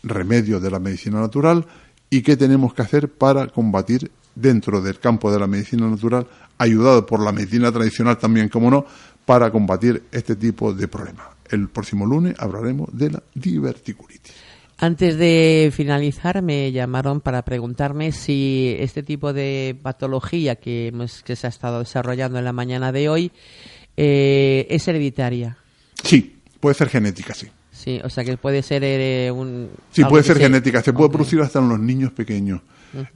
Remedios 0.03 0.61
de 0.61 0.71
la 0.71 0.79
medicina 0.79 1.19
natural 1.19 1.65
y 2.09 2.21
qué 2.21 2.37
tenemos 2.37 2.73
que 2.73 2.81
hacer 2.81 3.09
para 3.09 3.47
combatir 3.47 4.11
dentro 4.33 4.81
del 4.81 4.99
campo 4.99 5.31
de 5.31 5.39
la 5.39 5.47
medicina 5.47 5.87
natural, 5.87 6.25
ayudado 6.57 7.05
por 7.05 7.19
la 7.19 7.31
medicina 7.31 7.71
tradicional 7.71 8.17
también, 8.17 8.49
como 8.49 8.71
no, 8.71 8.85
para 9.25 9.51
combatir 9.51 10.03
este 10.11 10.35
tipo 10.35 10.73
de 10.73 10.87
problemas. 10.87 11.27
El 11.49 11.67
próximo 11.69 12.05
lunes 12.05 12.35
hablaremos 12.39 12.89
de 12.91 13.11
la 13.11 13.23
diverticulitis. 13.33 14.33
Antes 14.81 15.17
de 15.17 15.71
finalizar, 15.73 16.41
me 16.41 16.71
llamaron 16.71 17.19
para 17.19 17.43
preguntarme 17.43 18.13
si 18.13 18.77
este 18.79 19.03
tipo 19.03 19.33
de 19.33 19.77
patología 19.81 20.55
que, 20.55 20.93
que 21.25 21.35
se 21.35 21.47
ha 21.47 21.49
estado 21.49 21.79
desarrollando 21.79 22.39
en 22.39 22.45
la 22.45 22.53
mañana 22.53 22.93
de 22.93 23.09
hoy 23.09 23.31
eh, 23.97 24.65
es 24.69 24.87
hereditaria. 24.87 25.57
Sí, 26.01 26.39
puede 26.61 26.75
ser 26.75 26.87
genética, 26.87 27.33
sí. 27.33 27.47
Sí, 27.71 27.99
o 28.03 28.09
sea 28.09 28.23
que 28.23 28.37
puede 28.37 28.63
ser 28.63 28.83
eh, 28.85 29.29
un... 29.31 29.69
Sí, 29.91 30.05
puede 30.05 30.23
ser 30.23 30.37
genética, 30.37 30.81
se 30.81 30.93
puede 30.93 31.09
producir 31.09 31.41
hasta 31.41 31.59
en 31.59 31.67
los 31.67 31.79
niños 31.79 32.13
pequeños. 32.13 32.61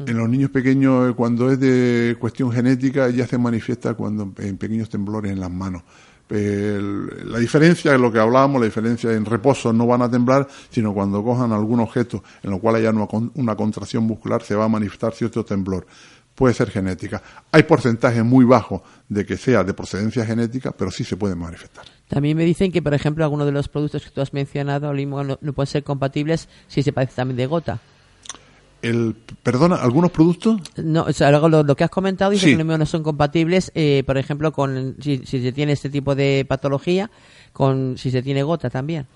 En 0.06 0.18
los 0.18 0.30
niños 0.30 0.52
pequeños, 0.52 1.12
eh, 1.12 1.14
cuando 1.14 1.50
es 1.50 1.60
de 1.62 2.18
cuestión 2.20 2.52
genética, 2.52 3.10
ya 3.10 3.26
se 3.26 3.38
manifiesta 3.38 3.94
cuando 3.94 4.34
en 4.38 4.58
pequeños 4.58 4.90
temblores 4.90 5.32
en 5.32 5.40
las 5.40 5.50
manos 5.50 5.84
la 6.30 7.40
diferencia, 7.40 7.98
lo 7.98 8.12
que 8.12 8.20
hablábamos, 8.20 8.62
la 8.62 8.66
diferencia 8.66 9.12
en 9.12 9.26
reposo 9.26 9.72
no 9.74 9.86
van 9.86 10.02
a 10.02 10.10
temblar, 10.10 10.48
sino 10.70 10.94
cuando 10.94 11.24
cojan 11.24 11.52
algún 11.52 11.80
objeto 11.80 12.24
en 12.42 12.52
lo 12.52 12.60
cual 12.60 12.76
haya 12.76 12.92
una, 12.92 13.56
contracción 13.56 14.04
muscular 14.06 14.42
se 14.42 14.56
va 14.56 14.66
a 14.66 14.70
manifestar 14.70 15.14
cierto 15.14 15.44
temblor. 15.44 15.86
Puede 16.34 16.56
ser 16.56 16.72
genética. 16.72 17.22
Hay 17.52 17.64
porcentajes 17.64 18.26
muy 18.26 18.44
bajos 18.44 18.82
de 19.08 19.24
que 19.24 19.38
sea 19.38 19.64
de 19.64 19.76
procedencia 19.76 20.26
genética, 20.26 20.72
pero 20.72 20.90
sí 20.90 21.04
se 21.04 21.16
puede 21.16 21.36
manifestar. 21.36 21.86
También 22.08 22.36
me 22.36 22.44
dicen 22.44 22.72
que, 22.72 22.82
por 22.82 22.96
ejemplo, 22.96 23.24
algunos 23.24 23.46
de 23.46 23.52
los 23.52 23.68
productos 23.68 24.04
que 24.04 24.10
tú 24.10 24.22
has 24.22 24.34
mencionado 24.34 24.92
no, 24.92 25.38
no 25.40 25.54
pueden 25.54 25.68
ser 25.68 25.84
compatibles 25.84 26.50
si 26.68 26.82
se 26.82 26.92
padece 26.92 27.14
también 27.18 27.38
de 27.38 27.46
gota 27.46 27.80
el 28.84 29.16
perdona 29.42 29.78
algunos 29.78 30.12
productos 30.12 30.62
no 30.78 31.04
o 31.04 31.14
sea 31.14 31.32
lo, 31.32 31.64
lo 31.64 31.76
que 31.76 31.84
has 31.84 31.90
comentado 31.90 32.32
dice 32.32 32.56
que 32.56 32.64
no 32.64 32.86
son 32.86 33.02
compatibles 33.02 33.72
eh, 33.74 34.04
por 34.06 34.18
ejemplo 34.18 34.52
con 34.52 34.98
si, 35.02 35.26
se 35.26 35.52
tiene 35.54 35.72
este 35.72 35.90
tipo 35.90 36.14
de 36.14 36.46
patología 36.48 37.10
con 37.54 37.98
si 37.98 38.12
se 38.12 38.22
tiene 38.22 38.44
gota 38.44 38.70
también. 38.70 39.08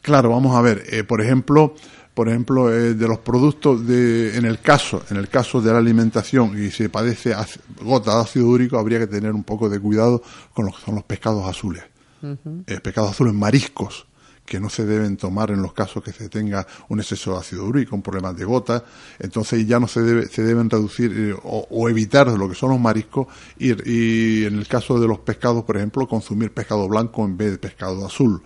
Claro 0.00 0.30
vamos 0.30 0.56
a 0.56 0.62
ver 0.62 0.84
eh, 0.90 1.04
por 1.04 1.20
ejemplo 1.20 1.74
por 2.14 2.28
ejemplo 2.28 2.72
eh, 2.72 2.94
de 2.94 3.08
los 3.08 3.18
productos 3.18 3.86
de 3.86 4.36
en 4.36 4.46
el 4.46 4.60
caso 4.60 5.02
en 5.10 5.18
el 5.18 5.28
caso 5.28 5.60
de 5.60 5.72
la 5.72 5.78
alimentación 5.78 6.58
y 6.58 6.70
se 6.70 6.88
padece 6.88 7.34
gota 7.82 8.14
de 8.16 8.22
ácido 8.22 8.48
úrico 8.48 8.78
habría 8.78 8.98
que 8.98 9.06
tener 9.06 9.32
un 9.32 9.44
poco 9.44 9.68
de 9.68 9.78
cuidado 9.80 10.22
con 10.54 10.64
lo 10.66 10.72
que 10.72 10.80
son 10.84 10.94
los 10.94 11.04
pescados 11.04 11.46
azules. 11.46 11.82
Pescados 12.82 13.10
azules 13.10 13.34
mariscos 13.34 14.06
que 14.44 14.60
no 14.60 14.68
se 14.68 14.84
deben 14.84 15.16
tomar 15.16 15.50
en 15.50 15.62
los 15.62 15.72
casos 15.72 16.02
que 16.02 16.12
se 16.12 16.28
tenga 16.28 16.66
un 16.88 17.00
exceso 17.00 17.32
de 17.32 17.38
ácido 17.38 17.64
úrico, 17.64 17.96
un 17.96 18.02
problema 18.02 18.32
de 18.32 18.44
gota, 18.44 18.84
entonces 19.18 19.66
ya 19.66 19.80
no 19.80 19.88
se, 19.88 20.02
debe, 20.02 20.26
se 20.26 20.42
deben 20.42 20.68
reducir 20.68 21.12
eh, 21.16 21.34
o, 21.42 21.88
evitar 21.88 22.26
lo 22.28 22.48
que 22.48 22.54
son 22.54 22.70
los 22.70 22.80
mariscos 22.80 23.26
y, 23.58 23.72
y, 23.90 24.44
en 24.44 24.58
el 24.58 24.66
caso 24.68 25.00
de 25.00 25.08
los 25.08 25.20
pescados, 25.20 25.64
por 25.64 25.76
ejemplo, 25.76 26.06
consumir 26.06 26.52
pescado 26.52 26.88
blanco 26.88 27.24
en 27.24 27.36
vez 27.36 27.52
de 27.52 27.58
pescado 27.58 28.04
azul. 28.04 28.42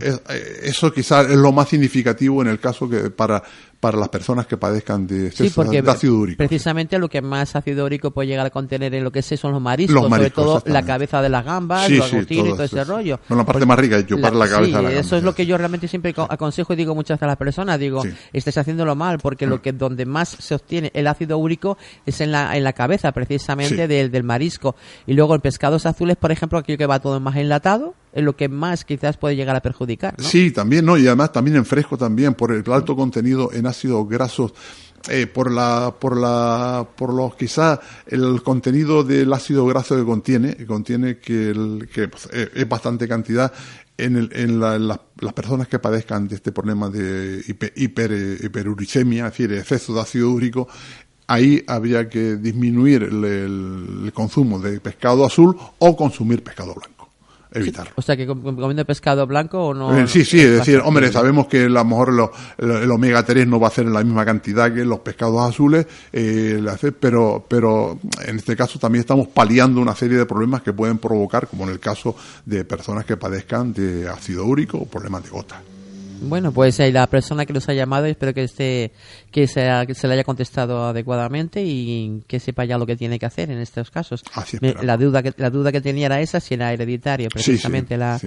Eh, 0.00 0.18
eso 0.62 0.92
quizás 0.92 1.28
es 1.28 1.36
lo 1.36 1.52
más 1.52 1.68
significativo 1.68 2.42
en 2.42 2.48
el 2.48 2.58
caso 2.58 2.88
que 2.88 3.10
para 3.10 3.42
para 3.86 3.98
las 3.98 4.08
personas 4.08 4.48
que 4.48 4.56
padezcan 4.56 5.06
de 5.06 5.28
exceso 5.28 5.62
de 5.62 5.78
ácido 5.78 6.16
úrico. 6.16 6.38
Precisamente 6.38 6.98
lo 6.98 7.08
que 7.08 7.22
más 7.22 7.54
ácido 7.54 7.84
úrico 7.84 8.10
puede 8.10 8.26
llegar 8.26 8.44
a 8.44 8.50
contener 8.50 8.92
en 8.96 9.04
lo 9.04 9.12
que 9.12 9.22
sé 9.22 9.36
son 9.36 9.52
los 9.52 9.62
mariscos, 9.62 10.08
sobre 10.08 10.30
todo 10.30 10.60
la 10.66 10.82
cabeza 10.82 11.22
de 11.22 11.28
las 11.28 11.44
gambas, 11.44 11.88
los 11.88 12.12
agustinos 12.12 12.48
y 12.48 12.50
todo 12.50 12.64
ese 12.64 12.82
rollo. 12.82 13.20
la 13.28 13.44
parte 13.46 13.64
más 13.64 13.78
rica 13.78 13.96
es 13.98 14.06
chupar 14.06 14.34
la, 14.34 14.48
cabeza 14.48 14.78
de 14.78 14.82
la 14.82 14.92
Eso 14.98 15.16
es 15.16 15.22
lo 15.22 15.36
que 15.36 15.46
yo 15.46 15.56
realmente 15.56 15.86
siempre 15.86 16.12
aconsejo 16.16 16.72
y 16.72 16.76
digo 16.76 16.96
muchas 16.96 17.14
veces 17.14 17.22
a 17.22 17.26
las 17.28 17.36
personas, 17.36 17.78
digo, 17.78 18.02
estés 18.32 18.58
haciéndolo 18.58 18.96
mal, 18.96 19.18
porque 19.18 19.46
lo 19.46 19.58
mm. 19.58 19.60
que 19.60 19.72
donde 19.72 20.04
más 20.04 20.30
se 20.30 20.56
obtiene 20.56 20.90
el 20.92 21.06
ácido 21.06 21.38
úrico 21.38 21.78
es 22.04 22.20
en 22.20 22.32
la, 22.32 22.56
en 22.56 22.64
la 22.64 22.72
cabeza, 22.72 23.12
precisamente 23.12 23.86
del, 23.86 24.10
del 24.10 24.24
marisco. 24.24 24.74
Y 25.06 25.14
luego 25.14 25.36
en 25.36 25.42
pescados 25.42 25.86
azules, 25.86 26.16
por 26.16 26.32
ejemplo, 26.32 26.58
aquello 26.58 26.76
que 26.76 26.86
va 26.86 26.98
todo 26.98 27.20
más 27.20 27.36
enlatado, 27.36 27.94
es 28.16 28.24
lo 28.24 28.34
que 28.34 28.48
más 28.48 28.84
quizás 28.84 29.16
puede 29.18 29.36
llegar 29.36 29.54
a 29.54 29.60
perjudicar. 29.60 30.14
Sí, 30.18 30.50
también, 30.50 30.86
¿no? 30.86 30.96
Y 30.96 31.06
además 31.06 31.32
también 31.32 31.56
en 31.56 31.66
fresco 31.66 31.98
también, 31.98 32.34
por 32.34 32.50
el 32.50 32.64
alto 32.72 32.96
contenido 32.96 33.52
en 33.52 33.66
ácidos 33.66 34.08
grasos. 34.08 34.54
Eh, 35.08 35.28
por 35.28 35.52
la 35.52 35.94
por 36.00 36.16
la 36.16 36.84
por 36.96 37.14
los 37.14 37.36
quizás 37.36 37.78
el 38.08 38.42
contenido 38.42 39.04
del 39.04 39.32
ácido 39.32 39.64
graso 39.64 39.94
que 39.94 40.04
contiene 40.04 40.56
que 40.56 40.66
contiene 40.66 41.18
que, 41.18 41.50
el, 41.50 41.88
que 41.92 42.08
pues, 42.08 42.28
eh, 42.32 42.50
es 42.52 42.68
bastante 42.68 43.06
cantidad 43.06 43.52
en, 43.96 44.16
el, 44.16 44.30
en, 44.32 44.58
la, 44.58 44.78
las 44.78 45.32
personas 45.32 45.68
que 45.68 45.78
padezcan 45.78 46.26
de 46.26 46.34
este 46.34 46.50
problema 46.50 46.88
de 46.90 47.40
hiper, 47.46 48.12
hiperuricemia, 48.42 49.26
es 49.26 49.32
decir, 49.32 49.52
exceso 49.52 49.94
de 49.94 50.00
ácido 50.00 50.30
úrico, 50.30 50.66
ahí 51.26 51.62
habría 51.66 52.08
que 52.08 52.36
disminuir 52.36 53.04
el, 53.04 54.10
consumo 54.12 54.58
de 54.58 54.80
pescado 54.80 55.24
azul 55.24 55.56
o 55.78 55.96
consumir 55.96 56.42
pescado 56.42 56.74
blanco 56.74 56.95
evitarlo. 57.52 57.92
O 57.96 58.02
sea, 58.02 58.16
que 58.16 58.26
comiendo 58.26 58.84
pescado 58.84 59.26
blanco 59.26 59.68
o 59.68 59.74
no. 59.74 59.96
Eh, 59.96 60.06
sí, 60.06 60.24
sí, 60.24 60.40
es 60.40 60.52
decir, 60.58 60.80
hombre, 60.84 61.10
sabemos 61.12 61.46
que 61.46 61.64
a 61.64 61.68
lo 61.68 61.84
mejor 61.84 62.32
el 62.58 62.90
omega 62.90 63.24
3 63.24 63.46
no 63.46 63.60
va 63.60 63.68
a 63.68 63.70
ser 63.70 63.86
en 63.86 63.92
la 63.92 64.02
misma 64.02 64.24
cantidad 64.24 64.72
que 64.72 64.84
los 64.84 65.00
pescados 65.00 65.40
azules, 65.48 65.86
eh, 66.12 66.62
pero, 66.98 67.44
pero 67.48 67.98
en 68.24 68.36
este 68.36 68.56
caso 68.56 68.78
también 68.78 69.00
estamos 69.00 69.28
paliando 69.28 69.80
una 69.80 69.94
serie 69.94 70.18
de 70.18 70.26
problemas 70.26 70.62
que 70.62 70.72
pueden 70.72 70.98
provocar, 70.98 71.46
como 71.46 71.64
en 71.64 71.70
el 71.70 71.80
caso 71.80 72.16
de 72.44 72.64
personas 72.64 73.04
que 73.04 73.16
padezcan 73.16 73.72
de 73.72 74.08
ácido 74.08 74.44
úrico 74.44 74.78
o 74.78 74.86
problemas 74.86 75.22
de 75.24 75.30
gota. 75.30 75.62
Bueno, 76.20 76.52
pues 76.52 76.80
hay 76.80 76.92
la 76.92 77.06
persona 77.06 77.46
que 77.46 77.52
nos 77.52 77.68
ha 77.68 77.74
llamado, 77.74 78.06
espero 78.06 78.32
que 78.34 78.44
esté, 78.44 78.92
que 79.30 79.46
se, 79.46 79.68
que 79.86 79.94
se 79.94 80.08
le 80.08 80.14
haya 80.14 80.24
contestado 80.24 80.86
adecuadamente 80.86 81.62
y 81.64 82.22
que 82.26 82.40
sepa 82.40 82.64
ya 82.64 82.78
lo 82.78 82.86
que 82.86 82.96
tiene 82.96 83.18
que 83.18 83.26
hacer 83.26 83.50
en 83.50 83.58
estos 83.58 83.90
casos. 83.90 84.22
la 84.82 84.96
duda 84.96 85.22
que 85.22 85.32
la 85.36 85.50
duda 85.50 85.72
que 85.72 85.80
tenía 85.80 86.06
era 86.06 86.20
esa, 86.20 86.40
si 86.40 86.54
era 86.54 86.72
hereditario, 86.72 87.28
precisamente 87.28 87.96
la 87.96 88.20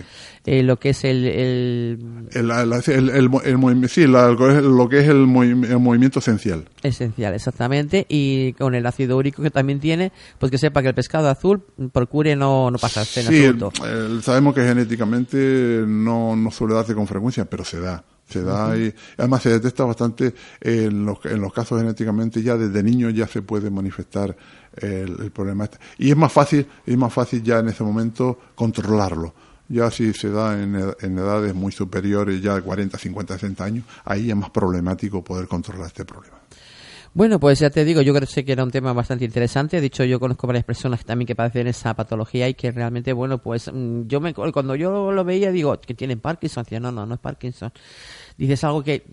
eh, 0.45 0.63
lo 0.63 0.77
que 0.77 0.89
es 0.89 1.03
el 1.03 1.27
el, 1.27 1.99
el, 2.31 2.51
el, 2.51 3.89
sí, 3.89 4.05
lo 4.07 4.89
que 4.89 4.99
es 4.99 5.07
el, 5.07 5.27
movimiento 5.27 6.19
esencial. 6.19 6.65
Esencial, 6.83 7.33
exactamente, 7.33 8.05
y 8.07 8.53
con 8.53 8.75
el 8.75 8.85
ácido 8.85 9.17
úrico 9.17 9.41
que 9.41 9.51
también 9.51 9.79
tiene, 9.79 10.11
pues 10.37 10.51
que 10.51 10.57
sepa 10.57 10.81
que 10.81 10.89
el 10.89 10.95
pescado 10.95 11.29
azul 11.29 11.63
procure 11.91 12.35
no 12.35 12.69
no 12.71 12.77
pasarse 12.77 13.21
en 13.21 13.27
absoluto. 13.27 13.71
sabemos 14.21 14.53
que 14.53 14.63
genéticamente 14.63 15.83
no 15.87 16.35
no 16.35 16.51
suele 16.51 16.75
darse 16.75 16.93
con 16.93 17.07
frecuencia, 17.07 17.45
pero 17.45 17.63
se 17.63 17.78
da. 17.79 18.03
Se 18.29 18.43
da 18.43 18.77
y 18.77 18.93
además 19.17 19.41
se 19.41 19.49
detecta 19.49 19.83
bastante 19.85 20.35
en 20.61 21.03
los, 21.03 21.17
en 21.25 21.41
los 21.41 21.51
casos 21.51 21.79
genéticamente 21.79 22.43
ya 22.43 22.57
desde 22.57 22.83
niños 22.83 23.11
ya 23.15 23.27
se 23.27 23.41
puede 23.41 23.71
manifestar 23.71 24.35
el, 24.75 25.31
problema 25.31 25.63
este. 25.63 25.79
Y 25.97 26.11
es 26.11 26.17
más 26.17 26.31
fácil, 26.31 26.67
es 26.85 26.97
más 26.97 27.11
fácil 27.11 27.41
ya 27.41 27.59
en 27.59 27.69
ese 27.69 27.83
momento 27.83 28.39
controlarlo. 28.53 29.33
Ya 29.67 29.89
si 29.91 30.13
se 30.13 30.29
da 30.29 30.61
en, 30.61 30.75
en 30.75 31.17
edades 31.17 31.53
muy 31.53 31.71
superiores, 31.71 32.41
ya 32.41 32.55
de 32.55 32.61
40, 32.61 32.97
50, 32.97 33.33
60 33.35 33.63
años, 33.63 33.85
ahí 34.05 34.29
es 34.29 34.35
más 34.35 34.49
problemático 34.49 35.23
poder 35.23 35.47
controlar 35.47 35.87
este 35.87 36.05
problema. 36.05 36.38
Bueno, 37.13 37.39
pues 37.39 37.59
ya 37.59 37.69
te 37.69 37.83
digo, 37.85 38.01
yo 38.01 38.13
creo 38.13 38.27
que 38.27 38.51
era 38.51 38.63
un 38.63 38.71
tema 38.71 38.93
bastante 38.93 39.25
interesante. 39.25 39.81
De 39.81 39.87
hecho, 39.87 40.03
yo 40.03 40.19
conozco 40.19 40.47
varias 40.47 40.65
personas 40.65 41.03
también 41.03 41.27
que 41.27 41.35
padecen 41.35 41.67
esa 41.67 41.93
patología 41.95 42.47
y 42.47 42.53
que 42.53 42.71
realmente, 42.71 43.13
bueno, 43.13 43.39
pues 43.39 43.71
mm, 43.71 44.07
yo 44.07 44.21
me, 44.21 44.33
cuando 44.33 44.75
yo 44.75 45.11
lo 45.11 45.23
veía 45.23 45.51
digo 45.51 45.79
que 45.79 45.93
tienen 45.93 46.19
Parkinson. 46.19 46.63
Decía, 46.63 46.79
no, 46.79 46.91
no, 46.91 47.05
no 47.05 47.15
es 47.15 47.19
Parkinson. 47.19 47.71
Dices 48.37 48.63
algo 48.63 48.83
que... 48.83 49.05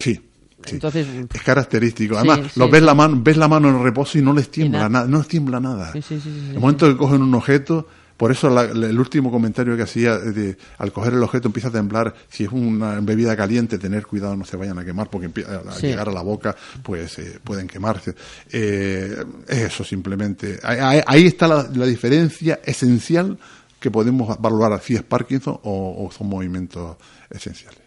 Sí. 0.00 0.20
Entonces, 0.64 1.06
es 1.32 1.42
característico. 1.42 2.16
Además, 2.16 2.56
lo 2.56 2.68
ves 2.68 2.82
la 2.82 2.94
mano, 2.94 3.20
ves 3.22 3.36
la 3.36 3.46
mano 3.46 3.68
en 3.68 3.82
reposo 3.82 4.18
y 4.18 4.22
no 4.22 4.32
les 4.32 4.50
tiembla 4.50 4.88
nada, 4.88 5.06
no 5.06 5.18
les 5.18 5.28
tiembla 5.28 5.60
nada. 5.60 5.92
El 5.92 6.58
momento 6.58 6.88
que 6.88 6.96
cogen 6.96 7.22
un 7.22 7.34
objeto, 7.34 7.86
por 8.16 8.32
eso 8.32 8.48
el 8.60 8.98
último 8.98 9.30
comentario 9.30 9.76
que 9.76 9.82
hacía, 9.82 10.18
de, 10.18 10.56
al 10.78 10.92
coger 10.92 11.12
el 11.12 11.22
objeto 11.22 11.48
empieza 11.48 11.68
a 11.68 11.72
temblar, 11.72 12.14
si 12.28 12.44
es 12.44 12.50
una 12.50 13.00
bebida 13.00 13.36
caliente, 13.36 13.78
tener 13.78 14.06
cuidado, 14.06 14.36
no 14.36 14.44
se 14.44 14.56
vayan 14.56 14.78
a 14.78 14.84
quemar, 14.84 15.10
porque 15.10 15.26
al 15.44 15.80
llegar 15.80 16.08
a 16.08 16.12
la 16.12 16.22
boca, 16.22 16.56
pues 16.82 17.18
eh, 17.18 17.38
pueden 17.42 17.66
quemarse. 17.66 18.14
Eh, 18.50 19.24
es 19.46 19.58
eso 19.58 19.84
simplemente. 19.84 20.58
Ahí, 20.62 21.26
está 21.26 21.46
la, 21.46 21.64
diferencia 21.86 22.60
esencial 22.64 23.38
que 23.78 23.90
podemos 23.90 24.40
valorar 24.40 24.80
si 24.80 24.94
es 24.94 25.02
Parkinson 25.02 25.60
o 25.62 26.10
son 26.16 26.28
movimientos 26.28 26.96
esenciales. 27.30 27.85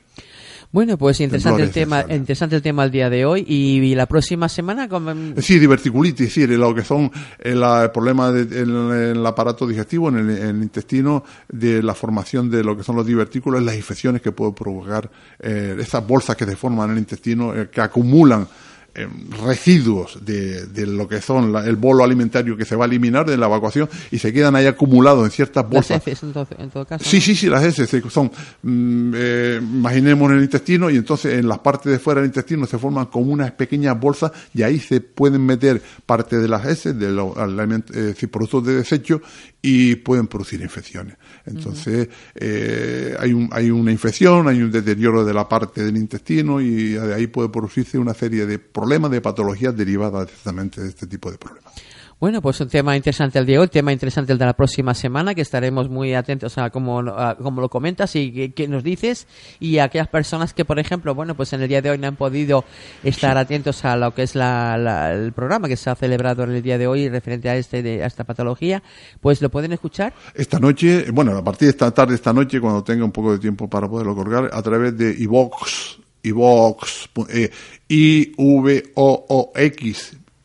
Bueno, 0.71 0.99
pues 0.99 1.19
interesante 1.19 1.63
el 1.63 1.71
tema, 1.71 2.05
interesante 2.09 2.55
el 2.55 2.61
tema 2.61 2.83
el 2.83 2.91
día 2.91 3.09
de 3.09 3.25
hoy 3.25 3.43
y, 3.47 3.95
la 3.95 4.05
próxima 4.05 4.47
semana. 4.47 4.87
Sí, 5.39 5.57
diverticulitis, 5.57 6.31
sí, 6.31 6.45
lo 6.45 6.75
que 6.75 6.83
son 6.83 7.11
el, 7.39 7.63
problema 7.91 8.31
del 8.31 8.91
el 9.01 9.25
aparato 9.25 9.65
digestivo, 9.65 10.09
en 10.09 10.29
el, 10.29 10.61
intestino, 10.61 11.23
de 11.47 11.81
la 11.81 11.95
formación 11.95 12.51
de 12.51 12.63
lo 12.63 12.77
que 12.77 12.83
son 12.83 12.95
los 12.95 13.05
divertículos, 13.05 13.63
las 13.63 13.75
infecciones 13.75 14.21
que 14.21 14.31
pueden 14.31 14.53
provocar 14.53 15.09
eh, 15.39 15.75
esas 15.79 16.05
bolsas 16.05 16.35
que 16.35 16.45
se 16.45 16.55
forman 16.55 16.89
en 16.89 16.97
el 16.97 16.99
intestino, 16.99 17.55
eh, 17.55 17.69
que 17.71 17.81
acumulan 17.81 18.47
eh, 18.95 19.07
residuos 19.43 20.25
de, 20.25 20.65
de, 20.65 20.87
lo 20.87 21.07
que 21.07 21.21
son 21.21 21.55
el 21.55 21.75
bolo 21.75 22.03
alimentario 22.03 22.57
que 22.57 22.65
se 22.65 22.75
va 22.75 22.85
a 22.85 22.87
eliminar 22.87 23.25
de 23.25 23.37
la 23.37 23.45
evacuación 23.45 23.89
y 24.11 24.19
se 24.19 24.33
quedan 24.33 24.55
ahí 24.55 24.65
acumulados 24.65 25.25
en 25.25 25.31
ciertas 25.31 25.67
bolsas. 25.67 26.01
Las 26.05 26.07
heces, 26.07 26.35
en 26.57 26.69
todo 26.69 26.85
caso. 26.85 27.03
Sí, 27.03 27.21
sí, 27.21 27.35
sí, 27.35 27.47
las 27.47 27.63
heces 27.63 27.89
son, 28.09 28.31
mm, 28.63 29.13
eh, 29.15 29.59
imaginemos 29.61 30.31
en 30.31 30.37
el 30.37 30.43
intestino 30.43 30.89
y 30.89 30.97
entonces 30.97 31.39
en 31.39 31.47
las 31.47 31.59
partes 31.59 31.91
de 31.91 31.99
fuera 31.99 32.21
del 32.21 32.29
intestino 32.29 32.65
se 32.65 32.77
forman 32.77 33.07
como 33.07 33.31
unas 33.31 33.51
pequeñas 33.51 33.99
bolsas 33.99 34.31
y 34.53 34.63
ahí 34.63 34.79
se 34.79 35.01
pueden 35.01 35.45
meter 35.45 35.81
parte 36.05 36.37
de 36.37 36.47
las 36.47 36.65
heces, 36.65 36.97
de 36.97 37.11
los 37.11 37.33
eh, 37.93 38.27
productos 38.31 38.65
de 38.65 38.75
desecho 38.75 39.21
y 39.61 39.95
pueden 39.95 40.27
producir 40.27 40.61
infecciones. 40.61 41.15
Entonces, 41.45 42.07
eh, 42.35 43.15
hay, 43.19 43.33
un, 43.33 43.49
hay 43.51 43.71
una 43.71 43.91
infección, 43.91 44.47
hay 44.47 44.61
un 44.61 44.71
deterioro 44.71 45.25
de 45.25 45.33
la 45.33 45.49
parte 45.49 45.83
del 45.83 45.97
intestino 45.97 46.61
y 46.61 46.93
de 46.93 47.13
ahí 47.13 47.27
puede 47.27 47.49
producirse 47.49 47.97
una 47.97 48.13
serie 48.13 48.45
de 48.45 48.59
problemas, 48.79 49.11
de 49.11 49.19
patologías 49.19 49.75
derivadas 49.75 50.23
exactamente 50.23 50.81
de 50.81 50.87
este 50.87 51.05
tipo 51.05 51.29
de 51.29 51.37
problemas. 51.37 51.73
Bueno, 52.19 52.41
pues 52.41 52.59
un 52.59 52.67
tema 52.67 52.97
interesante 52.97 53.39
el 53.39 53.45
de 53.45 53.57
hoy, 53.57 53.69
tema 53.69 53.93
interesante 53.93 54.33
el 54.33 54.37
de 54.37 54.45
la 54.45 54.51
próxima 54.51 54.93
semana, 54.93 55.33
que 55.33 55.41
estaremos 55.41 55.89
muy 55.89 56.13
atentos 56.13 56.57
a 56.57 56.69
cómo, 56.69 57.01
lo 57.01 57.69
comentas 57.69 58.13
y 58.17 58.49
qué 58.49 58.67
nos 58.67 58.83
dices. 58.83 59.25
Y 59.61 59.77
a 59.77 59.85
aquellas 59.85 60.09
personas 60.09 60.53
que, 60.53 60.65
por 60.65 60.79
ejemplo, 60.79 61.15
bueno, 61.15 61.35
pues 61.35 61.53
en 61.53 61.61
el 61.61 61.69
día 61.69 61.81
de 61.81 61.91
hoy 61.91 61.97
no 61.97 62.07
han 62.07 62.17
podido 62.17 62.65
estar 63.05 63.37
atentos 63.37 63.85
a 63.85 63.95
lo 63.95 64.13
que 64.13 64.23
es 64.23 64.35
el 64.35 65.31
programa 65.33 65.69
que 65.69 65.77
se 65.77 65.89
ha 65.89 65.95
celebrado 65.95 66.43
en 66.43 66.51
el 66.51 66.61
día 66.61 66.77
de 66.77 66.87
hoy 66.87 67.07
referente 67.07 67.49
a, 67.49 67.55
este, 67.55 68.03
a 68.03 68.07
esta 68.07 68.25
patología, 68.25 68.83
pues 69.21 69.41
lo 69.41 69.49
pueden 69.49 69.71
escuchar. 69.71 70.11
Esta 70.35 70.59
noche, 70.59 71.09
bueno, 71.11 71.37
a 71.37 71.43
partir 71.43 71.67
de 71.67 71.71
esta 71.71 71.89
tarde, 71.91 72.15
esta 72.15 72.33
noche, 72.33 72.59
cuando 72.59 72.83
tenga 72.83 73.05
un 73.05 73.13
poco 73.13 73.31
de 73.31 73.39
tiempo 73.39 73.69
para 73.69 73.87
poderlo 73.87 74.13
colgar, 74.13 74.49
a 74.51 74.61
través 74.61 74.97
de 74.97 75.15
iVox, 75.19 75.99
iVox, 76.23 77.09
eh, 77.29 77.51
I-V-O-O-X, 77.87 78.97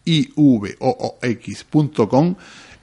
ivoox.com, 0.04 0.74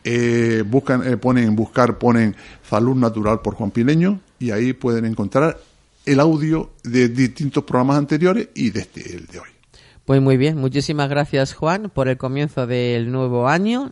eh, 0.03 0.63
buscan, 0.65 1.07
eh, 1.07 1.17
ponen 1.17 1.55
buscar, 1.55 1.97
ponen 1.97 2.35
Salud 2.67 2.95
Natural 2.95 3.41
por 3.41 3.55
Juan 3.55 3.71
Pileño 3.71 4.19
y 4.39 4.51
ahí 4.51 4.73
pueden 4.73 5.05
encontrar 5.05 5.59
el 6.05 6.19
audio 6.19 6.71
de 6.83 7.09
distintos 7.09 7.63
programas 7.63 7.97
anteriores 7.97 8.49
y 8.55 8.71
de 8.71 8.81
este, 8.81 9.15
el 9.15 9.27
de 9.27 9.39
hoy. 9.39 9.49
Pues 10.05 10.21
muy 10.21 10.37
bien, 10.37 10.57
muchísimas 10.57 11.09
gracias 11.09 11.53
Juan 11.53 11.91
por 11.93 12.07
el 12.07 12.17
comienzo 12.17 12.65
del 12.65 13.11
nuevo 13.11 13.47
año 13.47 13.91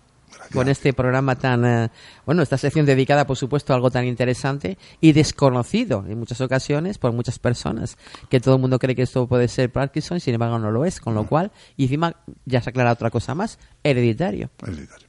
con 0.54 0.70
este 0.70 0.94
programa 0.94 1.36
tan, 1.36 1.66
eh, 1.66 1.90
bueno, 2.26 2.42
esta 2.42 2.58
sección 2.58 2.86
dedicada, 2.86 3.26
por 3.26 3.38
supuesto, 3.38 3.74
a 3.74 3.76
algo 3.76 3.92
tan 3.92 4.06
interesante 4.06 4.78
y 5.02 5.12
desconocido 5.12 6.06
en 6.08 6.18
muchas 6.20 6.42
ocasiones 6.42 6.98
por 6.98 7.12
muchas 7.12 7.40
personas, 7.40 7.98
que 8.30 8.40
todo 8.40 8.56
el 8.56 8.62
mundo 8.62 8.80
cree 8.80 8.96
que 8.96 9.04
esto 9.04 9.28
puede 9.28 9.48
ser 9.48 9.72
Parkinson 9.72 10.20
sin 10.20 10.34
embargo 10.34 10.60
no 10.60 10.72
lo 10.72 10.86
es, 10.86 11.00
con 11.00 11.14
lo 11.14 11.26
cual, 11.26 11.52
y 11.78 11.84
encima 11.84 12.16
ya 12.46 12.62
se 12.62 12.70
aclara 12.70 12.92
otra 12.92 13.10
cosa 13.10 13.36
más, 13.36 13.60
hereditario. 13.84 14.50
Hereditario. 14.64 15.08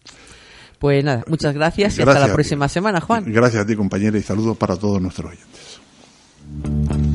Pues 0.79 1.05
nada, 1.05 1.25
muchas 1.27 1.55
gracias, 1.55 1.99
y 1.99 2.03
hasta 2.03 2.27
la 2.27 2.33
próxima 2.33 2.69
semana, 2.69 3.01
Juan. 3.01 3.25
Gracias 3.27 3.65
a 3.65 3.67
ti, 3.67 3.77
compañera, 3.77 4.17
y 4.17 4.23
saludos 4.23 4.57
para 4.57 4.77
todos 4.77 5.01
nuestros 5.01 5.33
oyentes. 5.33 7.10